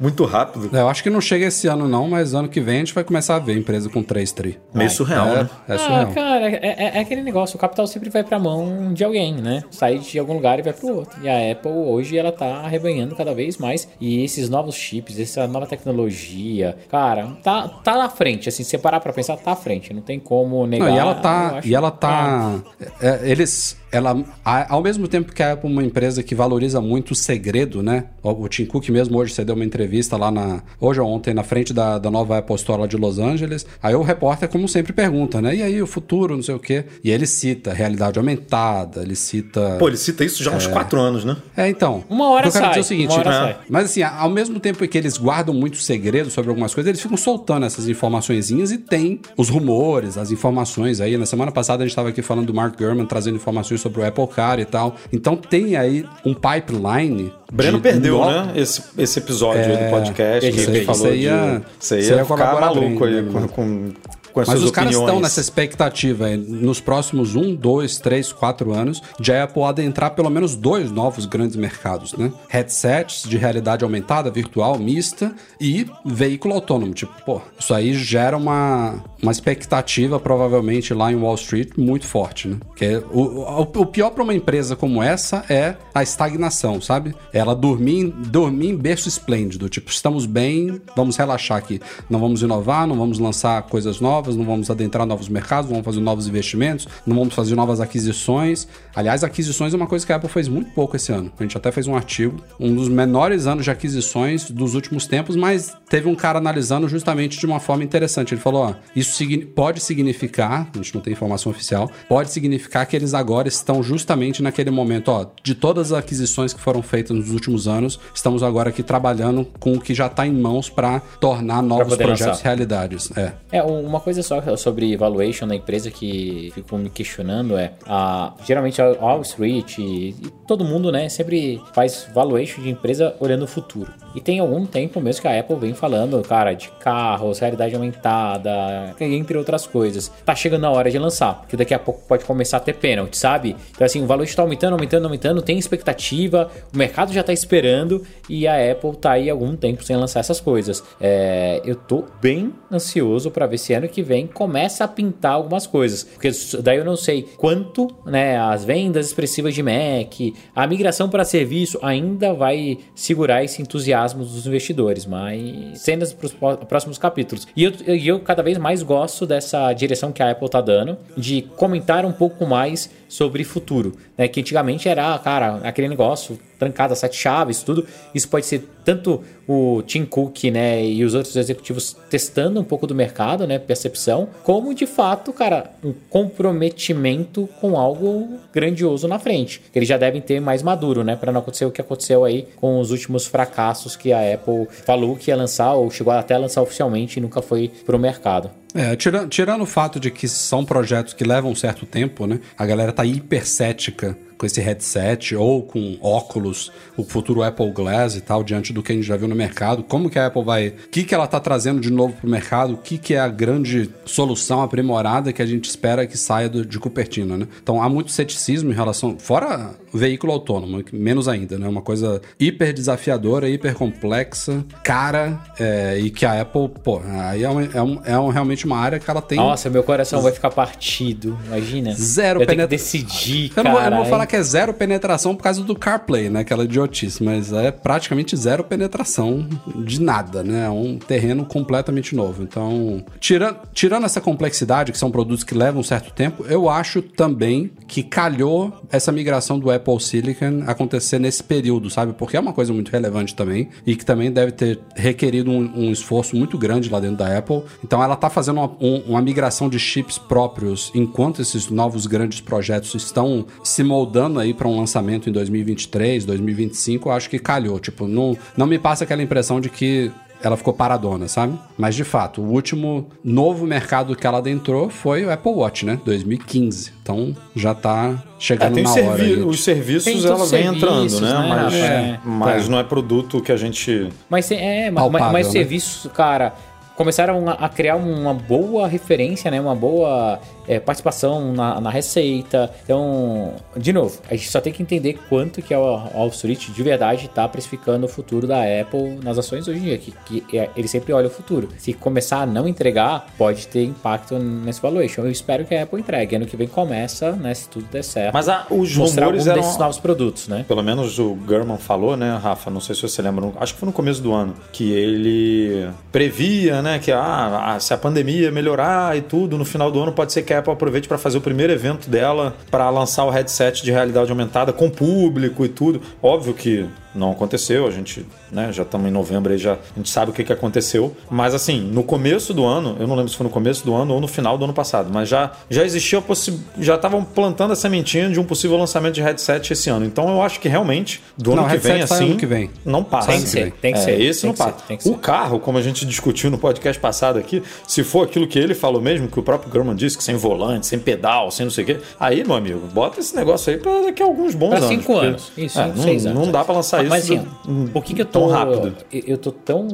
Muito 0.00 0.24
rápido. 0.24 0.70
É, 0.76 0.80
Eu 0.80 0.88
acho 0.88 1.02
que 1.02 1.10
não 1.10 1.20
chega 1.20 1.46
esse 1.46 1.66
ano 1.68 1.88
não, 1.88 2.08
mas 2.08 2.34
ano 2.34 2.48
que 2.48 2.60
vem 2.60 2.76
a 2.76 2.78
gente 2.80 2.94
vai 2.94 3.04
começar 3.04 3.36
a 3.36 3.38
ver 3.38 3.56
empresa 3.56 3.88
com 3.88 4.02
3 4.02 4.30
tri. 4.32 4.58
Meio 4.74 4.90
surreal, 4.90 5.28
é, 5.28 5.42
né? 5.44 5.50
é 5.68 5.74
Ah, 5.74 5.78
surreal. 5.78 6.12
cara, 6.12 6.48
é, 6.50 6.56
é- 6.66 6.98
é 6.98 7.00
aquele 7.00 7.22
negócio, 7.22 7.56
o 7.56 7.58
capital 7.60 7.86
sempre 7.86 8.10
vai 8.10 8.22
pra 8.24 8.38
mão 8.38 8.92
de 8.92 9.02
alguém, 9.04 9.34
né? 9.34 9.62
Sai 9.70 9.98
de 9.98 10.18
algum 10.18 10.34
lugar 10.34 10.58
e 10.58 10.62
vai 10.62 10.72
pro 10.72 10.88
outro. 10.94 11.18
E 11.22 11.28
a 11.28 11.52
Apple 11.52 11.70
hoje 11.70 12.16
ela 12.16 12.30
tá 12.32 12.46
arrebanhando 12.58 13.14
cada 13.16 13.32
vez 13.34 13.56
mais. 13.58 13.88
E 14.00 14.22
esses 14.24 14.48
novos 14.48 14.74
chips, 14.74 15.18
essa 15.18 15.46
nova 15.46 15.66
tecnologia, 15.66 16.76
cara, 16.90 17.36
tá, 17.42 17.68
tá 17.68 17.96
na 17.96 18.08
frente. 18.08 18.48
Assim, 18.48 18.62
se 18.64 18.70
você 18.70 18.78
parar 18.78 19.00
pra 19.00 19.12
pensar, 19.12 19.36
tá 19.36 19.52
à 19.52 19.56
frente. 19.56 19.77
Não 19.94 20.02
tem 20.02 20.18
como 20.18 20.66
negar. 20.66 20.88
Não, 20.88 20.94
e 20.96 20.98
ela 20.98 21.14
tá. 21.14 21.60
E 21.64 21.74
ela 21.74 21.90
tá. 21.90 22.60
é, 23.00 23.20
eles. 23.22 23.76
Ela, 23.90 24.22
ao 24.44 24.82
mesmo 24.82 25.08
tempo 25.08 25.32
que 25.32 25.42
a 25.42 25.52
Apple 25.52 25.68
é 25.68 25.72
uma 25.72 25.82
empresa 25.82 26.22
que 26.22 26.34
valoriza 26.34 26.80
muito 26.80 27.12
o 27.12 27.14
segredo, 27.14 27.82
né? 27.82 28.04
O, 28.22 28.48
Tim 28.48 28.66
Cook 28.66 28.88
mesmo 28.90 29.18
hoje, 29.18 29.32
você 29.32 29.44
deu 29.44 29.54
uma 29.54 29.64
entrevista 29.64 30.16
lá 30.16 30.30
na. 30.30 30.62
Hoje 30.80 31.00
ou 31.00 31.08
ontem, 31.08 31.32
na 31.32 31.42
frente 31.42 31.72
da, 31.72 31.98
da 31.98 32.10
nova 32.10 32.38
Apple 32.38 32.54
Store 32.56 32.82
lá 32.82 32.86
de 32.86 32.96
Los 32.96 33.18
Angeles. 33.18 33.66
Aí 33.82 33.94
o 33.94 34.02
repórter, 34.02 34.48
como 34.48 34.68
sempre, 34.68 34.92
pergunta, 34.92 35.40
né? 35.40 35.56
E 35.56 35.62
aí, 35.62 35.82
o 35.82 35.86
futuro, 35.86 36.36
não 36.36 36.42
sei 36.42 36.54
o 36.54 36.58
quê. 36.58 36.84
E 37.02 37.10
ele 37.10 37.26
cita 37.26 37.72
realidade 37.72 38.18
aumentada, 38.18 39.02
ele 39.02 39.16
cita. 39.16 39.76
Pô, 39.78 39.88
ele 39.88 39.96
cita 39.96 40.24
isso 40.24 40.42
já 40.42 40.52
há 40.52 40.56
uns 40.56 40.66
quatro 40.66 41.00
anos, 41.00 41.24
né? 41.24 41.36
É, 41.56 41.68
então. 41.68 42.04
Uma 42.08 42.28
hora 42.30 42.48
eu 42.48 42.52
quero 42.52 42.64
sai, 42.64 42.74
dizer 42.74 42.80
é 42.80 42.82
o 42.82 42.84
seguinte, 42.84 43.10
uma 43.10 43.20
hora 43.20 43.30
é, 43.30 43.32
sai. 43.32 43.58
mas 43.68 43.84
assim, 43.86 44.02
ao 44.02 44.30
mesmo 44.30 44.60
tempo 44.60 44.86
que 44.86 44.98
eles 44.98 45.16
guardam 45.16 45.54
muito 45.54 45.78
segredo 45.78 46.30
sobre 46.30 46.50
algumas 46.50 46.74
coisas, 46.74 46.88
eles 46.88 47.00
ficam 47.00 47.16
soltando 47.16 47.64
essas 47.64 47.88
informaçõezinhas 47.88 48.70
e 48.70 48.78
tem 48.78 49.20
os 49.36 49.48
rumores, 49.48 50.18
as 50.18 50.30
informações 50.30 51.00
aí. 51.00 51.16
Na 51.16 51.26
semana 51.26 51.50
passada 51.50 51.82
a 51.82 51.86
gente 51.86 51.92
estava 51.92 52.10
aqui 52.10 52.22
falando 52.22 52.46
do 52.46 52.54
Mark 52.54 52.78
Gurman 52.78 53.06
trazendo 53.06 53.36
informações 53.36 53.77
sobre 53.78 54.00
o 54.00 54.06
Apple 54.06 54.26
Car 54.28 54.58
e 54.60 54.64
tal. 54.64 54.96
Então 55.12 55.36
tem 55.36 55.76
aí 55.76 56.04
um 56.24 56.34
pipeline. 56.34 57.32
Breno 57.52 57.78
de 57.78 57.82
perdeu, 57.82 58.18
no- 58.18 58.26
né? 58.30 58.52
Esse, 58.56 58.82
esse 58.98 59.18
episódio 59.18 59.62
aí 59.62 59.84
do 59.84 59.90
podcast. 59.90 60.52
que 60.52 60.60
ele 60.60 60.84
falou 60.84 61.00
isso 61.00 61.06
aí 61.06 61.18
de. 61.20 61.24
ia- 61.24 61.62
Você 61.78 62.00
ia, 62.00 62.14
ia 62.16 62.24
ficar 62.24 62.60
maluco 62.60 63.04
aí 63.04 63.22
né, 63.22 63.32
com, 63.32 63.48
com, 63.48 63.92
com 64.34 64.40
as 64.42 64.48
Mas 64.48 64.62
os 64.62 64.70
caras 64.70 64.90
opiniões. 64.90 65.08
estão 65.08 65.20
nessa 65.22 65.40
expectativa 65.40 66.26
aí, 66.26 66.36
nos 66.36 66.78
próximos 66.78 67.34
um, 67.34 67.54
dois, 67.54 67.98
três, 67.98 68.30
quatro 68.32 68.74
anos 68.74 69.02
de 69.18 69.32
a 69.32 69.44
Apple 69.44 69.62
adentrar 69.62 70.10
pelo 70.14 70.28
menos 70.28 70.54
dois 70.54 70.92
novos 70.92 71.24
grandes 71.24 71.56
mercados, 71.56 72.12
né? 72.12 72.30
Headsets 72.50 73.22
de 73.26 73.38
realidade 73.38 73.82
aumentada, 73.82 74.30
virtual, 74.30 74.78
mista 74.78 75.32
e 75.58 75.86
veículo 76.04 76.52
autônomo. 76.54 76.92
Tipo, 76.92 77.12
pô, 77.24 77.40
isso 77.58 77.72
aí 77.72 77.94
gera 77.94 78.36
uma, 78.36 79.02
uma 79.22 79.32
expectativa, 79.32 80.20
provavelmente, 80.20 80.94
lá 80.94 81.10
em 81.10 81.16
Wall 81.16 81.34
Street 81.34 81.70
muito 81.76 82.06
forte, 82.06 82.48
né? 82.48 82.56
Porque 82.66 83.02
o, 83.10 83.20
o, 83.20 83.60
o 83.62 83.86
pior 83.86 84.10
para 84.10 84.22
uma 84.22 84.34
empresa 84.34 84.76
como 84.76 85.02
essa 85.02 85.44
é 85.48 85.76
a 85.94 86.02
estagnação, 86.02 86.80
sabe? 86.80 87.14
Ela 87.32 87.54
dormir, 87.54 88.06
dormir 88.10 88.68
em 88.68 88.76
berço 88.76 89.08
esplêndido. 89.08 89.68
Tipo, 89.68 89.90
estamos 89.90 90.26
bem, 90.26 90.80
vamos 90.96 91.16
relaxar 91.16 91.58
aqui. 91.58 91.80
Não 92.08 92.20
vamos 92.20 92.42
inovar, 92.42 92.86
não 92.86 92.96
vamos 92.96 93.18
lançar 93.18 93.62
coisas 93.62 94.00
novas, 94.00 94.36
não 94.36 94.44
vamos 94.44 94.70
adentrar 94.70 95.06
novos 95.06 95.28
mercados, 95.28 95.64
não 95.64 95.76
vamos 95.76 95.84
fazer 95.84 96.00
novos 96.00 96.28
investimentos, 96.28 96.86
não 97.06 97.16
vamos 97.16 97.34
fazer 97.34 97.54
novas 97.54 97.80
aquisições. 97.80 98.68
Aliás, 98.94 99.24
aquisições 99.24 99.74
é 99.74 99.76
uma 99.76 99.86
coisa 99.86 100.06
que 100.06 100.12
a 100.12 100.16
Apple 100.16 100.28
fez 100.28 100.48
muito 100.48 100.70
pouco 100.70 100.94
esse 100.96 101.12
ano. 101.12 101.32
A 101.38 101.42
gente 101.42 101.56
até 101.56 101.72
fez 101.72 101.86
um 101.86 101.96
artigo, 101.96 102.40
um 102.58 102.74
dos 102.74 102.88
menores 102.88 103.46
anos 103.46 103.64
de 103.64 103.70
aquisições 103.70 104.50
dos 104.50 104.74
últimos 104.74 105.06
tempos, 105.06 105.34
mas 105.34 105.76
teve 105.88 106.08
um 106.08 106.14
cara 106.14 106.38
analisando 106.38 106.88
justamente 106.88 107.38
de 107.38 107.46
uma 107.46 107.58
forma 107.58 107.82
interessante. 107.82 108.34
Ele 108.34 108.40
falou: 108.40 108.68
ó, 108.68 108.74
isso 108.94 109.07
signi- 109.08 109.44
pode 109.44 109.80
significar, 109.80 110.70
a 110.72 110.76
gente 110.76 110.94
não 110.94 111.00
tem 111.00 111.12
informação 111.12 111.50
oficial, 111.50 111.90
pode 112.08 112.30
significar 112.30 112.86
que 112.86 112.96
eles 112.96 113.14
agora 113.14 113.48
estão 113.48 113.82
justamente 113.82 114.42
naquele 114.42 114.70
momento, 114.70 115.08
ó, 115.10 115.26
de 115.42 115.54
todas 115.54 115.92
as 115.92 115.98
aquisições 115.98 116.52
que 116.52 116.60
foram 116.60 116.82
feitas 116.82 117.16
nos 117.16 117.30
últimos 117.30 117.66
anos, 117.68 117.98
estamos 118.14 118.42
agora 118.42 118.70
aqui 118.70 118.82
trabalhando 118.82 119.46
com 119.58 119.74
o 119.74 119.80
que 119.80 119.94
já 119.94 120.06
está 120.06 120.26
em 120.26 120.32
mãos 120.32 120.68
para 120.68 121.00
tornar 121.20 121.62
novos 121.62 121.96
projetos 121.96 122.26
lançar. 122.26 122.44
realidades. 122.44 123.10
É. 123.16 123.32
É, 123.52 123.62
uma 123.62 124.00
coisa 124.00 124.22
só 124.22 124.56
sobre 124.56 124.96
valuation 124.96 125.46
da 125.46 125.54
empresa 125.54 125.90
que 125.90 126.50
fico 126.54 126.76
me 126.76 126.90
questionando 126.90 127.56
é, 127.56 127.72
a, 127.86 128.34
geralmente 128.44 128.80
a 128.80 128.90
Wall 128.92 129.22
Street 129.22 129.78
e, 129.78 129.82
e 130.10 130.32
todo 130.46 130.64
mundo, 130.64 130.90
né, 130.92 131.08
sempre 131.08 131.60
faz 131.72 132.06
valuation 132.14 132.62
de 132.62 132.70
empresa 132.70 133.14
olhando 133.20 133.44
o 133.44 133.46
futuro. 133.46 133.92
E 134.14 134.20
tem 134.20 134.38
algum 134.38 134.64
tempo 134.66 135.00
mesmo 135.00 135.22
que 135.22 135.28
a 135.28 135.38
Apple 135.38 135.56
vem 135.56 135.74
falando, 135.74 136.20
cara, 136.22 136.54
de 136.54 136.68
carros, 136.80 137.38
realidade 137.38 137.74
aumentada, 137.74 138.94
entre 139.04 139.36
outras 139.36 139.66
coisas. 139.66 140.10
Tá 140.24 140.34
chegando 140.34 140.64
a 140.66 140.70
hora 140.70 140.90
de 140.90 140.98
lançar, 140.98 141.40
porque 141.40 141.56
daqui 141.56 141.74
a 141.74 141.78
pouco 141.78 142.02
pode 142.06 142.24
começar 142.24 142.58
a 142.58 142.60
ter 142.60 142.74
pênalti, 142.74 143.16
sabe? 143.16 143.56
Então 143.70 143.84
assim, 143.84 144.02
o 144.02 144.06
valuation 144.06 144.36
tá 144.36 144.42
aumentando, 144.42 144.72
aumentando, 144.74 145.04
aumentando, 145.04 145.42
tem 145.42 145.58
expectativa, 145.58 146.50
o 146.72 146.76
mercado 146.76 147.12
já 147.12 147.22
tá 147.22 147.32
esperando 147.32 148.02
e 148.28 148.46
a 148.46 148.72
Apple 148.72 148.96
tá 148.96 149.12
aí 149.12 149.30
algum 149.30 149.56
tempo 149.56 149.82
sem 149.82 149.96
lançar 149.96 150.20
essas 150.20 150.40
coisas. 150.40 150.82
É, 151.00 151.60
eu 151.64 151.74
tô 151.74 152.04
bem 152.20 152.52
ansioso 152.70 153.30
para 153.30 153.46
ver 153.46 153.58
se 153.58 153.72
ano 153.72 153.88
que 153.88 154.02
vem 154.02 154.26
começa 154.26 154.84
a 154.84 154.88
pintar 154.88 155.32
algumas 155.32 155.66
coisas, 155.66 156.04
porque 156.04 156.30
daí 156.62 156.78
eu 156.78 156.84
não 156.84 156.96
sei 156.96 157.22
quanto, 157.36 157.88
né, 158.04 158.38
as 158.38 158.64
vendas 158.64 159.06
expressivas 159.06 159.54
de 159.54 159.62
Mac, 159.62 160.34
a 160.54 160.66
migração 160.66 161.08
para 161.08 161.24
serviço 161.24 161.78
ainda 161.82 162.32
vai 162.32 162.78
segurar 162.94 163.44
esse 163.44 163.62
entusiasmo 163.62 164.24
dos 164.24 164.46
investidores, 164.46 165.06
mas 165.06 165.80
cenas 165.80 166.12
para 166.12 166.26
os 166.26 166.32
próximos 166.66 166.98
capítulos. 166.98 167.46
E 167.56 167.64
eu, 167.64 167.72
e 167.86 168.08
eu 168.08 168.20
cada 168.20 168.42
vez 168.42 168.58
mais 168.58 168.82
gosto 168.88 169.26
dessa 169.26 169.70
direção 169.74 170.10
que 170.10 170.22
a 170.22 170.30
Apple 170.30 170.48
tá 170.48 170.62
dando 170.62 170.96
de 171.14 171.42
comentar 171.56 172.06
um 172.06 172.12
pouco 172.12 172.46
mais 172.46 172.90
sobre 173.06 173.44
futuro, 173.44 173.94
né? 174.16 174.26
Que 174.26 174.40
antigamente 174.40 174.88
era, 174.88 175.16
cara, 175.18 175.60
aquele 175.62 175.88
negócio 175.88 176.38
trancado, 176.58 176.94
sete 176.96 177.16
chaves, 177.16 177.62
tudo. 177.62 177.86
Isso 178.14 178.28
pode 178.28 178.46
ser 178.46 178.68
tanto 178.84 179.22
o 179.46 179.82
Tim 179.82 180.04
Cook, 180.04 180.44
né, 180.44 180.84
e 180.84 181.04
os 181.04 181.14
outros 181.14 181.36
executivos 181.36 181.96
testando 182.08 182.60
um 182.60 182.64
pouco 182.64 182.86
do 182.86 182.94
mercado, 182.94 183.46
né, 183.46 183.58
percepção, 183.58 184.28
como 184.42 184.74
de 184.74 184.86
fato, 184.86 185.32
cara, 185.32 185.70
um 185.84 185.92
comprometimento 186.08 187.48
com 187.60 187.78
algo 187.78 188.38
grandioso 188.52 189.06
na 189.06 189.18
frente. 189.18 189.62
Que 189.72 189.78
eles 189.78 189.88
já 189.88 189.96
devem 189.96 190.20
ter 190.20 190.40
mais 190.40 190.62
maduro, 190.62 191.04
né, 191.04 191.16
para 191.16 191.32
não 191.32 191.40
acontecer 191.40 191.64
o 191.64 191.70
que 191.70 191.80
aconteceu 191.80 192.24
aí 192.24 192.46
com 192.56 192.80
os 192.80 192.90
últimos 192.90 193.26
fracassos 193.26 193.94
que 193.94 194.12
a 194.12 194.34
Apple 194.34 194.66
falou 194.70 195.16
que 195.16 195.30
ia 195.30 195.36
lançar 195.36 195.74
ou 195.74 195.90
chegou 195.90 196.12
até 196.12 196.34
a 196.34 196.38
lançar 196.38 196.62
oficialmente 196.62 197.18
e 197.18 197.22
nunca 197.22 197.40
foi 197.40 197.70
pro 197.84 197.98
mercado. 197.98 198.50
É, 198.74 198.94
tirando, 198.96 199.28
tirando 199.28 199.62
o 199.62 199.66
fato 199.66 199.98
de 199.98 200.10
que 200.10 200.28
são 200.28 200.64
projetos 200.64 201.14
que 201.14 201.24
levam 201.24 201.50
um 201.50 201.54
certo 201.54 201.86
tempo, 201.86 202.26
né? 202.26 202.40
A 202.56 202.66
galera 202.66 202.92
tá 202.92 203.04
hiper 203.04 203.46
cética 203.46 204.16
com 204.38 204.46
esse 204.46 204.60
headset 204.60 205.34
ou 205.34 205.62
com 205.62 205.98
óculos, 206.00 206.70
o 206.96 207.02
futuro 207.04 207.42
Apple 207.42 207.70
Glass 207.72 208.14
e 208.16 208.20
tal, 208.20 208.44
diante 208.44 208.72
do 208.72 208.82
que 208.82 208.92
a 208.92 208.94
gente 208.94 209.04
já 209.06 209.16
viu 209.16 209.26
no 209.28 209.34
mercado. 209.34 209.82
Como 209.82 210.08
que 210.08 210.18
a 210.18 210.26
Apple 210.26 210.44
vai. 210.44 210.68
O 210.68 210.72
que, 210.90 211.02
que 211.04 211.14
ela 211.14 211.26
tá 211.26 211.40
trazendo 211.40 211.80
de 211.80 211.90
novo 211.90 212.14
pro 212.14 212.30
mercado? 212.30 212.74
O 212.74 212.76
que, 212.76 212.96
que 212.98 213.14
é 213.14 213.18
a 213.20 213.28
grande 213.28 213.90
solução 214.06 214.62
aprimorada 214.62 215.32
que 215.32 215.42
a 215.42 215.46
gente 215.46 215.68
espera 215.68 216.06
que 216.06 216.16
saia 216.16 216.48
do- 216.48 216.64
de 216.64 216.78
Cupertino, 216.78 217.36
né? 217.36 217.48
Então 217.62 217.82
há 217.82 217.88
muito 217.88 218.10
ceticismo 218.12 218.70
em 218.70 218.74
relação. 218.74 219.18
Fora 219.18 219.74
veículo 219.92 220.32
autônomo, 220.32 220.82
menos 220.92 221.26
ainda, 221.28 221.58
né? 221.58 221.66
Uma 221.66 221.82
coisa 221.82 222.20
hiper 222.38 222.72
desafiadora, 222.72 223.48
hiper 223.48 223.74
complexa, 223.74 224.64
cara, 224.84 225.40
é, 225.58 225.98
e 225.98 226.10
que 226.10 226.24
a 226.26 226.40
Apple, 226.42 226.68
pô, 226.84 227.00
aí 227.04 227.42
é, 227.42 227.50
um, 227.50 227.60
é, 227.60 227.82
um- 227.82 228.00
é 228.04 228.18
um- 228.18 228.28
realmente 228.28 228.66
uma 228.66 228.76
área 228.78 228.98
que 228.98 229.10
ela 229.10 229.20
tem. 229.22 229.38
Nossa, 229.38 229.68
meu 229.70 229.82
coração 229.82 230.20
vai 230.22 230.30
ficar 230.32 230.50
partido, 230.50 231.36
imagina. 231.46 231.92
Zero 231.94 232.42
eu 232.42 232.46
tenho 232.46 232.48
que 232.48 232.66
penetra- 232.68 232.68
decidir, 232.68 233.50
Eu 233.56 233.64
não, 233.64 233.72
vou- 233.72 233.80
eu 233.80 233.84
não 233.90 233.96
vou 233.96 234.04
cara, 234.04 234.10
falar 234.10 234.26
que 234.28 234.36
é 234.36 234.42
zero 234.42 234.72
penetração 234.74 235.34
por 235.34 235.42
causa 235.42 235.62
do 235.62 235.74
CarPlay, 235.74 236.28
né? 236.30 236.40
Aquela 236.40 236.64
idiotice, 236.64 237.22
mas 237.24 237.52
é 237.52 237.70
praticamente 237.70 238.36
zero 238.36 238.62
penetração 238.62 239.46
de 239.84 240.00
nada, 240.00 240.44
né? 240.44 240.66
É 240.66 240.70
um 240.70 240.98
terreno 240.98 241.44
completamente 241.44 242.14
novo. 242.14 242.42
Então, 242.42 243.02
tirando, 243.18 243.56
tirando 243.72 244.04
essa 244.04 244.20
complexidade, 244.20 244.92
que 244.92 244.98
são 244.98 245.10
produtos 245.10 245.42
que 245.42 245.54
levam 245.54 245.80
um 245.80 245.84
certo 245.84 246.12
tempo, 246.12 246.44
eu 246.48 246.68
acho 246.68 247.00
também 247.02 247.70
que 247.86 248.02
calhou 248.02 248.72
essa 248.90 249.10
migração 249.10 249.58
do 249.58 249.70
Apple 249.70 249.98
Silicon 250.00 250.62
acontecer 250.66 251.18
nesse 251.18 251.42
período, 251.42 251.88
sabe? 251.88 252.12
Porque 252.12 252.36
é 252.36 252.40
uma 252.40 252.52
coisa 252.52 252.72
muito 252.72 252.90
relevante 252.90 253.34
também 253.34 253.70
e 253.86 253.96
que 253.96 254.04
também 254.04 254.30
deve 254.30 254.52
ter 254.52 254.78
requerido 254.94 255.50
um, 255.50 255.86
um 255.86 255.90
esforço 255.90 256.36
muito 256.36 256.58
grande 256.58 256.90
lá 256.90 257.00
dentro 257.00 257.16
da 257.16 257.36
Apple. 257.38 257.62
Então, 257.82 258.02
ela 258.02 258.14
tá 258.16 258.28
fazendo 258.28 258.58
uma, 258.60 258.70
um- 258.80 259.02
uma 259.08 259.22
migração 259.22 259.68
de 259.68 259.78
chips 259.78 260.18
próprios 260.18 260.90
enquanto 260.94 261.40
esses 261.40 261.68
novos 261.70 262.06
grandes 262.06 262.40
projetos 262.40 262.94
estão 262.94 263.46
se 263.62 263.82
moldando 263.82 264.17
aí 264.40 264.52
para 264.54 264.66
um 264.68 264.78
lançamento 264.78 265.28
em 265.28 265.32
2023, 265.32 266.24
2025. 266.24 267.08
Eu 267.08 267.12
acho 267.12 267.30
que 267.30 267.38
calhou. 267.38 267.78
Tipo, 267.78 268.06
não, 268.06 268.36
não 268.56 268.66
me 268.66 268.78
passa 268.78 269.04
aquela 269.04 269.22
impressão 269.22 269.60
de 269.60 269.68
que 269.68 270.10
ela 270.40 270.56
ficou 270.56 270.72
paradona, 270.72 271.26
sabe? 271.26 271.58
Mas 271.76 271.96
de 271.96 272.04
fato, 272.04 272.40
o 272.40 272.44
último 272.52 273.08
novo 273.24 273.66
mercado 273.66 274.14
que 274.14 274.24
ela 274.24 274.38
adentrou 274.38 274.88
foi 274.88 275.24
o 275.24 275.32
Apple 275.32 275.50
Watch, 275.50 275.84
né? 275.84 275.98
2015. 276.04 276.92
Então 277.02 277.34
já 277.56 277.74
tá 277.74 278.10
É, 278.12 278.28
chegando 278.38 278.74
tem 278.74 278.84
na 278.84 278.90
hora. 278.92 279.20
aí. 279.22 279.42
os 279.42 279.64
serviços, 279.64 280.04
Tem 280.04 280.24
ela 280.24 280.46
vem 280.46 280.68
os 280.70 280.76
entrando, 280.76 281.10
serviços, 281.10 281.20
né? 281.20 281.32
né, 281.32 281.48
Mas, 281.48 281.74
É. 281.74 282.20
mas 282.24 282.68
não 282.68 282.78
é 282.78 282.84
produto 282.84 283.40
que 283.40 283.50
a 283.50 283.56
gente. 283.56 284.08
Mas, 284.30 284.48
é, 284.52 284.90
Palpável, 284.92 285.10
mas, 285.26 285.32
mas 285.32 285.46
né? 285.48 285.52
serviços, 285.52 286.08
cara, 286.12 286.54
começaram 286.96 287.48
a, 287.48 287.52
a 287.54 287.68
criar 287.68 287.96
uma 287.96 288.32
boa 288.34 288.86
referência, 288.86 289.50
né? 289.50 289.60
Uma 289.60 289.74
boa 289.74 290.38
é, 290.68 290.78
participação 290.78 291.52
na, 291.52 291.80
na 291.80 291.90
receita. 291.90 292.70
Então, 292.84 293.54
de 293.76 293.92
novo, 293.92 294.20
a 294.30 294.34
gente 294.34 294.50
só 294.50 294.60
tem 294.60 294.72
que 294.72 294.82
entender 294.82 295.18
quanto 295.28 295.62
que 295.62 295.72
a 295.74 295.78
Wall 295.78 296.28
Street 296.28 296.68
de 296.70 296.82
verdade 296.82 297.26
está 297.26 297.48
precificando 297.48 298.06
o 298.06 298.08
futuro 298.08 298.46
da 298.46 298.58
Apple 298.62 299.18
nas 299.22 299.38
ações 299.38 299.66
hoje 299.66 299.78
em 299.78 299.82
dia. 299.82 299.98
Que, 299.98 300.40
que 300.40 300.58
é- 300.58 300.70
ele 300.76 300.86
sempre 300.88 301.12
olha 301.12 301.26
o 301.28 301.30
futuro. 301.30 301.68
Se 301.78 301.92
começar 301.92 302.42
a 302.42 302.46
não 302.46 302.68
entregar, 302.68 303.26
pode 303.38 303.66
ter 303.68 303.84
impacto 303.84 304.38
nesse 304.38 304.80
valuation. 304.80 305.22
Eu 305.22 305.30
espero 305.30 305.64
que 305.64 305.74
a 305.74 305.82
Apple 305.84 305.98
entregue. 306.00 306.36
Ano 306.36 306.46
que 306.46 306.56
vem 306.56 306.68
começa, 306.68 307.32
né? 307.32 307.54
Se 307.54 307.68
tudo 307.68 307.86
der 307.90 308.02
certo. 308.04 308.34
Mas 308.34 308.48
a- 308.48 308.66
os 308.70 308.94
rumores 308.96 309.46
eram. 309.46 309.60
desses 309.60 309.78
novos 309.78 309.98
produtos, 309.98 310.48
né? 310.48 310.64
Pelo 310.68 310.82
menos 310.82 311.18
o 311.18 311.34
Gurman 311.34 311.78
falou, 311.78 312.16
né, 312.16 312.36
Rafa? 312.42 312.70
Não 312.70 312.80
sei 312.80 312.94
se 312.94 313.02
você 313.02 313.22
lembra, 313.22 313.50
acho 313.60 313.74
que 313.74 313.80
foi 313.80 313.86
no 313.86 313.92
começo 313.92 314.20
do 314.22 314.32
ano, 314.32 314.54
que 314.72 314.92
ele 314.92 315.88
previa, 316.12 316.82
né, 316.82 316.98
que 316.98 317.12
ah, 317.12 317.76
se 317.80 317.94
a 317.94 317.96
pandemia 317.98 318.50
melhorar 318.50 319.16
e 319.16 319.22
tudo, 319.22 319.56
no 319.56 319.64
final 319.64 319.90
do 319.90 320.00
ano 320.02 320.12
pode 320.12 320.32
ser 320.32 320.42
que 320.42 320.52
a 320.52 320.57
a 320.58 320.60
Apple 320.60 320.72
aproveite 320.72 321.08
para 321.08 321.18
fazer 321.18 321.38
o 321.38 321.40
primeiro 321.40 321.72
evento 321.72 322.08
dela 322.10 322.54
para 322.70 322.88
lançar 322.90 323.24
o 323.24 323.30
headset 323.30 323.82
de 323.82 323.90
realidade 323.90 324.30
aumentada 324.30 324.72
com 324.72 324.90
público 324.90 325.64
e 325.64 325.68
tudo. 325.68 326.00
Óbvio 326.22 326.54
que 326.54 326.86
não 327.14 327.32
aconteceu, 327.32 327.86
a 327.86 327.90
gente 327.90 328.24
né, 328.52 328.70
já 328.72 328.82
estamos 328.84 329.08
em 329.08 329.10
novembro 329.10 329.50
aí, 329.52 329.58
já, 329.58 329.72
a 329.72 329.78
gente 329.96 330.08
sabe 330.08 330.30
o 330.30 330.34
que, 330.34 330.44
que 330.44 330.52
aconteceu. 330.52 331.16
Mas 331.28 331.52
assim, 331.54 331.80
no 331.80 332.02
começo 332.04 332.54
do 332.54 332.64
ano, 332.64 332.96
eu 333.00 333.06
não 333.08 333.16
lembro 333.16 333.30
se 333.30 333.36
foi 333.36 333.44
no 333.44 333.50
começo 333.50 333.84
do 333.84 333.94
ano 333.94 334.14
ou 334.14 334.20
no 334.20 334.28
final 334.28 334.56
do 334.56 334.64
ano 334.64 334.74
passado, 334.74 335.10
mas 335.12 335.28
já, 335.28 335.50
já 335.68 335.84
existia 335.84 336.18
a 336.18 336.22
possibilidade, 336.22 336.84
já 336.84 336.94
estavam 336.94 337.24
plantando 337.24 337.72
a 337.72 337.76
sementinha 337.76 338.28
de 338.30 338.38
um 338.38 338.44
possível 338.44 338.76
lançamento 338.76 339.14
de 339.14 339.22
headset 339.22 339.72
esse 339.72 339.90
ano. 339.90 340.04
Então 340.04 340.28
eu 340.28 340.42
acho 340.42 340.60
que 340.60 340.68
realmente, 340.68 341.20
do 341.36 341.54
Não, 341.56 341.64
ano 341.64 341.70
que 341.72 341.78
vem, 341.78 342.02
assim, 342.02 342.26
ano 342.26 342.36
que 342.36 342.46
vem. 342.46 342.70
não 342.84 343.02
passa. 343.02 343.28
Tem 343.32 343.42
que 343.42 343.48
ser, 343.48 343.72
tem 343.72 343.92
que 343.94 343.98
É, 343.98 344.02
ser. 344.02 344.20
Esse 344.20 344.42
tem 344.42 344.48
não 344.50 344.54
que 344.54 344.62
ser, 344.62 344.70
passa. 344.72 344.84
tem 344.86 344.96
que 344.96 345.08
O 345.08 345.12
ser. 345.14 345.18
carro, 345.18 345.58
como 345.58 345.78
a 345.78 345.82
gente 345.82 346.06
discutiu 346.06 346.50
no 346.50 346.58
podcast 346.58 347.00
passado 347.00 347.38
aqui, 347.38 347.62
se 347.86 348.04
for 348.04 348.22
aquilo 348.24 348.46
que 348.46 348.58
ele 348.58 348.74
falou 348.74 349.00
mesmo, 349.00 349.26
que 349.28 349.40
o 349.40 349.42
próprio 349.42 349.70
Grumman 349.72 349.96
disse, 349.96 350.16
que 350.16 350.22
sem 350.22 350.36
volante, 350.48 350.86
sem 350.86 350.98
pedal, 350.98 351.50
sem 351.50 351.64
não 351.66 351.70
sei 351.70 351.84
o 351.84 351.86
quê, 351.86 351.98
aí, 352.18 352.42
meu 352.44 352.56
amigo, 352.56 352.80
bota 352.92 353.20
esse 353.20 353.34
negócio 353.36 353.72
aí 353.72 353.78
pra 353.78 354.00
daqui 354.02 354.22
a 354.22 354.26
alguns 354.26 354.54
bons 354.54 354.68
Pra 354.70 354.78
anos. 354.78 354.88
cinco 354.88 355.12
porque- 355.12 355.26
anos. 355.26 355.52
Isso, 355.56 355.80
é, 355.80 355.86
não, 355.88 355.96
seis 356.02 356.26
anos. 356.26 356.44
Não 356.46 356.52
dá 356.52 356.64
pra 356.64 356.74
lançar 356.74 357.04
Mas 357.04 357.24
isso 357.24 357.34
assim, 357.34 357.46
hum, 357.68 357.88
por 357.92 358.02
que, 358.04 358.14
que 358.14 358.22
eu 358.22 358.26
tô 358.26 358.40
tão 358.40 358.48
rápido. 358.48 358.96
eu- 359.12 359.38
tô 359.38 359.52
tão 359.52 359.86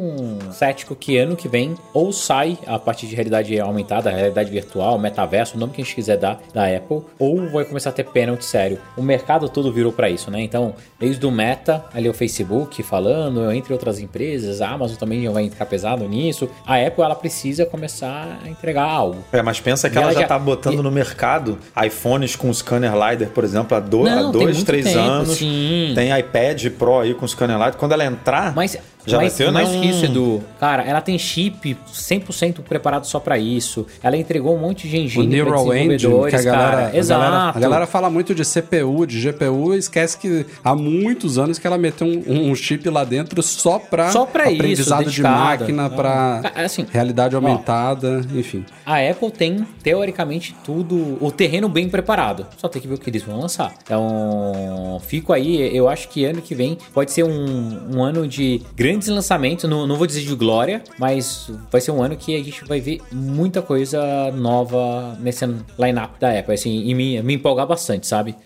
cético 0.52 0.94
que 0.94 1.16
ano 1.18 1.36
que 1.36 1.48
vem 1.48 1.74
ou 1.92 2.12
sai 2.12 2.58
a 2.66 2.78
partir 2.78 3.06
de 3.06 3.14
realidade 3.14 3.58
aumentada, 3.60 4.10
realidade 4.10 4.50
virtual, 4.50 4.98
metaverso, 4.98 5.56
o 5.56 5.60
nome 5.60 5.72
que 5.72 5.80
a 5.80 5.84
gente 5.84 5.94
quiser 5.94 6.16
dar 6.16 6.40
da 6.52 6.64
Apple, 6.66 7.02
ou 7.18 7.48
vai 7.50 7.64
começar 7.64 7.90
a 7.90 7.92
ter 7.92 8.04
pênalti 8.04 8.44
sério. 8.44 8.78
O 8.96 9.02
mercado 9.02 9.48
todo 9.48 9.72
virou 9.72 9.92
pra 9.92 10.08
isso, 10.08 10.30
né? 10.30 10.40
Então, 10.42 10.74
desde 10.98 11.24
o 11.26 11.30
Meta, 11.30 11.84
ali 11.92 12.08
o 12.08 12.14
Facebook 12.14 12.82
falando, 12.82 13.50
entre 13.52 13.72
outras 13.72 13.98
empresas, 13.98 14.60
a 14.60 14.68
Amazon 14.68 14.96
também 14.96 15.28
vai 15.28 15.48
ficar 15.50 15.66
pesado 15.66 16.06
nisso. 16.08 16.48
A 16.66 16.76
Apple 16.76 17.02
ela 17.02 17.14
precisa 17.14 17.66
começar 17.66 18.40
a 18.44 18.48
entregar 18.48 18.84
algo. 18.84 19.18
É, 19.32 19.42
mas 19.42 19.60
pensa 19.60 19.88
que 19.88 19.96
E 19.96 19.98
ela, 19.98 20.06
ela 20.06 20.14
já 20.14 20.20
já- 20.20 20.26
tá 20.26 20.38
botando 20.44 20.78
e- 20.80 20.82
no 20.82 20.90
mercado 20.90 21.58
iPhones 21.84 22.36
com 22.36 22.52
scanner 22.52 22.92
LiDAR, 22.92 23.30
por 23.30 23.42
exemplo, 23.44 23.76
há, 23.76 23.80
do, 23.80 24.04
Não, 24.04 24.28
há 24.28 24.32
dois, 24.32 24.62
três 24.62 24.84
tempo, 24.84 24.98
anos. 24.98 25.36
sim. 25.36 25.92
Tem 25.94 26.16
iPad 26.18 26.66
Pro 26.78 27.00
aí 27.00 27.14
com 27.14 27.26
scanner 27.26 27.56
LiDAR. 27.56 27.76
Quando 27.76 27.92
ela 27.92 28.04
entrar, 28.04 28.54
Mas, 28.54 28.76
já 29.06 29.18
mas 29.18 29.36
vai 29.38 29.46
ter 29.46 29.52
mais 29.52 29.68
que 29.68 29.86
isso, 29.86 30.04
Edu. 30.04 30.42
Cara, 30.58 30.82
ela 30.82 31.00
tem 31.00 31.18
chip 31.18 31.76
100% 31.92 32.60
preparado 32.62 33.06
só 33.06 33.18
pra 33.20 33.38
isso. 33.38 33.86
Ela 34.02 34.16
entregou 34.16 34.54
um 34.56 34.58
monte 34.60 34.88
de 34.88 34.96
O 34.96 35.00
engine 35.00 35.26
pra 35.26 35.34
Neural 35.36 35.74
Engine, 35.76 35.98
que 36.30 36.36
a 36.36 36.42
galera, 36.42 36.70
cara. 36.76 36.86
a 36.88 36.96
Exato. 36.96 37.20
galera, 37.20 37.52
a 37.56 37.60
galera 37.60 37.86
fala 37.86 38.10
muito 38.10 38.34
de 38.34 38.42
CPU, 38.44 39.06
de 39.06 39.20
GPU, 39.20 39.74
e 39.74 39.78
esquece 39.78 40.16
que 40.18 40.46
há 40.62 40.74
muitos 40.74 41.38
anos 41.38 41.58
que 41.58 41.66
ela 41.66 41.76
meteu 41.78 42.06
um, 42.06 42.50
um 42.50 42.54
chip 42.54 42.88
lá 42.88 43.04
dentro 43.04 43.42
só 43.42 43.78
pra, 43.78 44.10
Só 44.10 44.24
pra 44.26 44.44
isso, 44.50 44.60
aprendizado 44.60 45.00
de 45.00 45.04
dedicado. 45.06 45.38
máquina, 45.38 45.90
pra 45.90 46.40
Cara, 46.42 46.66
assim, 46.66 46.86
realidade 46.90 47.34
ó. 47.34 47.38
aumentada, 47.38 48.20
enfim. 48.34 48.64
A 48.86 48.98
Apple 48.98 49.30
tem, 49.30 49.66
teoricamente, 49.82 50.54
tudo, 50.64 51.18
o 51.20 51.30
terreno 51.30 51.68
bem 51.68 51.88
preparado. 51.88 52.46
Só 52.56 52.68
tem 52.68 52.80
que 52.80 52.88
ver 52.88 52.94
o 52.94 52.98
que 52.98 53.10
eles 53.10 53.22
vão 53.22 53.38
lançar. 53.40 53.74
Então, 53.82 55.00
fico 55.06 55.32
aí. 55.32 55.74
Eu 55.76 55.88
acho 55.88 56.08
que 56.08 56.24
ano 56.24 56.40
que 56.40 56.54
vem 56.54 56.76
pode 56.92 57.12
ser 57.12 57.24
um, 57.24 57.96
um 57.96 58.02
ano 58.02 58.26
de 58.26 58.60
grandes 58.94 59.08
lançamentos. 59.08 59.68
Não, 59.68 59.86
não 59.86 59.96
vou 59.96 60.06
dizer 60.06 60.22
de 60.22 60.34
glória, 60.34 60.82
mas 60.98 61.50
vai 61.70 61.80
ser 61.80 61.90
um 61.90 62.02
ano 62.02 62.16
que 62.16 62.34
a 62.34 62.42
gente 62.42 62.64
vai 62.64 62.80
ver 62.80 63.00
muita 63.12 63.60
coisa 63.60 64.30
nova 64.32 65.16
nesse 65.20 65.44
line-up 65.78 66.18
da 66.20 66.38
Apple. 66.38 66.54
Assim, 66.54 66.84
e 66.84 66.94
me, 66.94 67.22
me 67.22 67.34
empolgar 67.34 67.66
bastante, 67.66 68.06
sabe? 68.06 68.36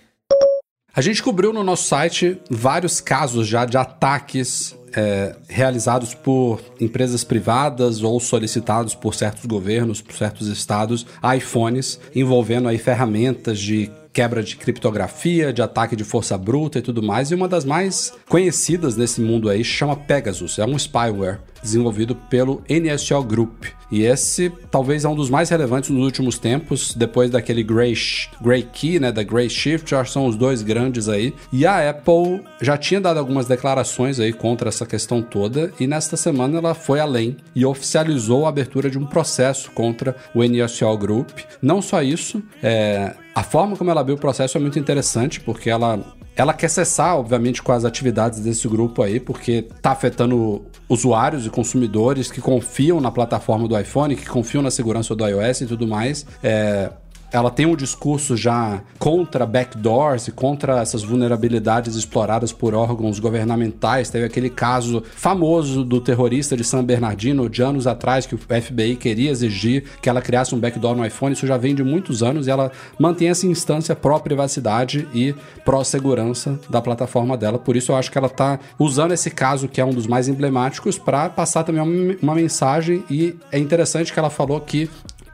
A 0.94 1.00
gente 1.00 1.22
cobriu 1.22 1.52
no 1.52 1.62
nosso 1.62 1.84
site 1.84 2.40
vários 2.50 3.00
casos 3.00 3.46
já 3.46 3.64
de 3.64 3.76
ataques 3.76 4.76
é, 4.96 5.36
realizados 5.48 6.14
por 6.14 6.60
empresas 6.80 7.22
privadas 7.22 8.02
ou 8.02 8.18
solicitados 8.18 8.94
por 8.94 9.14
certos 9.14 9.44
governos, 9.44 10.00
por 10.00 10.16
certos 10.16 10.48
estados, 10.48 11.06
iPhones, 11.36 12.00
envolvendo 12.14 12.68
aí 12.68 12.78
ferramentas 12.78 13.60
de 13.60 13.90
quebra 14.18 14.42
de 14.42 14.56
criptografia, 14.56 15.52
de 15.52 15.62
ataque 15.62 15.94
de 15.94 16.02
força 16.02 16.36
bruta 16.36 16.80
e 16.80 16.82
tudo 16.82 17.00
mais. 17.00 17.30
E 17.30 17.36
uma 17.36 17.46
das 17.46 17.64
mais 17.64 18.12
conhecidas 18.28 18.96
nesse 18.96 19.20
mundo 19.20 19.48
aí 19.48 19.62
chama 19.62 19.94
Pegasus. 19.94 20.58
É 20.58 20.66
um 20.66 20.76
spyware 20.76 21.38
desenvolvido 21.62 22.16
pelo 22.16 22.60
NSO 22.68 23.22
Group. 23.22 23.66
E 23.90 24.02
esse 24.02 24.52
talvez 24.70 25.04
é 25.04 25.08
um 25.08 25.14
dos 25.14 25.30
mais 25.30 25.48
relevantes 25.48 25.90
nos 25.90 26.04
últimos 26.04 26.38
tempos, 26.38 26.94
depois 26.94 27.30
daquele 27.30 27.62
Grey, 27.62 27.94
Grey 28.40 28.62
Key, 28.62 28.98
né, 28.98 29.10
da 29.12 29.22
Grey 29.22 29.48
Shift, 29.48 29.90
já 29.90 30.04
são 30.04 30.26
os 30.26 30.36
dois 30.36 30.62
grandes 30.62 31.08
aí. 31.08 31.32
E 31.52 31.64
a 31.64 31.88
Apple 31.88 32.42
já 32.60 32.76
tinha 32.76 33.00
dado 33.00 33.18
algumas 33.18 33.46
declarações 33.46 34.20
aí 34.20 34.32
contra 34.32 34.68
essa 34.68 34.84
questão 34.84 35.22
toda, 35.22 35.72
e 35.80 35.86
nesta 35.86 36.16
semana 36.16 36.58
ela 36.58 36.74
foi 36.74 37.00
além 37.00 37.36
e 37.54 37.64
oficializou 37.64 38.46
a 38.46 38.48
abertura 38.50 38.90
de 38.90 38.98
um 38.98 39.06
processo 39.06 39.70
contra 39.70 40.14
o 40.34 40.42
NSO 40.42 40.96
Group. 40.98 41.30
Não 41.62 41.80
só 41.80 42.02
isso, 42.02 42.42
é, 42.62 43.14
a 43.38 43.42
forma 43.44 43.76
como 43.76 43.88
ela 43.88 44.00
abriu 44.00 44.16
o 44.16 44.18
processo 44.18 44.58
é 44.58 44.60
muito 44.60 44.80
interessante, 44.80 45.40
porque 45.40 45.70
ela 45.70 46.00
ela 46.34 46.52
quer 46.52 46.68
cessar, 46.68 47.16
obviamente, 47.16 47.62
com 47.62 47.70
as 47.70 47.84
atividades 47.84 48.40
desse 48.40 48.66
grupo 48.66 49.00
aí, 49.00 49.20
porque 49.20 49.62
tá 49.80 49.92
afetando 49.92 50.64
usuários 50.88 51.46
e 51.46 51.50
consumidores 51.50 52.32
que 52.32 52.40
confiam 52.40 53.00
na 53.00 53.12
plataforma 53.12 53.68
do 53.68 53.78
iPhone, 53.78 54.16
que 54.16 54.26
confiam 54.26 54.62
na 54.62 54.70
segurança 54.70 55.14
do 55.14 55.26
iOS 55.26 55.60
e 55.60 55.66
tudo 55.66 55.86
mais. 55.86 56.26
É, 56.42 56.90
ela 57.32 57.50
tem 57.50 57.66
um 57.66 57.76
discurso 57.76 58.36
já 58.36 58.80
contra 58.98 59.46
backdoors 59.46 60.28
e 60.28 60.32
contra 60.32 60.80
essas 60.80 61.02
vulnerabilidades 61.02 61.94
exploradas 61.94 62.52
por 62.52 62.74
órgãos 62.74 63.18
governamentais. 63.18 64.10
Teve 64.10 64.24
aquele 64.24 64.50
caso 64.50 65.02
famoso 65.14 65.84
do 65.84 66.00
terrorista 66.00 66.56
de 66.56 66.64
San 66.64 66.84
Bernardino 66.84 67.48
de 67.48 67.62
anos 67.62 67.86
atrás 67.86 68.26
que 68.26 68.34
o 68.34 68.38
FBI 68.38 68.96
queria 68.96 69.30
exigir 69.30 69.84
que 70.00 70.08
ela 70.08 70.22
criasse 70.22 70.54
um 70.54 70.58
backdoor 70.58 70.96
no 70.96 71.04
iPhone. 71.04 71.34
Isso 71.34 71.46
já 71.46 71.56
vem 71.56 71.74
de 71.74 71.84
muitos 71.84 72.22
anos 72.22 72.46
e 72.46 72.50
ela 72.50 72.72
mantém 72.98 73.28
essa 73.28 73.46
instância 73.46 73.94
pró-privacidade 73.94 75.06
e 75.12 75.34
pró-segurança 75.64 76.58
da 76.68 76.80
plataforma 76.80 77.36
dela. 77.36 77.58
Por 77.58 77.76
isso 77.76 77.92
eu 77.92 77.96
acho 77.96 78.10
que 78.10 78.18
ela 78.18 78.26
está 78.26 78.58
usando 78.78 79.12
esse 79.12 79.30
caso 79.30 79.68
que 79.68 79.80
é 79.80 79.84
um 79.84 79.90
dos 79.90 80.06
mais 80.06 80.28
emblemáticos 80.28 80.98
para 80.98 81.28
passar 81.28 81.64
também 81.64 82.16
uma, 82.22 82.34
mensagem 82.34 83.04
e 83.10 83.34
é 83.50 83.58
interessante 83.58 84.12
que 84.12 84.18
ela 84.18 84.30
falou 84.30 84.60
que 84.60 84.88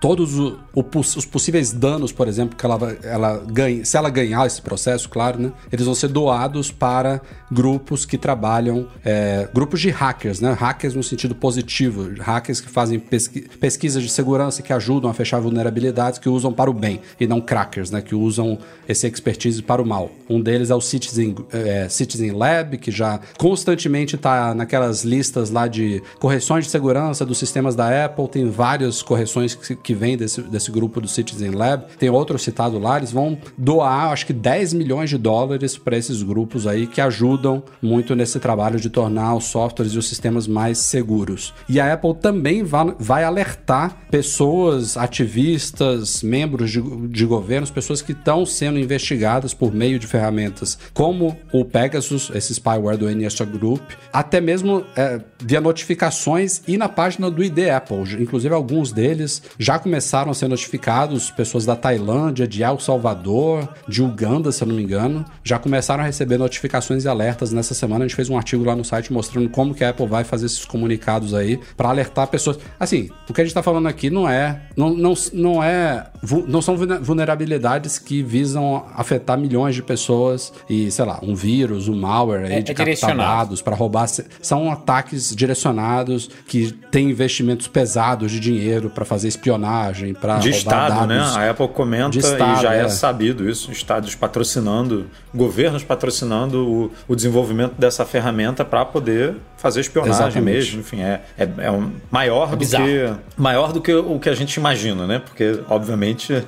todos 0.05 0.39
o- 0.39 0.59
o 0.75 0.83
poss- 0.83 1.17
os 1.17 1.25
possíveis 1.25 1.73
danos, 1.73 2.13
por 2.13 2.29
exemplo, 2.29 2.55
que 2.55 2.67
ela, 2.67 2.95
ela 3.03 3.43
ganha, 3.51 3.83
se 3.87 3.97
ela 3.97 4.11
ganhar 4.11 4.47
esse 4.47 4.61
processo, 4.61 5.09
claro, 5.09 5.39
né? 5.41 5.51
Eles 5.73 5.87
vão 5.87 5.95
ser 5.95 6.09
doados 6.09 6.71
para 6.71 7.23
grupos 7.51 8.05
que 8.05 8.19
trabalham, 8.19 8.87
é, 9.03 9.49
grupos 9.55 9.81
de 9.81 9.89
hackers, 9.89 10.41
né? 10.41 10.53
Hackers 10.53 10.95
no 10.95 11.03
sentido 11.03 11.35
positivo, 11.35 12.11
hackers 12.21 12.61
que 12.61 12.69
fazem 12.69 12.99
pesqui- 12.99 13.49
pesquisas 13.59 14.03
de 14.03 14.11
segurança 14.11 14.61
que 14.61 14.75
ajudam 14.75 15.11
a 15.11 15.15
fechar 15.15 15.41
vulnerabilidades 15.41 16.19
que 16.19 16.29
usam 16.29 16.53
para 16.53 16.69
o 16.71 16.75
bem 16.75 17.01
e 17.19 17.27
não 17.27 17.41
crackers, 17.41 17.91
né? 17.91 18.03
Que 18.03 18.15
usam 18.15 18.59
esse 18.87 19.07
expertise 19.07 19.63
para 19.63 19.81
o 19.81 19.87
mal. 19.87 20.11
Um 20.29 20.39
deles 20.39 20.69
é 20.69 20.75
o 20.75 20.83
Citizen, 20.83 21.35
é, 21.51 21.89
Citizen 21.89 22.33
Lab, 22.33 22.77
que 22.77 22.91
já 22.91 23.21
constantemente 23.39 24.17
está 24.17 24.55
naquelas 24.55 25.03
listas 25.03 25.49
lá 25.49 25.67
de 25.67 26.03
correções 26.21 26.67
de 26.67 26.71
segurança 26.71 27.25
dos 27.25 27.39
sistemas 27.39 27.75
da 27.75 28.05
Apple. 28.05 28.29
Tem 28.29 28.51
várias 28.51 29.01
correções 29.03 29.55
que, 29.55 29.75
que 29.77 29.94
vêm 29.95 30.17
desse, 30.17 30.41
desse 30.43 30.71
grupo 30.71 31.01
do 31.01 31.09
Citizen 31.09 31.51
Lab. 31.51 31.85
Tem 31.99 32.11
outro 32.11 32.39
citado 32.39 32.79
lá. 32.79 32.99
Eles 32.99 33.13
vão 33.13 33.39
doar, 33.57 34.13
acho 34.13 34.27
que 34.27 34.33
10 34.33 34.75
milhões 34.75 35.11
de 35.11 35.19
dólares 35.19 35.77
para 35.77 35.97
esses 35.97 36.23
grupos 36.23 36.67
aí 36.67 36.87
que 36.87 37.01
ajudam 37.01 37.63
muito 37.81 38.15
nesse 38.15 38.39
trabalho 38.39 38.79
de 38.79 38.91
tornar 38.91 39.35
os 39.35 39.45
softwares 39.45 39.93
e 39.93 39.99
os 39.99 40.09
sistemas 40.09 40.47
mais 40.47 40.79
seguros. 40.79 41.55
E 41.69 41.81
a 41.81 41.93
Apple 41.93 42.15
também 42.15 42.63
vai, 42.63 42.95
vai 42.99 43.25
alertar 43.25 43.97
pessoas, 44.11 44.97
ativistas, 44.97 46.23
membros 46.23 46.71
de, 46.71 46.81
de 47.09 47.27
governos, 47.27 47.71
pessoas 47.71 48.03
que 48.03 48.13
estão 48.13 48.45
sendo 48.45 48.79
investigadas 48.79 49.55
por 49.55 49.73
meio 49.73 49.99
de 49.99 50.07
ferramentas 50.07 50.79
como 50.93 51.37
o 51.53 51.65
Pegasus, 51.65 52.31
esse 52.35 52.55
spyware 52.55 52.97
do 52.97 53.09
NSO 53.09 53.47
Group, 53.47 53.83
até 54.13 54.41
mesmo 54.41 54.85
é, 54.97 55.21
via 55.43 55.61
notificações 55.61 56.63
e 56.67 56.77
na 56.77 56.89
página 56.89 57.31
do 57.31 57.43
ID 57.43 57.71
Apple. 57.71 58.23
Inclusive, 58.23 58.55
alguns 58.55 58.93
deles 58.93 59.43
já 59.59 59.74
começaram 59.79 60.31
a 60.31 60.35
ser 60.35 60.49
notificados, 60.49 61.31
pessoas 61.31 61.65
da 61.65 61.75
Tailândia, 61.77 62.47
de 62.47 62.63
El 62.63 62.79
Salvador, 62.79 63.69
de 63.89 64.03
Uganda, 64.03 64.51
se 64.53 64.63
eu 64.63 64.69
não 64.69 64.75
me 64.75 64.83
engano, 64.83 65.25
já 65.43 65.59
começaram 65.59 66.03
a 66.03 66.07
receber 66.07 66.39
notificações 66.39 67.05
e 67.05 67.09
alertas 67.09 67.53
nessa 67.53 67.75
semana. 67.75 68.05
A 68.05 68.09
gente 68.09 68.17
fez 68.17 68.29
um 68.31 68.37
artigo 68.37 68.65
lá 68.65 68.75
no 68.77 68.85
site 68.85 69.13
mostrando 69.13 69.49
como 69.49 69.75
que 69.75 69.85
a 69.85 69.91
Apple 69.91 70.07
vai 70.07 70.25
fazer 70.25 70.47
esses 70.47 70.65
comunicados 70.65 71.35
aí 71.35 71.59
para 71.77 71.89
alertar 71.89 72.27
pessoas. 72.29 72.59
Assim, 72.79 73.11
o 73.29 73.33
que 73.33 73.41
a 73.41 73.45
gente 73.45 73.51
está 73.51 73.63
falando 73.63 73.87
aqui 73.89 74.11
não 74.11 74.29
é, 74.29 74.63
não, 74.77 74.91
não, 74.95 75.15
não 75.33 75.63
é, 75.63 76.07
não 76.47 76.63
são 76.63 76.77
vulne- 76.77 76.99
vulnerabilidades 76.99 77.99
que 77.99 78.23
visam 78.23 78.85
afetar 78.95 79.39
milhões 79.39 79.75
de 79.75 79.83
pessoas 79.83 80.53
e, 80.69 80.91
sei 80.91 81.05
lá, 81.05 81.19
um 81.23 81.35
vírus, 81.35 81.89
um 81.89 81.97
malware 81.97 82.45
aí 82.47 82.53
É- 82.55 82.63
de 82.63 82.73
é 82.73 82.75
captar 82.75 83.17
dados 83.17 83.61
para 83.63 83.75
roubar. 83.75 84.07
São 84.41 84.71
ataques 84.71 85.35
direcionados 85.35 86.29
que 86.47 86.73
têm 86.91 87.11
investimentos 87.11 87.67
pesados 87.67 88.31
de 88.31 88.39
dinheiro 88.41 88.91
para 88.91 89.05
fazer 89.05 89.29
espionagem 89.29 89.64
espionagem, 89.65 90.15
para 90.15 90.39
de 90.39 90.51
Estado, 90.51 91.07
né? 91.07 91.19
A 91.19 91.51
Apple 91.51 91.69
comenta 91.69 92.19
estado, 92.19 92.59
e 92.59 92.63
já 92.63 92.75
é. 92.75 92.81
é. 92.83 92.89
sabido 92.89 93.49
isso, 93.49 93.73
estados 93.73 94.15
patrocinando, 94.15 95.07
governos 95.35 95.83
patrocinando 95.83 96.67
o, 96.67 96.93
o 97.09 97.17
desenvolvimento 97.17 97.75
dessa 97.79 98.05
ferramenta 98.05 98.65
para 98.65 98.85
poder 98.85 99.37
fazer 99.57 99.81
espionagem 99.81 100.27
Exatamente. 100.27 100.57
mesmo. 100.57 100.81
Enfim, 100.81 101.01
é, 101.01 101.23
é, 101.39 101.49
é 101.59 101.71
um, 101.71 101.91
maior, 102.11 102.53
é 102.53 102.57
do 102.57 102.67
que, 102.67 103.13
maior 103.37 103.73
do 103.73 103.81
que 103.81 103.95
o 103.95 104.19
que 104.19 104.29
a 104.29 104.35
gente 104.35 104.55
imagina, 104.55 105.07
né? 105.07 105.19
Porque, 105.19 105.61
obviamente 105.69 106.45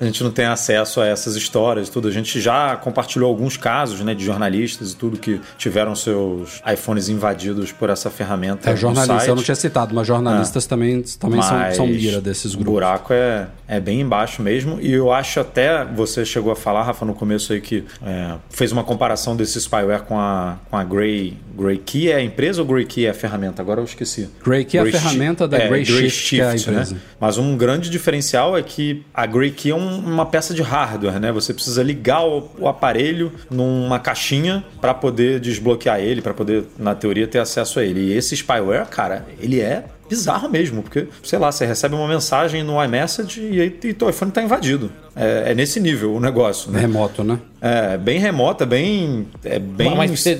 a 0.00 0.04
gente 0.04 0.22
não 0.22 0.30
tem 0.30 0.46
acesso 0.46 1.00
a 1.00 1.06
essas 1.06 1.34
histórias 1.36 1.88
e 1.88 1.90
tudo. 1.90 2.08
A 2.08 2.10
gente 2.10 2.40
já 2.40 2.76
compartilhou 2.76 3.28
alguns 3.28 3.56
casos 3.56 4.00
né, 4.00 4.14
de 4.14 4.24
jornalistas 4.24 4.92
e 4.92 4.96
tudo 4.96 5.18
que 5.18 5.40
tiveram 5.56 5.94
seus 5.96 6.62
iPhones 6.72 7.08
invadidos 7.08 7.72
por 7.72 7.90
essa 7.90 8.10
ferramenta. 8.10 8.70
É, 8.70 8.76
jornalistas 8.76 9.26
eu 9.26 9.34
não 9.34 9.42
tinha 9.42 9.54
citado, 9.54 9.94
mas 9.94 10.06
jornalistas 10.06 10.64
é. 10.64 10.68
também, 10.68 11.02
também 11.18 11.42
são, 11.42 11.72
são 11.72 11.86
mira 11.86 12.20
desses 12.20 12.54
grupos. 12.54 12.70
O 12.70 12.74
buraco 12.74 13.12
é, 13.12 13.48
é 13.66 13.80
bem 13.80 14.00
embaixo 14.00 14.42
mesmo. 14.42 14.78
E 14.80 14.92
eu 14.92 15.12
acho 15.12 15.40
até, 15.40 15.84
você 15.84 16.24
chegou 16.24 16.52
a 16.52 16.56
falar, 16.56 16.82
Rafa, 16.82 17.04
no 17.04 17.14
começo 17.14 17.52
aí, 17.52 17.60
que 17.60 17.84
é, 18.04 18.34
fez 18.50 18.70
uma 18.70 18.84
comparação 18.84 19.36
desse 19.36 19.60
spyware 19.60 20.02
com 20.02 20.18
a, 20.18 20.58
com 20.70 20.76
a 20.76 20.84
Grey, 20.84 21.36
Grey 21.56 21.78
Key. 21.78 22.10
É 22.10 22.16
a 22.16 22.22
empresa 22.22 22.62
ou 22.62 22.68
Grey 22.68 22.84
Key 22.84 23.06
é 23.06 23.10
a 23.10 23.14
ferramenta? 23.14 23.62
Agora 23.62 23.80
eu 23.80 23.84
esqueci. 23.84 24.28
Grey 24.44 24.64
Key 24.64 24.78
é 24.78 24.82
a 24.82 24.86
ferramenta 24.86 25.48
da 25.48 25.58
é, 25.58 25.68
Grey, 25.68 25.84
Grey 25.84 26.10
Shift, 26.10 26.10
Shift, 26.10 26.36
que 26.36 26.40
é 26.40 26.44
a 26.44 26.56
empresa. 26.56 26.94
Né? 26.94 27.00
Mas 27.18 27.38
um 27.38 27.56
grande 27.56 27.90
diferencial 27.90 28.56
é 28.56 28.62
que 28.62 29.04
a 29.12 29.26
Grey 29.26 29.50
Key 29.50 29.70
é 29.70 29.74
um 29.74 29.87
uma 29.88 30.26
peça 30.26 30.54
de 30.54 30.62
hardware, 30.62 31.18
né? 31.20 31.32
Você 31.32 31.52
precisa 31.52 31.82
ligar 31.82 32.26
o, 32.26 32.50
o 32.58 32.68
aparelho 32.68 33.32
numa 33.50 33.98
caixinha 33.98 34.64
para 34.80 34.94
poder 34.94 35.40
desbloquear 35.40 36.00
ele, 36.00 36.22
para 36.22 36.34
poder, 36.34 36.64
na 36.78 36.94
teoria, 36.94 37.26
ter 37.26 37.38
acesso 37.38 37.80
a 37.80 37.84
ele. 37.84 38.00
E 38.00 38.12
esse 38.12 38.36
spyware, 38.36 38.86
cara, 38.86 39.26
ele 39.40 39.60
é 39.60 39.84
bizarro 40.08 40.48
mesmo, 40.48 40.82
porque, 40.82 41.08
sei 41.22 41.38
lá, 41.38 41.52
você 41.52 41.66
recebe 41.66 41.94
uma 41.94 42.08
mensagem 42.08 42.62
no 42.62 42.82
iMessage 42.82 43.40
e 43.40 43.60
aí 43.60 43.78
e 43.84 43.92
teu 43.92 44.08
iPhone 44.08 44.30
está 44.30 44.42
invadido. 44.42 44.90
É, 45.20 45.50
é, 45.50 45.54
nesse 45.54 45.80
nível 45.80 46.14
o 46.14 46.20
negócio. 46.20 46.70
Né? 46.70 46.80
Remoto, 46.80 47.24
né? 47.24 47.40
É, 47.60 47.96
bem 47.96 48.20
remota, 48.20 48.64
bem. 48.64 49.26
É 49.42 49.58
bem, 49.58 49.96
Mas 49.96 50.12
precisa, 50.12 50.38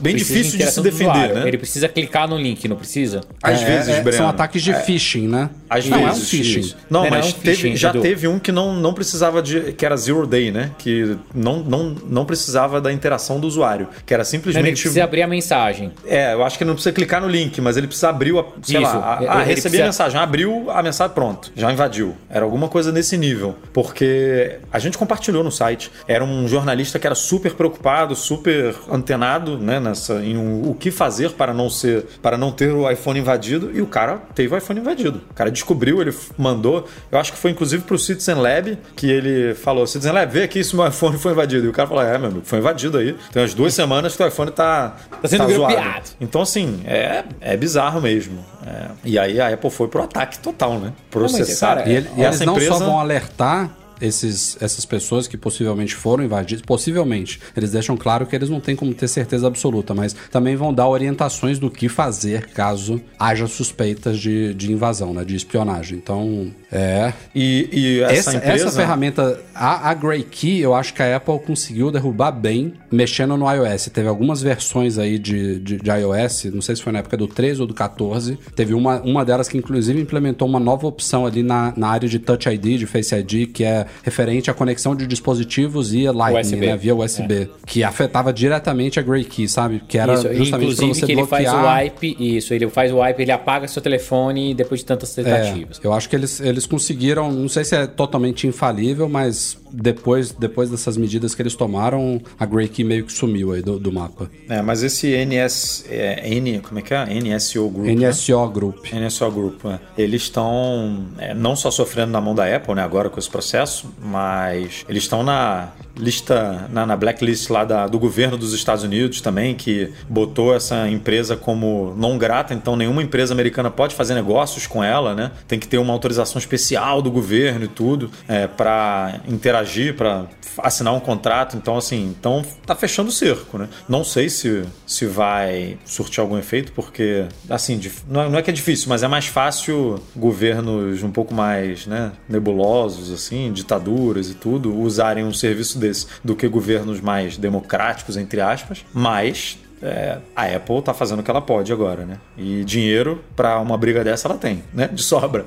bem 0.00 0.14
difícil 0.14 0.56
de, 0.56 0.64
de 0.64 0.70
se 0.70 0.80
defender, 0.80 1.34
né? 1.34 1.48
Ele 1.48 1.58
precisa 1.58 1.88
clicar 1.88 2.28
no 2.28 2.38
link, 2.38 2.68
não 2.68 2.76
precisa? 2.76 3.22
Às 3.42 3.60
é, 3.60 3.64
vezes, 3.64 3.88
é, 3.88 4.02
Breno. 4.02 4.18
São 4.18 4.28
ataques 4.28 4.62
de 4.62 4.70
é. 4.70 4.74
phishing, 4.74 5.26
né? 5.26 5.50
Às 5.68 5.86
não, 5.86 5.98
vezes. 5.98 6.16
É 6.16 6.22
um 6.22 6.24
phishing. 6.24 6.74
Não, 6.88 7.02
não, 7.02 7.10
mas 7.10 7.26
um 7.26 7.32
teve, 7.32 7.56
phishing, 7.56 7.76
já 7.76 7.92
teve 7.92 8.28
um 8.28 8.38
que 8.38 8.52
não, 8.52 8.72
não 8.74 8.94
precisava 8.94 9.42
de. 9.42 9.72
que 9.72 9.84
era 9.84 9.96
zero 9.96 10.24
day, 10.28 10.52
né? 10.52 10.70
Que 10.78 11.16
não, 11.34 11.58
não, 11.58 11.96
não 12.08 12.24
precisava 12.24 12.80
da 12.80 12.92
interação 12.92 13.40
do 13.40 13.48
usuário. 13.48 13.88
Que 14.06 14.14
era 14.14 14.24
simplesmente. 14.24 14.62
Não, 14.62 14.68
ele 14.68 14.76
precisa 14.76 15.02
abrir 15.02 15.22
a 15.22 15.26
mensagem. 15.26 15.90
É, 16.06 16.34
eu 16.34 16.44
acho 16.44 16.56
que 16.56 16.62
ele 16.62 16.68
não 16.68 16.76
precisa 16.76 16.92
clicar 16.92 17.20
no 17.20 17.28
link, 17.28 17.60
mas 17.60 17.76
ele 17.76 17.88
precisa 17.88 18.10
abrir 18.10 18.38
a. 18.38 18.44
Sei 18.62 18.80
Isso. 18.80 18.96
lá. 18.96 19.09
A, 19.14 19.38
ah, 19.38 19.42
recebi 19.42 19.62
precisa... 19.62 19.82
a 19.82 19.86
mensagem, 19.86 20.20
abriu 20.20 20.70
a 20.70 20.82
mensagem, 20.82 21.14
pronto. 21.14 21.52
Já 21.54 21.72
invadiu. 21.72 22.16
Era 22.28 22.44
alguma 22.44 22.68
coisa 22.68 22.92
nesse 22.92 23.16
nível. 23.16 23.56
Porque 23.72 24.58
a 24.72 24.78
gente 24.78 24.98
compartilhou 24.98 25.42
no 25.42 25.50
site. 25.50 25.90
Era 26.06 26.24
um 26.24 26.46
jornalista 26.48 26.98
que 26.98 27.06
era 27.06 27.14
super 27.14 27.54
preocupado, 27.54 28.14
super 28.14 28.74
antenado, 28.90 29.58
né, 29.58 29.80
nessa, 29.80 30.14
em 30.22 30.36
um, 30.36 30.70
o 30.70 30.74
que 30.74 30.90
fazer 30.90 31.32
para 31.32 31.54
não 31.54 31.70
ser, 31.70 32.04
para 32.22 32.36
não 32.36 32.52
ter 32.52 32.72
o 32.72 32.90
iPhone 32.90 33.18
invadido, 33.18 33.70
e 33.74 33.80
o 33.80 33.86
cara 33.86 34.18
teve 34.34 34.54
o 34.54 34.58
iPhone 34.58 34.80
invadido. 34.80 35.20
O 35.30 35.34
cara 35.34 35.50
descobriu, 35.50 36.00
ele 36.00 36.14
mandou, 36.36 36.86
eu 37.10 37.18
acho 37.18 37.32
que 37.32 37.38
foi 37.38 37.50
inclusive 37.50 37.82
para 37.82 37.94
o 37.94 37.98
Citizen 37.98 38.36
Lab 38.36 38.78
que 38.96 39.10
ele 39.10 39.54
falou: 39.54 39.86
Citizen 39.86 40.12
Lab, 40.12 40.32
vê 40.32 40.42
aqui 40.42 40.62
se 40.62 40.74
meu 40.74 40.86
iPhone 40.86 41.18
foi 41.18 41.32
invadido. 41.32 41.66
E 41.66 41.68
o 41.68 41.72
cara 41.72 41.88
falou: 41.88 42.02
É, 42.02 42.16
meu 42.18 42.28
amigo, 42.28 42.42
foi 42.44 42.58
invadido 42.58 42.98
aí. 42.98 43.16
Tem 43.32 43.42
umas 43.42 43.54
duas 43.54 43.74
semanas 43.74 44.16
que 44.16 44.22
o 44.22 44.26
iPhone 44.26 44.50
tá, 44.50 44.96
tá 45.22 45.28
sendo 45.28 45.46
tá 45.46 45.52
zoado. 45.52 46.10
Então, 46.20 46.42
assim, 46.42 46.82
é, 46.86 47.24
é 47.40 47.56
bizarro 47.56 48.00
mesmo. 48.00 48.44
É. 48.66 48.90
E 49.04 49.18
aí 49.18 49.40
a 49.40 49.48
Apple 49.48 49.70
foi 49.70 49.88
pro 49.88 50.02
ataque 50.02 50.38
total, 50.38 50.78
né? 50.78 50.92
Processar. 51.10 51.40
Não, 51.40 51.46
mas, 51.46 51.84
cara, 51.84 51.88
e, 51.88 51.96
ele, 51.96 52.10
e 52.16 52.22
eles 52.22 52.40
não 52.40 52.54
empresa... 52.54 52.78
só 52.78 52.84
vão 52.84 52.98
alertar 52.98 53.70
esses, 54.00 54.56
essas 54.60 54.84
pessoas 54.84 55.26
que 55.26 55.36
possivelmente 55.36 55.94
foram 55.94 56.24
invadidas, 56.24 56.62
possivelmente, 56.62 57.40
eles 57.56 57.72
deixam 57.72 57.96
claro 57.96 58.26
que 58.26 58.34
eles 58.34 58.48
não 58.48 58.60
têm 58.60 58.76
como 58.76 58.92
ter 58.94 59.08
certeza 59.08 59.46
absoluta, 59.46 59.94
mas 59.94 60.14
também 60.30 60.56
vão 60.56 60.72
dar 60.72 60.88
orientações 60.88 61.58
do 61.58 61.70
que 61.70 61.88
fazer 61.88 62.46
caso 62.48 63.00
haja 63.18 63.46
suspeitas 63.46 64.18
de, 64.18 64.54
de 64.54 64.72
invasão, 64.72 65.12
né, 65.12 65.24
de 65.24 65.36
espionagem. 65.36 65.98
Então, 65.98 66.50
é. 66.72 67.12
E, 67.34 67.68
e 67.72 68.00
essa, 68.00 68.12
essa, 68.12 68.36
empresa... 68.36 68.66
essa 68.66 68.76
ferramenta, 68.76 69.40
a, 69.54 69.90
a 69.90 69.94
Grey 69.94 70.22
Key, 70.22 70.60
eu 70.60 70.74
acho 70.74 70.94
que 70.94 71.02
a 71.02 71.16
Apple 71.16 71.38
conseguiu 71.40 71.90
derrubar 71.90 72.30
bem 72.30 72.74
mexendo 72.90 73.36
no 73.36 73.50
iOS. 73.50 73.90
Teve 73.92 74.08
algumas 74.08 74.40
versões 74.40 74.98
aí 74.98 75.18
de, 75.18 75.58
de, 75.58 75.76
de 75.78 75.90
iOS, 75.90 76.44
não 76.46 76.62
sei 76.62 76.76
se 76.76 76.82
foi 76.82 76.92
na 76.92 77.00
época 77.00 77.16
do 77.16 77.26
13 77.26 77.60
ou 77.62 77.66
do 77.66 77.74
14. 77.74 78.38
Teve 78.54 78.74
uma, 78.74 79.00
uma 79.00 79.24
delas 79.24 79.48
que, 79.48 79.58
inclusive, 79.58 80.00
implementou 80.00 80.46
uma 80.46 80.60
nova 80.60 80.86
opção 80.86 81.26
ali 81.26 81.42
na, 81.42 81.72
na 81.76 81.88
área 81.88 82.08
de 82.08 82.18
Touch 82.18 82.48
ID, 82.48 82.78
de 82.78 82.86
Face 82.86 83.14
ID, 83.14 83.50
que 83.52 83.64
é 83.64 83.86
referente 84.02 84.50
à 84.50 84.54
conexão 84.54 84.94
de 84.94 85.06
dispositivos 85.06 85.92
e 85.92 86.08
Lightning, 86.10 86.56
USB. 86.56 86.66
né, 86.66 86.76
via 86.76 86.94
USB, 86.94 87.34
é. 87.34 87.48
que 87.66 87.84
afetava 87.84 88.32
diretamente 88.32 88.98
a 88.98 89.02
Grey 89.02 89.24
Key, 89.24 89.48
sabe? 89.48 89.82
Que 89.86 89.98
era 89.98 90.14
isso, 90.14 90.34
justamente 90.34 90.76
para 90.76 90.86
você 90.86 91.06
que 91.06 91.12
ele 91.12 91.26
faz 91.26 91.48
o 91.52 91.56
wipe, 91.56 92.16
isso, 92.18 92.54
ele 92.54 92.68
faz 92.68 92.92
o 92.92 92.98
wipe, 92.98 93.22
ele 93.22 93.32
apaga 93.32 93.68
seu 93.68 93.82
telefone 93.82 94.54
depois 94.54 94.80
de 94.80 94.86
tantas 94.86 95.14
tentativas. 95.14 95.80
É, 95.82 95.86
eu 95.86 95.92
acho 95.92 96.08
que 96.08 96.16
eles, 96.16 96.40
eles 96.40 96.66
conseguiram, 96.66 97.30
não 97.32 97.48
sei 97.48 97.64
se 97.64 97.74
é 97.74 97.86
totalmente 97.86 98.46
infalível, 98.46 99.08
mas 99.08 99.58
depois, 99.72 100.32
depois 100.32 100.70
dessas 100.70 100.96
medidas 100.96 101.34
que 101.34 101.42
eles 101.42 101.54
tomaram, 101.54 102.20
a 102.38 102.46
Grey 102.46 102.68
Key 102.68 102.84
meio 102.84 103.04
que 103.04 103.12
sumiu 103.12 103.52
aí 103.52 103.62
do, 103.62 103.78
do 103.78 103.92
mapa. 103.92 104.30
É, 104.48 104.60
mas 104.62 104.82
esse 104.82 105.08
NS, 105.24 105.86
é, 105.88 106.28
N, 106.28 106.60
como 106.60 106.78
é 106.78 106.82
que 106.82 106.94
é? 106.94 107.06
NSO 107.06 107.68
Group. 107.68 107.86
NSO 107.86 108.46
né? 108.46 108.52
Group. 108.52 108.86
NSO 108.92 109.30
Group, 109.30 109.64
é. 109.66 109.78
Eles 109.96 110.22
estão 110.22 111.06
é, 111.18 111.34
não 111.34 111.54
só 111.54 111.70
sofrendo 111.70 112.12
na 112.12 112.20
mão 112.20 112.34
da 112.34 112.54
Apple, 112.54 112.74
né, 112.74 112.82
agora 112.82 113.08
com 113.08 113.18
esse 113.18 113.30
processo, 113.30 113.79
mas 114.02 114.84
eles 114.88 115.02
estão 115.04 115.22
na 115.22 115.68
lista, 115.96 116.68
na, 116.70 116.84
na 116.84 116.96
blacklist 116.96 117.50
lá 117.50 117.64
da, 117.64 117.86
do 117.86 117.98
governo 117.98 118.36
dos 118.36 118.52
Estados 118.52 118.84
Unidos 118.84 119.20
também, 119.20 119.54
que 119.54 119.92
botou 120.08 120.54
essa 120.54 120.88
empresa 120.88 121.36
como 121.36 121.94
não 121.96 122.18
grata, 122.18 122.54
então 122.54 122.76
nenhuma 122.76 123.02
empresa 123.02 123.32
americana 123.32 123.70
pode 123.70 123.94
fazer 123.94 124.14
negócios 124.14 124.66
com 124.66 124.82
ela, 124.82 125.14
né? 125.14 125.30
Tem 125.48 125.58
que 125.58 125.66
ter 125.66 125.78
uma 125.78 125.92
autorização 125.92 126.38
especial 126.38 127.00
do 127.00 127.10
governo 127.10 127.64
e 127.64 127.68
tudo 127.68 128.10
é, 128.28 128.46
para 128.46 129.20
interagir 129.26 129.70
agir, 129.70 129.94
para 129.94 130.26
assinar 130.58 130.92
um 130.92 131.00
contrato. 131.00 131.56
Então, 131.56 131.76
assim, 131.76 132.14
então 132.18 132.44
tá 132.66 132.74
fechando 132.74 133.08
o 133.08 133.12
cerco, 133.12 133.56
né? 133.56 133.68
Não 133.88 134.02
sei 134.02 134.28
se, 134.28 134.64
se 134.86 135.06
vai 135.06 135.78
surtir 135.84 136.20
algum 136.20 136.36
efeito, 136.36 136.72
porque, 136.72 137.26
assim, 137.48 137.80
não 138.08 138.22
é, 138.22 138.28
não 138.28 138.38
é 138.38 138.42
que 138.42 138.50
é 138.50 138.52
difícil, 138.52 138.88
mas 138.88 139.02
é 139.02 139.08
mais 139.08 139.26
fácil 139.26 140.00
governos 140.14 141.02
um 141.02 141.10
pouco 141.10 141.32
mais 141.32 141.86
né, 141.86 142.12
nebulosos, 142.28 143.12
assim, 143.12 143.52
ditaduras 143.52 144.30
e 144.30 144.34
tudo, 144.34 144.76
usarem 144.76 145.24
um 145.24 145.32
serviço 145.32 145.78
desse 145.78 145.89
do 146.24 146.34
que 146.34 146.48
governos 146.48 147.00
mais 147.00 147.36
democráticos, 147.36 148.16
entre 148.16 148.40
aspas. 148.40 148.84
Mas 148.92 149.58
é, 149.82 150.18
a 150.36 150.44
Apple 150.44 150.82
tá 150.82 150.92
fazendo 150.92 151.20
o 151.20 151.22
que 151.22 151.30
ela 151.30 151.40
pode 151.40 151.72
agora, 151.72 152.04
né? 152.04 152.18
E 152.36 152.64
dinheiro 152.64 153.24
para 153.34 153.58
uma 153.60 153.76
briga 153.76 154.04
dessa 154.04 154.28
ela 154.28 154.36
tem, 154.36 154.62
né? 154.74 154.88
De 154.92 155.02
sobra. 155.02 155.46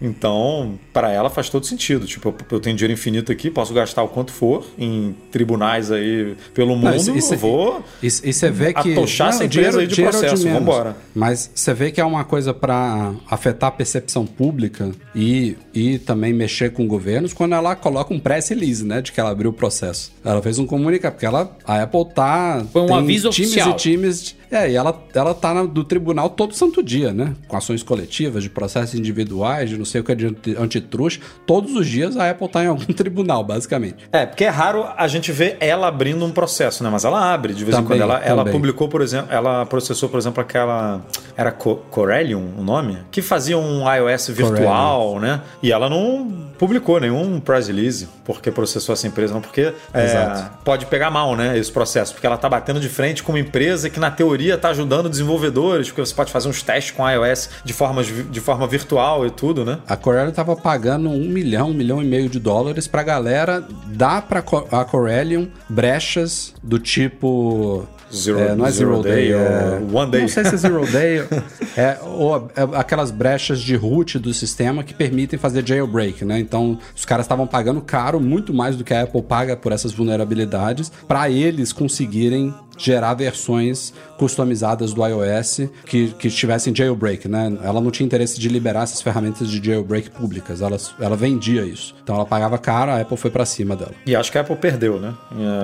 Então, 0.00 0.78
para 0.92 1.12
ela 1.12 1.28
faz 1.28 1.48
todo 1.48 1.66
sentido. 1.66 2.06
Tipo, 2.06 2.34
eu, 2.50 2.60
tenho 2.60 2.76
dinheiro 2.76 2.92
infinito 2.92 3.30
aqui, 3.30 3.50
posso 3.50 3.74
gastar 3.74 4.02
o 4.02 4.08
quanto 4.08 4.32
for 4.32 4.66
em 4.78 5.14
tribunais 5.30 5.90
aí 5.90 6.36
pelo 6.54 6.74
mundo, 6.74 6.84
não, 6.84 6.96
isso, 6.96 7.16
isso, 7.16 7.34
eu 7.34 7.38
vou 7.38 7.84
e 8.02 8.10
você 8.10 8.50
vê 8.50 8.72
que 8.72 8.92
atochar 8.92 9.28
não, 9.28 9.34
essa 9.34 9.44
empresa 9.44 9.70
dinheiro, 9.70 9.78
aí 9.80 9.86
de 9.86 10.02
é 10.02 10.10
processo, 10.10 10.44
de 10.44 10.50
vambora. 10.50 10.96
Mas 11.14 11.50
você 11.54 11.74
vê 11.74 11.90
que 11.90 12.00
é 12.00 12.04
uma 12.04 12.24
coisa 12.24 12.54
para 12.54 13.12
afetar 13.30 13.68
a 13.68 13.72
percepção 13.72 14.26
pública 14.26 14.90
e, 15.14 15.56
e 15.74 15.98
também 15.98 16.32
mexer 16.32 16.72
com 16.72 16.86
governos 16.86 17.32
quando 17.32 17.54
ela 17.54 17.74
coloca 17.74 18.12
um 18.12 18.18
press 18.18 18.48
release, 18.48 18.84
né? 18.84 19.00
De 19.00 19.12
que 19.12 19.20
ela 19.20 19.30
abriu 19.30 19.50
o 19.50 19.52
processo. 19.52 20.12
Ela 20.24 20.40
fez 20.40 20.58
um 20.58 20.66
comunicado, 20.66 21.14
porque 21.14 21.26
ela, 21.26 21.56
a 21.64 21.82
Apple 21.82 22.06
tá... 22.14 22.64
Foi 22.72 22.82
um 22.82 22.94
aviso 22.94 23.28
oficial 23.28 23.65
e 23.70 23.74
times. 23.74 24.34
É, 24.50 24.70
e 24.70 24.76
ela, 24.76 24.96
ela 25.14 25.34
tá 25.34 25.52
na, 25.52 25.64
do 25.64 25.84
tribunal 25.84 26.30
todo 26.30 26.54
santo 26.54 26.82
dia, 26.82 27.12
né? 27.12 27.34
Com 27.48 27.56
ações 27.56 27.82
coletivas, 27.82 28.42
de 28.42 28.50
processos 28.50 28.94
individuais, 28.94 29.70
de 29.70 29.76
não 29.76 29.84
sei 29.84 30.00
o 30.00 30.04
que 30.04 30.14
de 30.14 30.56
antitruste. 30.58 31.20
Todos 31.46 31.74
os 31.74 31.86
dias 31.86 32.16
a 32.16 32.30
Apple 32.30 32.48
tá 32.48 32.64
em 32.64 32.68
algum 32.68 32.84
tribunal, 32.92 33.44
basicamente. 33.44 34.08
É, 34.12 34.26
porque 34.26 34.44
é 34.44 34.48
raro 34.48 34.86
a 34.96 35.06
gente 35.08 35.32
ver 35.32 35.56
ela 35.60 35.88
abrindo 35.88 36.24
um 36.24 36.30
processo, 36.30 36.82
né? 36.82 36.90
Mas 36.90 37.04
ela 37.04 37.32
abre 37.32 37.54
de 37.54 37.64
vez 37.64 37.76
também, 37.76 37.98
em 37.98 38.00
quando. 38.00 38.10
Ela, 38.10 38.24
ela 38.24 38.44
publicou, 38.44 38.88
por 38.88 39.02
exemplo, 39.02 39.32
ela 39.32 39.66
processou, 39.66 40.08
por 40.08 40.18
exemplo, 40.18 40.40
aquela. 40.40 41.00
Era 41.36 41.52
Corellium 41.52 42.54
o 42.56 42.62
nome? 42.62 42.98
Que 43.10 43.20
fazia 43.20 43.58
um 43.58 43.82
iOS 43.92 44.28
virtual, 44.28 45.14
Corellium. 45.14 45.20
né? 45.20 45.42
E 45.62 45.72
ela 45.72 45.90
não 45.90 46.46
publicou 46.58 46.98
nenhum 46.98 47.38
press 47.40 47.68
release 47.68 48.08
porque 48.24 48.50
processou 48.50 48.92
essa 48.92 49.06
empresa, 49.06 49.34
não, 49.34 49.40
porque 49.40 49.72
é, 49.92 50.44
pode 50.64 50.86
pegar 50.86 51.10
mal, 51.10 51.36
né? 51.36 51.58
Esse 51.58 51.70
processo, 51.70 52.14
porque 52.14 52.26
ela 52.26 52.36
tá 52.36 52.48
batendo 52.48 52.80
de 52.80 52.88
frente 52.88 53.22
com 53.22 53.32
uma 53.32 53.38
empresa 53.38 53.90
que, 53.90 54.00
na 54.00 54.10
teoria, 54.10 54.35
está 54.44 54.70
ajudando 54.70 55.08
desenvolvedores, 55.08 55.88
porque 55.88 56.04
você 56.04 56.14
pode 56.14 56.32
fazer 56.32 56.48
uns 56.48 56.62
testes 56.62 56.92
com 56.92 57.08
iOS 57.08 57.50
de 57.64 57.72
forma, 57.72 58.02
de 58.02 58.40
forma 58.40 58.66
virtual 58.66 59.26
e 59.26 59.30
tudo, 59.30 59.64
né? 59.64 59.78
A 59.86 59.96
Corellium 59.96 60.30
estava 60.30 60.54
pagando 60.56 61.08
um 61.08 61.28
milhão, 61.28 61.70
um 61.70 61.74
milhão 61.74 62.02
e 62.02 62.06
meio 62.06 62.28
de 62.28 62.38
dólares 62.38 62.86
para 62.86 63.00
a 63.00 63.04
galera 63.04 63.64
dar 63.86 64.22
para 64.22 64.40
a 64.40 64.84
Corellium 64.84 65.48
brechas 65.68 66.54
do 66.62 66.78
tipo 66.78 67.86
Zero, 68.14 68.38
é, 68.38 68.54
não 68.54 68.66
é 68.66 68.70
Zero, 68.70 68.90
Zero 68.90 69.02
Day, 69.02 69.14
Day, 69.14 69.32
é... 69.32 69.80
ou 69.80 69.96
One 69.96 70.10
Day. 70.10 70.20
Não 70.22 70.28
sei 70.28 70.44
se 70.44 70.54
é 70.54 70.56
Zero 70.56 70.86
Day. 70.86 71.18
é, 71.76 71.98
ou 72.02 72.50
é 72.54 72.78
aquelas 72.78 73.10
brechas 73.10 73.60
de 73.60 73.74
root 73.74 74.18
do 74.18 74.32
sistema 74.32 74.84
que 74.84 74.94
permitem 74.94 75.38
fazer 75.38 75.66
jailbreak, 75.66 76.24
né? 76.24 76.38
Então, 76.38 76.78
os 76.94 77.04
caras 77.04 77.24
estavam 77.24 77.46
pagando 77.46 77.80
caro, 77.80 78.20
muito 78.20 78.54
mais 78.54 78.76
do 78.76 78.84
que 78.84 78.94
a 78.94 79.02
Apple 79.02 79.22
paga 79.22 79.56
por 79.56 79.72
essas 79.72 79.92
vulnerabilidades, 79.92 80.90
para 81.06 81.28
eles 81.30 81.72
conseguirem 81.72 82.54
gerar 82.76 83.14
versões 83.14 83.92
customizadas 84.18 84.92
do 84.92 85.04
iOS 85.06 85.62
que, 85.84 86.08
que 86.08 86.30
tivessem 86.30 86.74
jailbreak, 86.74 87.28
né? 87.28 87.56
Ela 87.62 87.80
não 87.80 87.90
tinha 87.90 88.04
interesse 88.04 88.38
de 88.38 88.48
liberar 88.48 88.82
essas 88.82 89.02
ferramentas 89.02 89.48
de 89.48 89.64
jailbreak 89.64 90.10
públicas, 90.10 90.60
ela, 90.60 90.76
ela 91.00 91.16
vendia 91.16 91.64
isso. 91.64 91.94
Então 92.02 92.14
ela 92.14 92.26
pagava 92.26 92.58
caro, 92.58 92.92
a 92.92 93.00
Apple 93.00 93.16
foi 93.16 93.30
para 93.30 93.44
cima 93.44 93.74
dela. 93.74 93.92
E 94.06 94.14
acho 94.14 94.30
que 94.30 94.38
a 94.38 94.42
Apple 94.42 94.56
perdeu, 94.56 95.00
né? 95.00 95.14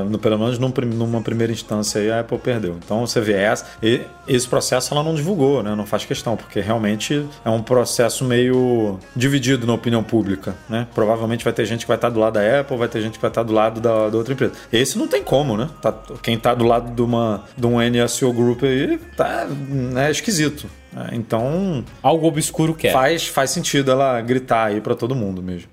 No, 0.09 0.19
pelo 0.19 0.39
menos 0.39 0.59
num, 0.59 0.73
numa 0.95 1.21
primeira 1.21 1.53
instância 1.53 2.01
aí 2.01 2.11
a 2.11 2.21
Apple 2.21 2.32
perdeu. 2.39 2.77
Então 2.85 3.07
você 3.07 3.21
vê 3.21 3.35
essa, 3.35 3.67
e 3.83 4.03
esse 4.27 4.47
processo 4.49 4.93
ela 4.95 5.03
não 5.03 5.15
divulgou, 5.15 5.63
né? 5.63 5.75
Não 5.75 5.87
faz 5.87 6.05
questão, 6.05 6.37
porque 6.37 6.61
realmente 6.61 7.27
é 7.45 7.51
um 7.51 7.63
processo 7.63 8.25
meio 8.25 8.99
dividido 9.15 9.67
na 9.67 9.75
opinião 9.75 10.03
pública, 10.03 10.55
né? 10.69 10.87
Provavelmente 10.95 11.45
vai 11.45 11.53
ter 11.53 11.65
gente 11.65 11.81
que 11.81 11.89
vai 11.89 11.97
estar 11.97 12.11
do 12.11 12.21
lado 12.21 12.35
da 12.35 12.61
Apple, 12.61 12.77
vai 12.77 12.89
ter 12.89 13.01
gente 13.01 13.15
que 13.15 13.21
vai 13.23 13.31
estar 13.31 13.43
do 13.43 13.53
lado 13.53 13.81
da, 13.81 14.09
da 14.09 14.17
outra 14.17 14.33
empresa. 14.33 14.53
Esse 14.73 14.99
não 14.99 15.09
tem 15.09 15.23
como, 15.23 15.57
né? 15.57 15.69
Tá, 15.81 15.93
quem 16.23 16.39
tá 16.39 16.55
do 16.55 16.65
lado 16.65 16.95
de, 16.95 17.03
uma, 17.03 17.45
de 17.57 17.67
um 17.67 17.79
NSO 17.81 18.33
Group 18.33 18.63
aí 18.63 18.99
tá 19.17 19.47
né, 19.47 20.11
esquisito. 20.11 20.69
Né? 20.93 21.11
Então. 21.13 21.85
Algo 22.03 22.27
obscuro 22.27 22.75
quer. 22.75 22.93
Faz, 22.93 23.27
faz 23.27 23.51
sentido 23.51 23.91
ela 23.91 24.21
gritar 24.21 24.67
aí 24.67 24.81
para 24.81 24.95
todo 24.95 25.15
mundo 25.15 25.43
mesmo. 25.43 25.69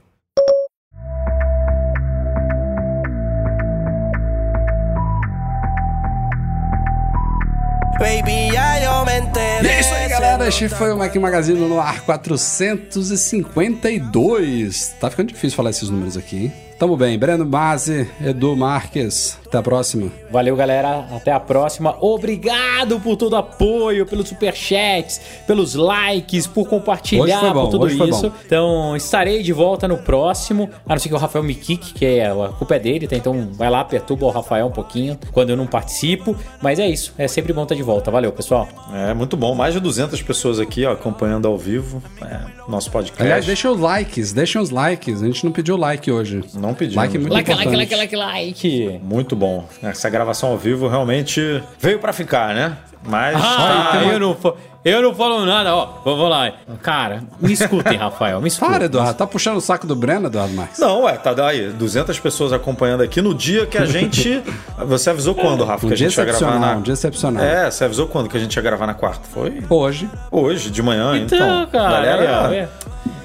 Baby, 7.99 8.55
eu 8.81 9.05
me 9.05 9.19
enterei. 9.19 9.69
E 9.69 9.73
é 9.73 9.79
isso 9.81 9.93
aí, 9.93 10.07
galera. 10.07 10.47
Este 10.47 10.69
foi 10.69 10.93
o 10.93 10.97
Mac 10.97 11.13
Magazine 11.15 11.59
no 11.59 11.81
ar 11.81 11.99
452. 12.01 14.95
Tá 14.99 15.09
ficando 15.09 15.27
difícil 15.27 15.57
falar 15.57 15.71
esses 15.71 15.89
números 15.89 16.15
aqui, 16.15 16.45
hein? 16.45 16.53
Tamo 16.79 16.95
bem. 16.95 17.19
Breno 17.19 17.43
Base, 17.43 18.09
Edu 18.23 18.55
Marques. 18.55 19.37
Até 19.45 19.57
a 19.57 19.61
próxima. 19.61 20.09
Valeu, 20.31 20.55
galera. 20.55 21.07
Até 21.11 21.29
a 21.29 21.39
próxima. 21.39 21.97
Obrigado 21.99 23.01
por 23.01 23.17
todo 23.17 23.33
o 23.33 23.35
apoio, 23.35 24.05
pelos 24.05 24.29
superchats, 24.29 25.19
pelos 25.45 25.75
likes, 25.75 26.47
por 26.47 26.69
compartilhar, 26.69 27.53
bom, 27.53 27.63
por 27.63 27.71
tudo 27.71 27.89
isso. 27.89 28.31
Então, 28.45 28.95
estarei 28.95 29.43
de 29.43 29.51
volta 29.51 29.89
no 29.89 29.97
próximo. 29.97 30.69
A 30.85 30.93
não 30.93 30.99
ser 30.99 31.09
que 31.09 31.15
o 31.15 31.17
Rafael 31.17 31.43
me 31.43 31.53
kick, 31.53 31.93
que 31.93 32.05
é 32.05 32.29
a 32.29 32.49
culpa 32.57 32.75
é 32.75 32.79
dele, 32.79 33.07
tá? 33.07 33.15
Então, 33.17 33.49
vai 33.53 33.69
lá, 33.69 33.83
perturba 33.83 34.27
o 34.27 34.29
Rafael 34.29 34.67
um 34.67 34.71
pouquinho 34.71 35.19
quando 35.33 35.49
eu 35.49 35.57
não 35.57 35.67
participo. 35.67 36.33
Mas 36.61 36.79
é 36.79 36.87
isso. 36.87 37.13
É 37.17 37.27
sempre 37.27 37.51
bom 37.51 37.63
estar 37.63 37.75
de 37.75 37.83
volta. 37.83 38.09
Valeu, 38.09 38.31
pessoal. 38.31 38.69
É, 38.93 39.13
muito 39.13 39.35
bom. 39.35 39.53
Mais 39.53 39.73
de 39.73 39.81
200 39.81 40.21
pessoas 40.21 40.59
aqui, 40.59 40.85
ó, 40.85 40.93
acompanhando 40.93 41.45
ao 41.45 41.57
vivo 41.57 42.01
é, 42.21 42.39
nosso 42.69 42.89
podcast. 42.89 43.21
Aliás, 43.21 43.45
deixa 43.45 43.69
os 43.69 43.79
likes, 43.79 44.31
deixa 44.31 44.61
os 44.61 44.69
likes. 44.69 45.21
A 45.21 45.25
gente 45.25 45.43
não 45.43 45.51
pediu 45.51 45.75
like 45.75 46.09
hoje. 46.09 46.43
Não 46.53 46.68
pediu. 46.73 46.95
Like 46.95 47.15
é 47.15 47.19
muito 47.19 47.33
like, 47.33 47.51
importante. 47.51 47.75
like, 47.75 47.95
like, 47.95 48.15
like, 48.15 48.65
like. 48.65 48.99
Muito 49.03 49.35
bom. 49.35 49.67
Essa 49.81 50.09
gravação 50.09 50.49
ao 50.49 50.57
vivo 50.57 50.87
realmente 50.87 51.63
veio 51.79 51.99
para 51.99 52.13
ficar, 52.13 52.53
né? 52.53 52.77
Mas. 53.07 53.35
Ah, 53.37 53.89
tá... 53.93 54.03
eu, 54.03 54.19
não, 54.19 54.37
eu 54.83 55.01
não 55.01 55.13
falo 55.13 55.45
nada, 55.45 55.73
ó. 55.73 56.01
Vamos 56.03 56.29
lá. 56.29 56.51
Cara, 56.81 57.23
me 57.39 57.53
escutem, 57.53 57.97
Rafael. 57.97 58.41
Me 58.41 58.47
escutem. 58.47 58.73
Para, 58.73 58.85
Eduardo. 58.85 59.13
Tá 59.13 59.25
puxando 59.25 59.57
o 59.57 59.61
saco 59.61 59.87
do 59.87 59.95
Breno, 59.95 60.27
Eduardo 60.27 60.53
Marques? 60.53 60.79
Não, 60.79 61.03
ué, 61.03 61.13
tá 61.13 61.33
daí. 61.33 61.69
200 61.69 62.19
pessoas 62.19 62.51
acompanhando 62.51 63.01
aqui 63.01 63.21
no 63.21 63.33
dia 63.33 63.65
que 63.65 63.77
a 63.77 63.85
gente. 63.85 64.41
Você 64.85 65.09
avisou 65.09 65.33
quando, 65.33 65.63
Rafa? 65.63 65.85
Um 65.85 65.89
que 65.89 65.95
a 65.95 65.97
gente 65.97 66.17
ia 66.17 66.25
gravar 66.25 66.59
na. 66.59 66.75
Um 66.75 66.81
dia 66.81 66.93
excepcional. 66.93 67.43
É, 67.43 67.69
você 67.69 67.83
avisou 67.83 68.07
quando 68.07 68.29
que 68.29 68.37
a 68.37 68.39
gente 68.39 68.55
ia 68.55 68.61
gravar 68.61 68.87
na 68.87 68.93
quarta? 68.93 69.21
Foi? 69.31 69.63
Hoje. 69.69 70.09
Hoje, 70.31 70.69
de 70.69 70.81
manhã, 70.81 71.17
então. 71.17 71.37
Então, 71.37 71.67
cara. 71.67 72.05
Galera. 72.05 72.55
É. 72.55 72.69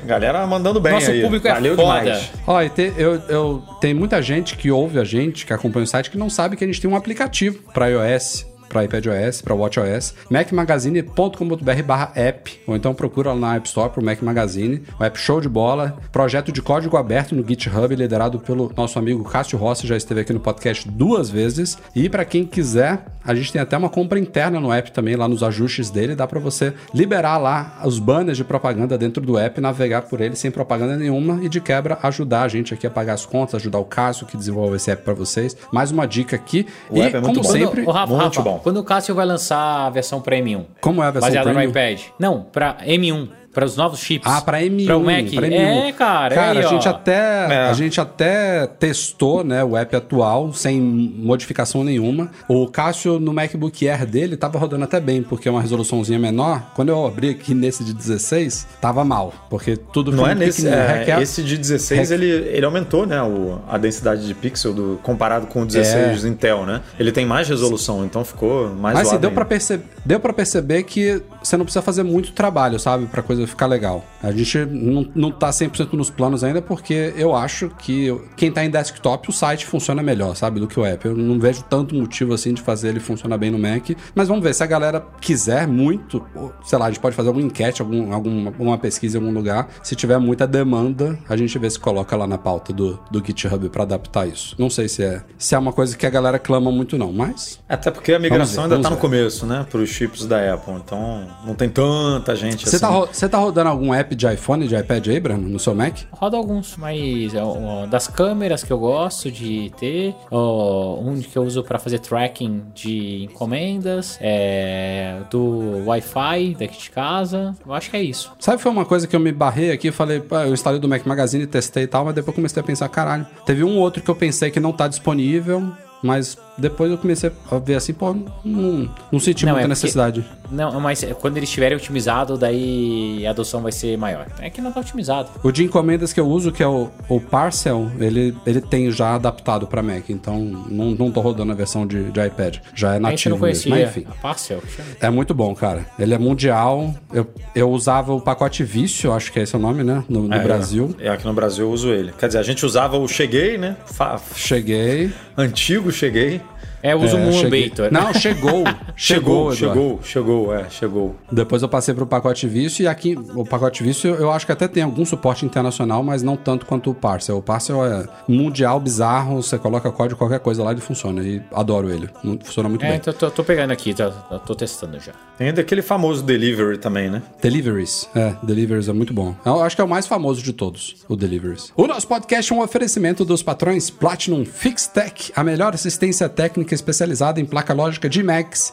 Galera 0.04 0.46
mandando 0.46 0.80
bem 0.80 0.92
Nosso 0.92 1.10
aí. 1.10 1.22
público 1.22 1.48
é 1.48 1.52
Valeu 1.52 1.76
foda. 1.76 2.00
demais. 2.00 2.30
Ó, 2.46 2.68
te, 2.68 2.92
eu, 2.96 3.14
eu, 3.28 3.62
tem 3.80 3.94
muita 3.94 4.20
gente 4.20 4.56
que 4.56 4.70
ouve 4.70 4.98
a 4.98 5.04
gente, 5.04 5.46
que 5.46 5.52
acompanha 5.52 5.84
o 5.84 5.86
site, 5.86 6.10
que 6.10 6.18
não 6.18 6.30
sabe 6.30 6.56
que 6.56 6.64
a 6.64 6.66
gente 6.66 6.80
tem 6.80 6.90
um 6.90 6.96
aplicativo 6.96 7.58
para 7.72 7.88
iOS 7.88 8.46
para 8.68 8.84
iPadOS, 8.84 9.42
para 9.42 9.54
WatchOS, 9.54 10.14
macmagazine.com.br 10.30 11.82
barra 11.84 12.12
app, 12.14 12.60
ou 12.66 12.76
então 12.76 12.94
procura 12.94 13.32
lá 13.32 13.38
na 13.38 13.56
App 13.56 13.66
Store 13.66 13.90
pro 13.90 14.04
Mac 14.04 14.22
Magazine, 14.22 14.82
o 14.98 15.04
app 15.04 15.18
show 15.18 15.40
de 15.40 15.48
bola, 15.48 15.98
projeto 16.10 16.50
de 16.50 16.62
código 16.62 16.96
aberto 16.96 17.34
no 17.34 17.46
GitHub, 17.46 17.94
liderado 17.94 18.38
pelo 18.38 18.72
nosso 18.76 18.98
amigo 18.98 19.24
Cássio 19.24 19.58
Rossi, 19.58 19.86
já 19.86 19.96
esteve 19.96 20.22
aqui 20.22 20.32
no 20.32 20.40
podcast 20.40 20.88
duas 20.88 21.30
vezes, 21.30 21.78
e 21.94 22.08
para 22.08 22.24
quem 22.24 22.44
quiser, 22.44 23.04
a 23.24 23.34
gente 23.34 23.52
tem 23.52 23.60
até 23.60 23.76
uma 23.76 23.88
compra 23.88 24.18
interna 24.18 24.60
no 24.60 24.72
app 24.72 24.92
também, 24.92 25.16
lá 25.16 25.26
nos 25.26 25.42
ajustes 25.42 25.90
dele, 25.90 26.14
dá 26.14 26.26
para 26.26 26.38
você 26.38 26.74
liberar 26.92 27.38
lá 27.38 27.80
os 27.84 27.98
banners 27.98 28.36
de 28.36 28.44
propaganda 28.44 28.98
dentro 28.98 29.24
do 29.24 29.38
app, 29.38 29.60
navegar 29.60 30.02
por 30.02 30.20
ele 30.20 30.36
sem 30.36 30.50
propaganda 30.50 30.96
nenhuma 30.96 31.42
e 31.42 31.48
de 31.48 31.60
quebra 31.60 31.98
ajudar 32.02 32.42
a 32.42 32.48
gente 32.48 32.74
aqui 32.74 32.86
a 32.86 32.90
pagar 32.90 33.14
as 33.14 33.24
contas, 33.24 33.54
ajudar 33.54 33.78
o 33.78 33.84
Cássio 33.84 34.26
que 34.26 34.36
desenvolve 34.36 34.76
esse 34.76 34.90
app 34.90 35.02
para 35.02 35.14
vocês. 35.14 35.56
Mais 35.72 35.90
uma 35.90 36.06
dica 36.06 36.36
aqui. 36.36 36.66
O 36.90 36.98
e 36.98 37.02
app 37.02 37.16
é 37.16 37.20
muito 37.20 37.40
como 37.40 37.52
bom. 37.52 37.52
sempre, 37.52 37.82
o 37.82 37.90
Rafa, 37.90 38.12
muito 38.12 38.22
Rafa, 38.22 38.42
bom. 38.42 38.53
Quando 38.62 38.78
o 38.78 38.84
Cássio 38.84 39.14
vai 39.14 39.26
lançar 39.26 39.86
a 39.86 39.90
versão 39.90 40.20
para 40.20 40.36
M1? 40.36 40.64
Como 40.80 41.02
é 41.02 41.06
a 41.06 41.10
versão 41.10 41.28
Baseada 41.28 41.52
no 41.52 41.62
iPad? 41.62 42.00
Não, 42.18 42.42
para 42.42 42.78
M1. 42.84 43.28
Para 43.54 43.64
os 43.64 43.76
novos 43.76 44.00
chips. 44.00 44.30
Ah, 44.30 44.40
para 44.42 44.60
M1. 44.60 44.84
Para 44.84 44.96
o 44.96 45.00
Mac. 45.04 45.32
pra 45.32 45.46
M1. 45.46 45.52
É, 45.88 45.92
cara. 45.92 46.34
Cara, 46.34 46.58
aí, 46.60 46.64
a, 46.66 46.68
gente 46.68 46.88
ó. 46.88 46.90
até, 46.90 47.14
É. 47.54 47.68
a 47.70 47.72
gente 47.72 48.00
até 48.00 48.66
testou 48.66 49.44
né, 49.44 49.62
o 49.64 49.76
app 49.76 49.94
atual, 49.96 50.52
sem 50.52 50.80
modificação 50.80 51.84
nenhuma. 51.84 52.30
O 52.48 52.66
Cássio, 52.66 53.18
no 53.20 53.32
MacBook 53.32 53.88
Air 53.88 54.04
dele, 54.06 54.36
tava 54.36 54.58
rodando 54.58 54.84
até 54.84 54.98
bem, 55.00 55.22
porque 55.22 55.48
é 55.48 55.50
uma 55.50 55.62
resoluçãozinha 55.62 56.18
menor. 56.18 56.62
Quando 56.74 56.88
eu 56.88 57.06
abri 57.06 57.30
aqui 57.30 57.54
nesse 57.54 57.84
de 57.84 57.94
16, 57.94 58.66
tava 58.80 59.04
mal, 59.04 59.32
porque 59.48 59.76
tudo 59.76 60.10
Não 60.12 60.24
foi 60.24 60.32
é 60.32 60.34
nesse. 60.34 60.66
é, 60.68 60.98
Requer- 60.98 61.20
Esse 61.20 61.42
de 61.42 61.56
16 61.56 62.10
ele, 62.10 62.26
ele 62.26 62.66
aumentou, 62.66 63.06
né? 63.06 63.22
O, 63.22 63.60
a 63.68 63.78
densidade 63.78 64.26
de 64.26 64.34
pixel 64.34 64.72
do, 64.74 64.98
comparado 65.02 65.46
com 65.46 65.62
o 65.62 65.66
16 65.66 66.24
Intel, 66.24 66.66
né? 66.66 66.80
Ele 66.98 67.12
tem 67.12 67.24
mais 67.24 67.48
resolução, 67.48 68.04
então 68.04 68.24
ficou 68.24 68.68
mais 68.74 68.94
Mas 68.96 69.08
assim, 69.08 69.18
deu 69.18 69.28
ainda. 69.30 69.34
pra, 69.40 69.44
perceber, 69.44 69.84
deu 70.04 70.18
pra 70.18 70.32
perceber 70.32 70.82
que 70.82 71.22
você 71.44 71.56
não 71.56 71.64
precisa 71.64 71.82
fazer 71.82 72.02
muito 72.02 72.32
trabalho, 72.32 72.78
sabe? 72.78 73.06
Pra 73.06 73.22
coisa 73.22 73.46
ficar 73.46 73.66
legal. 73.66 74.04
A 74.22 74.32
gente 74.32 74.64
não, 74.64 75.06
não 75.14 75.30
tá 75.30 75.50
100% 75.50 75.92
nos 75.92 76.10
planos 76.10 76.42
ainda, 76.42 76.62
porque 76.62 77.12
eu 77.16 77.34
acho 77.34 77.68
que 77.78 78.14
quem 78.36 78.50
tá 78.50 78.64
em 78.64 78.70
desktop, 78.70 79.28
o 79.28 79.32
site 79.32 79.66
funciona 79.66 80.02
melhor, 80.02 80.34
sabe? 80.34 80.58
Do 80.58 80.66
que 80.66 80.78
o 80.80 80.84
app. 80.84 81.06
Eu 81.06 81.16
não 81.16 81.38
vejo 81.38 81.62
tanto 81.64 81.94
motivo 81.94 82.32
assim 82.32 82.54
de 82.54 82.62
fazer 82.62 82.88
ele 82.88 83.00
funcionar 83.00 83.36
bem 83.36 83.50
no 83.50 83.58
Mac. 83.58 83.90
Mas 84.14 84.28
vamos 84.28 84.42
ver, 84.42 84.54
se 84.54 84.62
a 84.62 84.66
galera 84.66 85.04
quiser 85.20 85.66
muito, 85.68 86.24
sei 86.64 86.78
lá, 86.78 86.86
a 86.86 86.90
gente 86.90 87.00
pode 87.00 87.14
fazer 87.14 87.28
alguma 87.28 87.46
enquete, 87.46 87.82
algum, 87.82 88.12
alguma, 88.12 88.50
alguma 88.50 88.78
pesquisa 88.78 89.18
em 89.18 89.20
algum 89.20 89.32
lugar. 89.32 89.68
Se 89.82 89.94
tiver 89.94 90.18
muita 90.18 90.46
demanda, 90.46 91.18
a 91.28 91.36
gente 91.36 91.58
vê 91.58 91.68
se 91.68 91.78
coloca 91.78 92.16
lá 92.16 92.26
na 92.26 92.38
pauta 92.38 92.72
do, 92.72 92.98
do 93.10 93.24
GitHub 93.24 93.68
pra 93.68 93.82
adaptar 93.82 94.26
isso. 94.26 94.56
Não 94.58 94.70
sei 94.70 94.88
se 94.88 95.02
é, 95.02 95.22
se 95.36 95.54
é 95.54 95.58
uma 95.58 95.72
coisa 95.72 95.96
que 95.96 96.06
a 96.06 96.10
galera 96.10 96.38
clama 96.38 96.70
muito, 96.72 96.96
não, 96.96 97.12
mas. 97.12 97.60
Até 97.68 97.90
porque 97.90 98.12
a 98.12 98.18
migração 98.18 98.62
Vamos 98.62 98.68
ver, 98.68 98.74
ainda 98.76 98.88
tá 98.88 98.90
no 98.90 98.96
ver. 98.96 99.00
começo, 99.02 99.46
né? 99.46 99.66
Para 99.70 99.80
os 99.80 99.90
chips 99.90 100.26
da 100.26 100.54
Apple. 100.54 100.74
Então 100.74 101.33
não 101.44 101.54
tem 101.54 101.68
tanta 101.68 102.34
gente 102.36 102.62
Você 102.68 102.76
assim. 102.76 102.84
tá, 102.84 102.88
ro- 102.90 103.08
você 103.10 103.28
tá 103.28 103.38
rodando 103.38 103.68
algum 103.70 103.92
app 103.92 104.14
de 104.14 104.26
iPhone, 104.26 104.66
de 104.68 104.74
iPad 104.76 105.08
aí, 105.08 105.20
Breno, 105.20 105.48
no 105.48 105.58
seu 105.58 105.74
Mac? 105.74 105.98
Roda 106.12 106.36
alguns, 106.36 106.76
mas 106.76 107.34
é, 107.34 107.42
ó, 107.42 107.86
das 107.86 108.06
câmeras 108.08 108.62
que 108.64 108.72
eu 108.72 108.78
gosto 108.78 109.30
de 109.30 109.70
ter, 109.78 110.14
ó, 110.30 110.98
um 111.00 111.20
que 111.20 111.36
eu 111.36 111.42
uso 111.42 111.62
para 111.62 111.78
fazer 111.78 111.98
tracking 111.98 112.62
de 112.74 113.24
encomendas, 113.24 114.18
é, 114.20 115.18
do 115.30 115.84
Wi-Fi 115.86 116.56
daqui 116.58 116.78
de 116.82 116.90
casa. 116.90 117.54
Eu 117.66 117.72
acho 117.72 117.90
que 117.90 117.96
é 117.96 118.02
isso. 118.02 118.32
Sabe, 118.38 118.60
foi 118.60 118.70
uma 118.70 118.84
coisa 118.84 119.06
que 119.06 119.14
eu 119.14 119.20
me 119.20 119.32
barrei 119.32 119.70
aqui, 119.70 119.90
falei, 119.90 120.20
pô, 120.20 120.36
eu 120.36 120.52
instalei 120.52 120.78
do 120.80 120.88
Mac 120.88 121.04
Magazine, 121.06 121.46
testei 121.46 121.84
e 121.84 121.86
tal, 121.86 122.04
mas 122.04 122.14
depois 122.14 122.34
comecei 122.34 122.60
a 122.60 122.64
pensar, 122.64 122.88
caralho, 122.88 123.26
teve 123.46 123.62
um 123.64 123.78
outro 123.78 124.02
que 124.02 124.10
eu 124.10 124.14
pensei 124.16 124.50
que 124.50 124.60
não 124.60 124.72
tá 124.72 124.88
disponível, 124.88 125.62
mas 126.02 126.36
depois 126.56 126.90
eu 126.90 126.98
comecei 126.98 127.30
a 127.50 127.58
ver 127.58 127.74
assim, 127.74 127.92
pô, 127.92 128.14
não, 128.44 128.90
não 129.12 129.20
senti 129.20 129.44
Não, 129.44 129.52
muita 129.52 129.66
é 129.66 129.68
porque- 129.68 129.68
necessidade. 129.68 130.24
Não, 130.50 130.78
mas 130.78 131.02
quando 131.20 131.36
eles 131.38 131.48
estiverem 131.48 131.76
otimizados, 131.76 132.38
daí 132.38 133.26
a 133.26 133.30
adoção 133.30 133.62
vai 133.62 133.72
ser 133.72 133.96
maior. 133.98 134.26
É 134.38 134.50
que 134.50 134.60
não 134.60 134.70
tá 134.70 134.80
otimizado. 134.80 135.28
O 135.42 135.50
de 135.50 135.64
encomendas 135.64 136.12
que 136.12 136.20
eu 136.20 136.28
uso, 136.28 136.52
que 136.52 136.62
é 136.62 136.66
o, 136.68 136.90
o 137.08 137.18
Parcel, 137.20 137.90
ele, 137.98 138.36
ele 138.46 138.60
tem 138.60 138.90
já 138.90 139.14
adaptado 139.14 139.66
pra 139.66 139.82
Mac, 139.82 140.10
então 140.10 140.38
não, 140.68 140.90
não 140.90 141.10
tô 141.10 141.20
rodando 141.20 141.50
a 141.50 141.54
versão 141.54 141.86
de, 141.86 142.10
de 142.10 142.20
iPad, 142.24 142.58
já 142.74 142.88
é 142.88 142.90
A 142.90 142.94
gente 142.94 143.02
nativo 143.02 143.36
não 143.36 143.46
mesmo. 143.46 143.70
conhecia. 143.70 143.86
Mas 143.86 143.96
enfim. 143.96 144.06
A 144.08 144.22
Parcel. 144.22 144.62
É 145.00 145.10
muito 145.10 145.34
bom, 145.34 145.54
cara. 145.54 145.86
Ele 145.98 146.14
é 146.14 146.18
mundial. 146.18 146.94
Eu, 147.12 147.26
eu 147.54 147.70
usava 147.70 148.12
o 148.12 148.20
pacote 148.20 148.62
Vício, 148.62 149.12
acho 149.12 149.32
que 149.32 149.40
é 149.40 149.42
esse 149.42 149.56
o 149.56 149.58
nome, 149.58 149.82
né? 149.82 150.04
No, 150.08 150.28
no 150.28 150.34
É, 150.34 150.38
Brasil. 150.40 150.94
É, 151.00 151.08
aqui 151.08 151.24
no 151.24 151.32
Brasil 151.32 151.64
eu 151.66 151.72
uso 151.72 151.88
ele. 151.88 152.12
Quer 152.18 152.26
dizer, 152.26 152.38
a 152.38 152.42
gente 152.42 152.64
usava 152.64 152.96
o 152.98 153.08
Cheguei, 153.08 153.56
né? 153.58 153.76
Fa- 153.86 154.20
Cheguei. 154.36 155.10
Antigo 155.36 155.90
Cheguei. 155.90 156.40
É, 156.84 156.94
usa 156.94 157.16
É, 157.16 157.24
Moonbator. 157.24 157.90
Não, 157.90 158.12
chegou. 158.12 158.62
chegou, 158.94 158.94
Chegou, 158.94 159.52
Eduardo. 159.54 159.54
chegou, 159.54 160.00
chegou, 160.02 160.54
é, 160.54 160.68
chegou. 160.68 161.16
Depois 161.32 161.62
eu 161.62 161.68
passei 161.68 161.94
pro 161.94 162.06
pacote 162.06 162.46
vício 162.46 162.82
e 162.82 162.86
aqui 162.86 163.16
o 163.34 163.42
pacote 163.44 163.82
vício 163.82 164.14
eu, 164.14 164.30
acho 164.30 164.44
que 164.44 164.52
até 164.52 164.68
tem 164.68 164.82
algum 164.82 165.04
suporte 165.04 165.46
internacional, 165.46 166.02
mas 166.02 166.22
não 166.22 166.36
tanto 166.36 166.66
quanto 166.66 166.90
o 166.90 166.94
Parcel. 166.94 167.38
O 167.38 167.42
Parcel 167.42 167.84
é 167.86 168.06
mundial, 168.28 168.78
bizarro, 168.78 169.42
você 169.42 169.56
coloca 169.58 169.90
código, 169.90 170.18
qualquer 170.18 170.40
coisa 170.40 170.62
lá 170.62 170.72
ele 170.72 170.80
funciona. 170.82 171.22
E 171.22 171.40
adoro 171.54 171.90
ele. 171.90 172.08
Funciona 172.44 172.68
muito 172.68 172.84
É, 172.84 172.90
bem. 172.90 173.00
tô, 173.00 173.12
tô- 173.14 173.30
tô 173.30 173.42
pegando 173.42 173.70
aqui, 173.70 173.94
tô, 173.94 174.10
tô 174.40 174.54
testando 174.54 175.00
já. 175.00 175.12
Tem 175.38 175.52
daquele 175.54 175.80
famoso 175.80 176.22
delivery 176.22 176.76
também, 176.76 177.08
né? 177.10 177.22
Deliveries. 177.40 178.08
É, 178.14 178.34
Deliveries 178.42 178.88
é 178.88 178.92
muito 178.92 179.14
bom. 179.14 179.34
Eu 179.44 179.62
acho 179.62 179.74
que 179.74 179.80
é 179.80 179.84
o 179.84 179.88
mais 179.88 180.06
famoso 180.06 180.42
de 180.42 180.52
todos, 180.52 180.96
o 181.08 181.16
Deliveries. 181.16 181.72
O 181.74 181.86
nosso 181.86 182.06
podcast 182.06 182.52
é 182.52 182.56
um 182.56 182.60
oferecimento 182.60 183.24
dos 183.24 183.42
patrões 183.42 183.88
Platinum 183.88 184.44
FixTech, 184.44 185.32
a 185.34 185.42
melhor 185.42 185.72
assistência 185.74 186.28
técnica 186.74 186.84
especializada 186.84 187.40
em 187.40 187.44
placa 187.44 187.72
lógica 187.72 188.08
de 188.08 188.24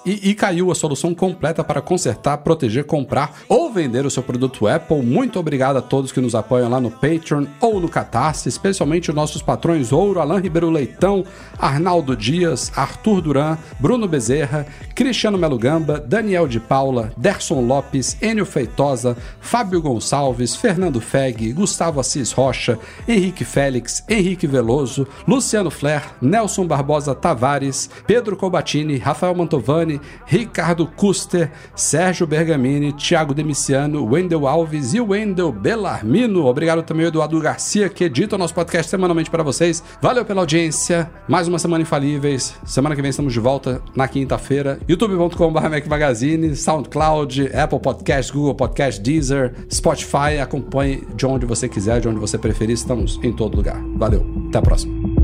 e 0.06 0.30
ICAIU, 0.32 0.72
a 0.72 0.76
solução 0.76 1.14
completa 1.14 1.64
para 1.64 1.82
consertar, 1.82 2.38
proteger, 2.38 2.86
comprar 2.86 3.42
ou 3.48 3.72
vender 3.72 4.06
o 4.06 4.10
seu 4.10 4.24
produto 4.24 4.68
Apple. 4.68 5.02
Muito 5.02 5.38
obrigado 5.40 5.78
a 5.78 5.82
todos 5.82 6.12
que 6.12 6.22
nos 6.22 6.34
apoiam 6.34 6.70
lá 6.70 6.80
no 6.80 6.90
Patreon 6.90 7.46
ou 7.60 7.80
no 7.80 7.90
Catarse, 7.90 8.48
especialmente 8.48 9.10
os 9.10 9.16
nossos 9.16 9.42
patrões 9.42 9.92
Ouro, 9.92 10.22
Alain 10.22 10.42
Ribeiro 10.42 10.70
Leitão, 10.70 11.26
Arnaldo 11.60 12.16
Dias, 12.16 12.72
Arthur 12.76 13.22
Duran, 13.22 13.58
Bruno 13.80 14.08
Bezerra, 14.08 14.66
Cristiano 14.96 15.38
Melo 15.38 15.58
Gamba, 15.58 16.00
Daniel 16.00 16.48
de 16.48 16.60
Paula, 16.60 17.12
Derson 17.18 17.62
Lopes, 17.62 18.18
Enio 18.22 18.46
Feitosa, 18.46 19.18
Fábio 19.40 19.82
Gonçalves, 19.82 20.56
Fernando 20.56 21.02
Feg, 21.02 21.52
Gustavo 21.54 22.00
Assis 22.00 22.32
Rocha, 22.32 22.80
Henrique 23.08 23.44
Félix, 23.44 24.04
Henrique 24.10 24.48
Veloso, 24.48 25.06
Luciano 25.28 25.70
Flair, 25.70 26.04
Nelson 26.22 26.66
Barbosa 26.66 27.14
Tavares, 27.14 27.90
Pedro 28.06 28.36
Colbatini, 28.36 28.98
Rafael 28.98 29.36
Mantovani, 29.36 30.00
Ricardo 30.26 30.86
Custer, 30.86 31.52
Sérgio 31.76 32.26
Bergamini, 32.28 32.94
Thiago 32.94 33.34
Demiciano, 33.34 34.06
Wendel 34.06 34.48
Alves 34.48 34.94
e 34.94 35.02
Wendel 35.02 35.52
Bellarmino. 35.52 36.46
Obrigado 36.46 36.84
também 36.84 37.06
ao 37.06 37.10
Eduardo 37.10 37.40
Garcia, 37.40 37.90
que 37.90 38.04
edita 38.04 38.36
o 38.36 38.40
nosso 38.40 38.54
podcast 38.54 38.90
semanalmente 38.90 39.30
para 39.30 39.44
vocês. 39.44 39.84
Valeu 40.02 40.26
pela 40.26 40.42
audiência. 40.42 41.10
Mais 41.28 41.48
uma 41.48 41.60
semana 41.60 41.82
infalíveis. 41.82 42.56
Semana 42.66 42.96
que 42.96 43.02
vem 43.02 43.10
estamos 43.10 43.34
de 43.34 43.40
volta 43.40 43.82
na 43.96 44.08
quinta-feira. 44.08 44.80
youtube.com.br 44.88 45.70
Mac 45.70 45.88
Magazine, 45.88 46.56
SoundCloud, 46.56 47.56
Apple 47.56 47.80
Podcast, 47.80 48.32
Google 48.32 48.56
Podcast, 48.56 49.02
Deezer, 49.02 49.54
Spotify. 49.72 50.40
Acompanhe 50.42 51.04
de 51.16 51.26
onde 51.26 51.46
você 51.46 51.68
quiser, 51.68 52.00
de 52.00 52.08
onde 52.08 52.20
você 52.20 52.38
preferir. 52.38 52.74
Estamos 52.74 53.20
em 53.24 53.32
todo 53.32 53.56
lugar. 53.58 53.82
Valeu. 53.96 54.26
Até 54.50 54.58
a 54.58 54.62
próxima. 54.62 55.21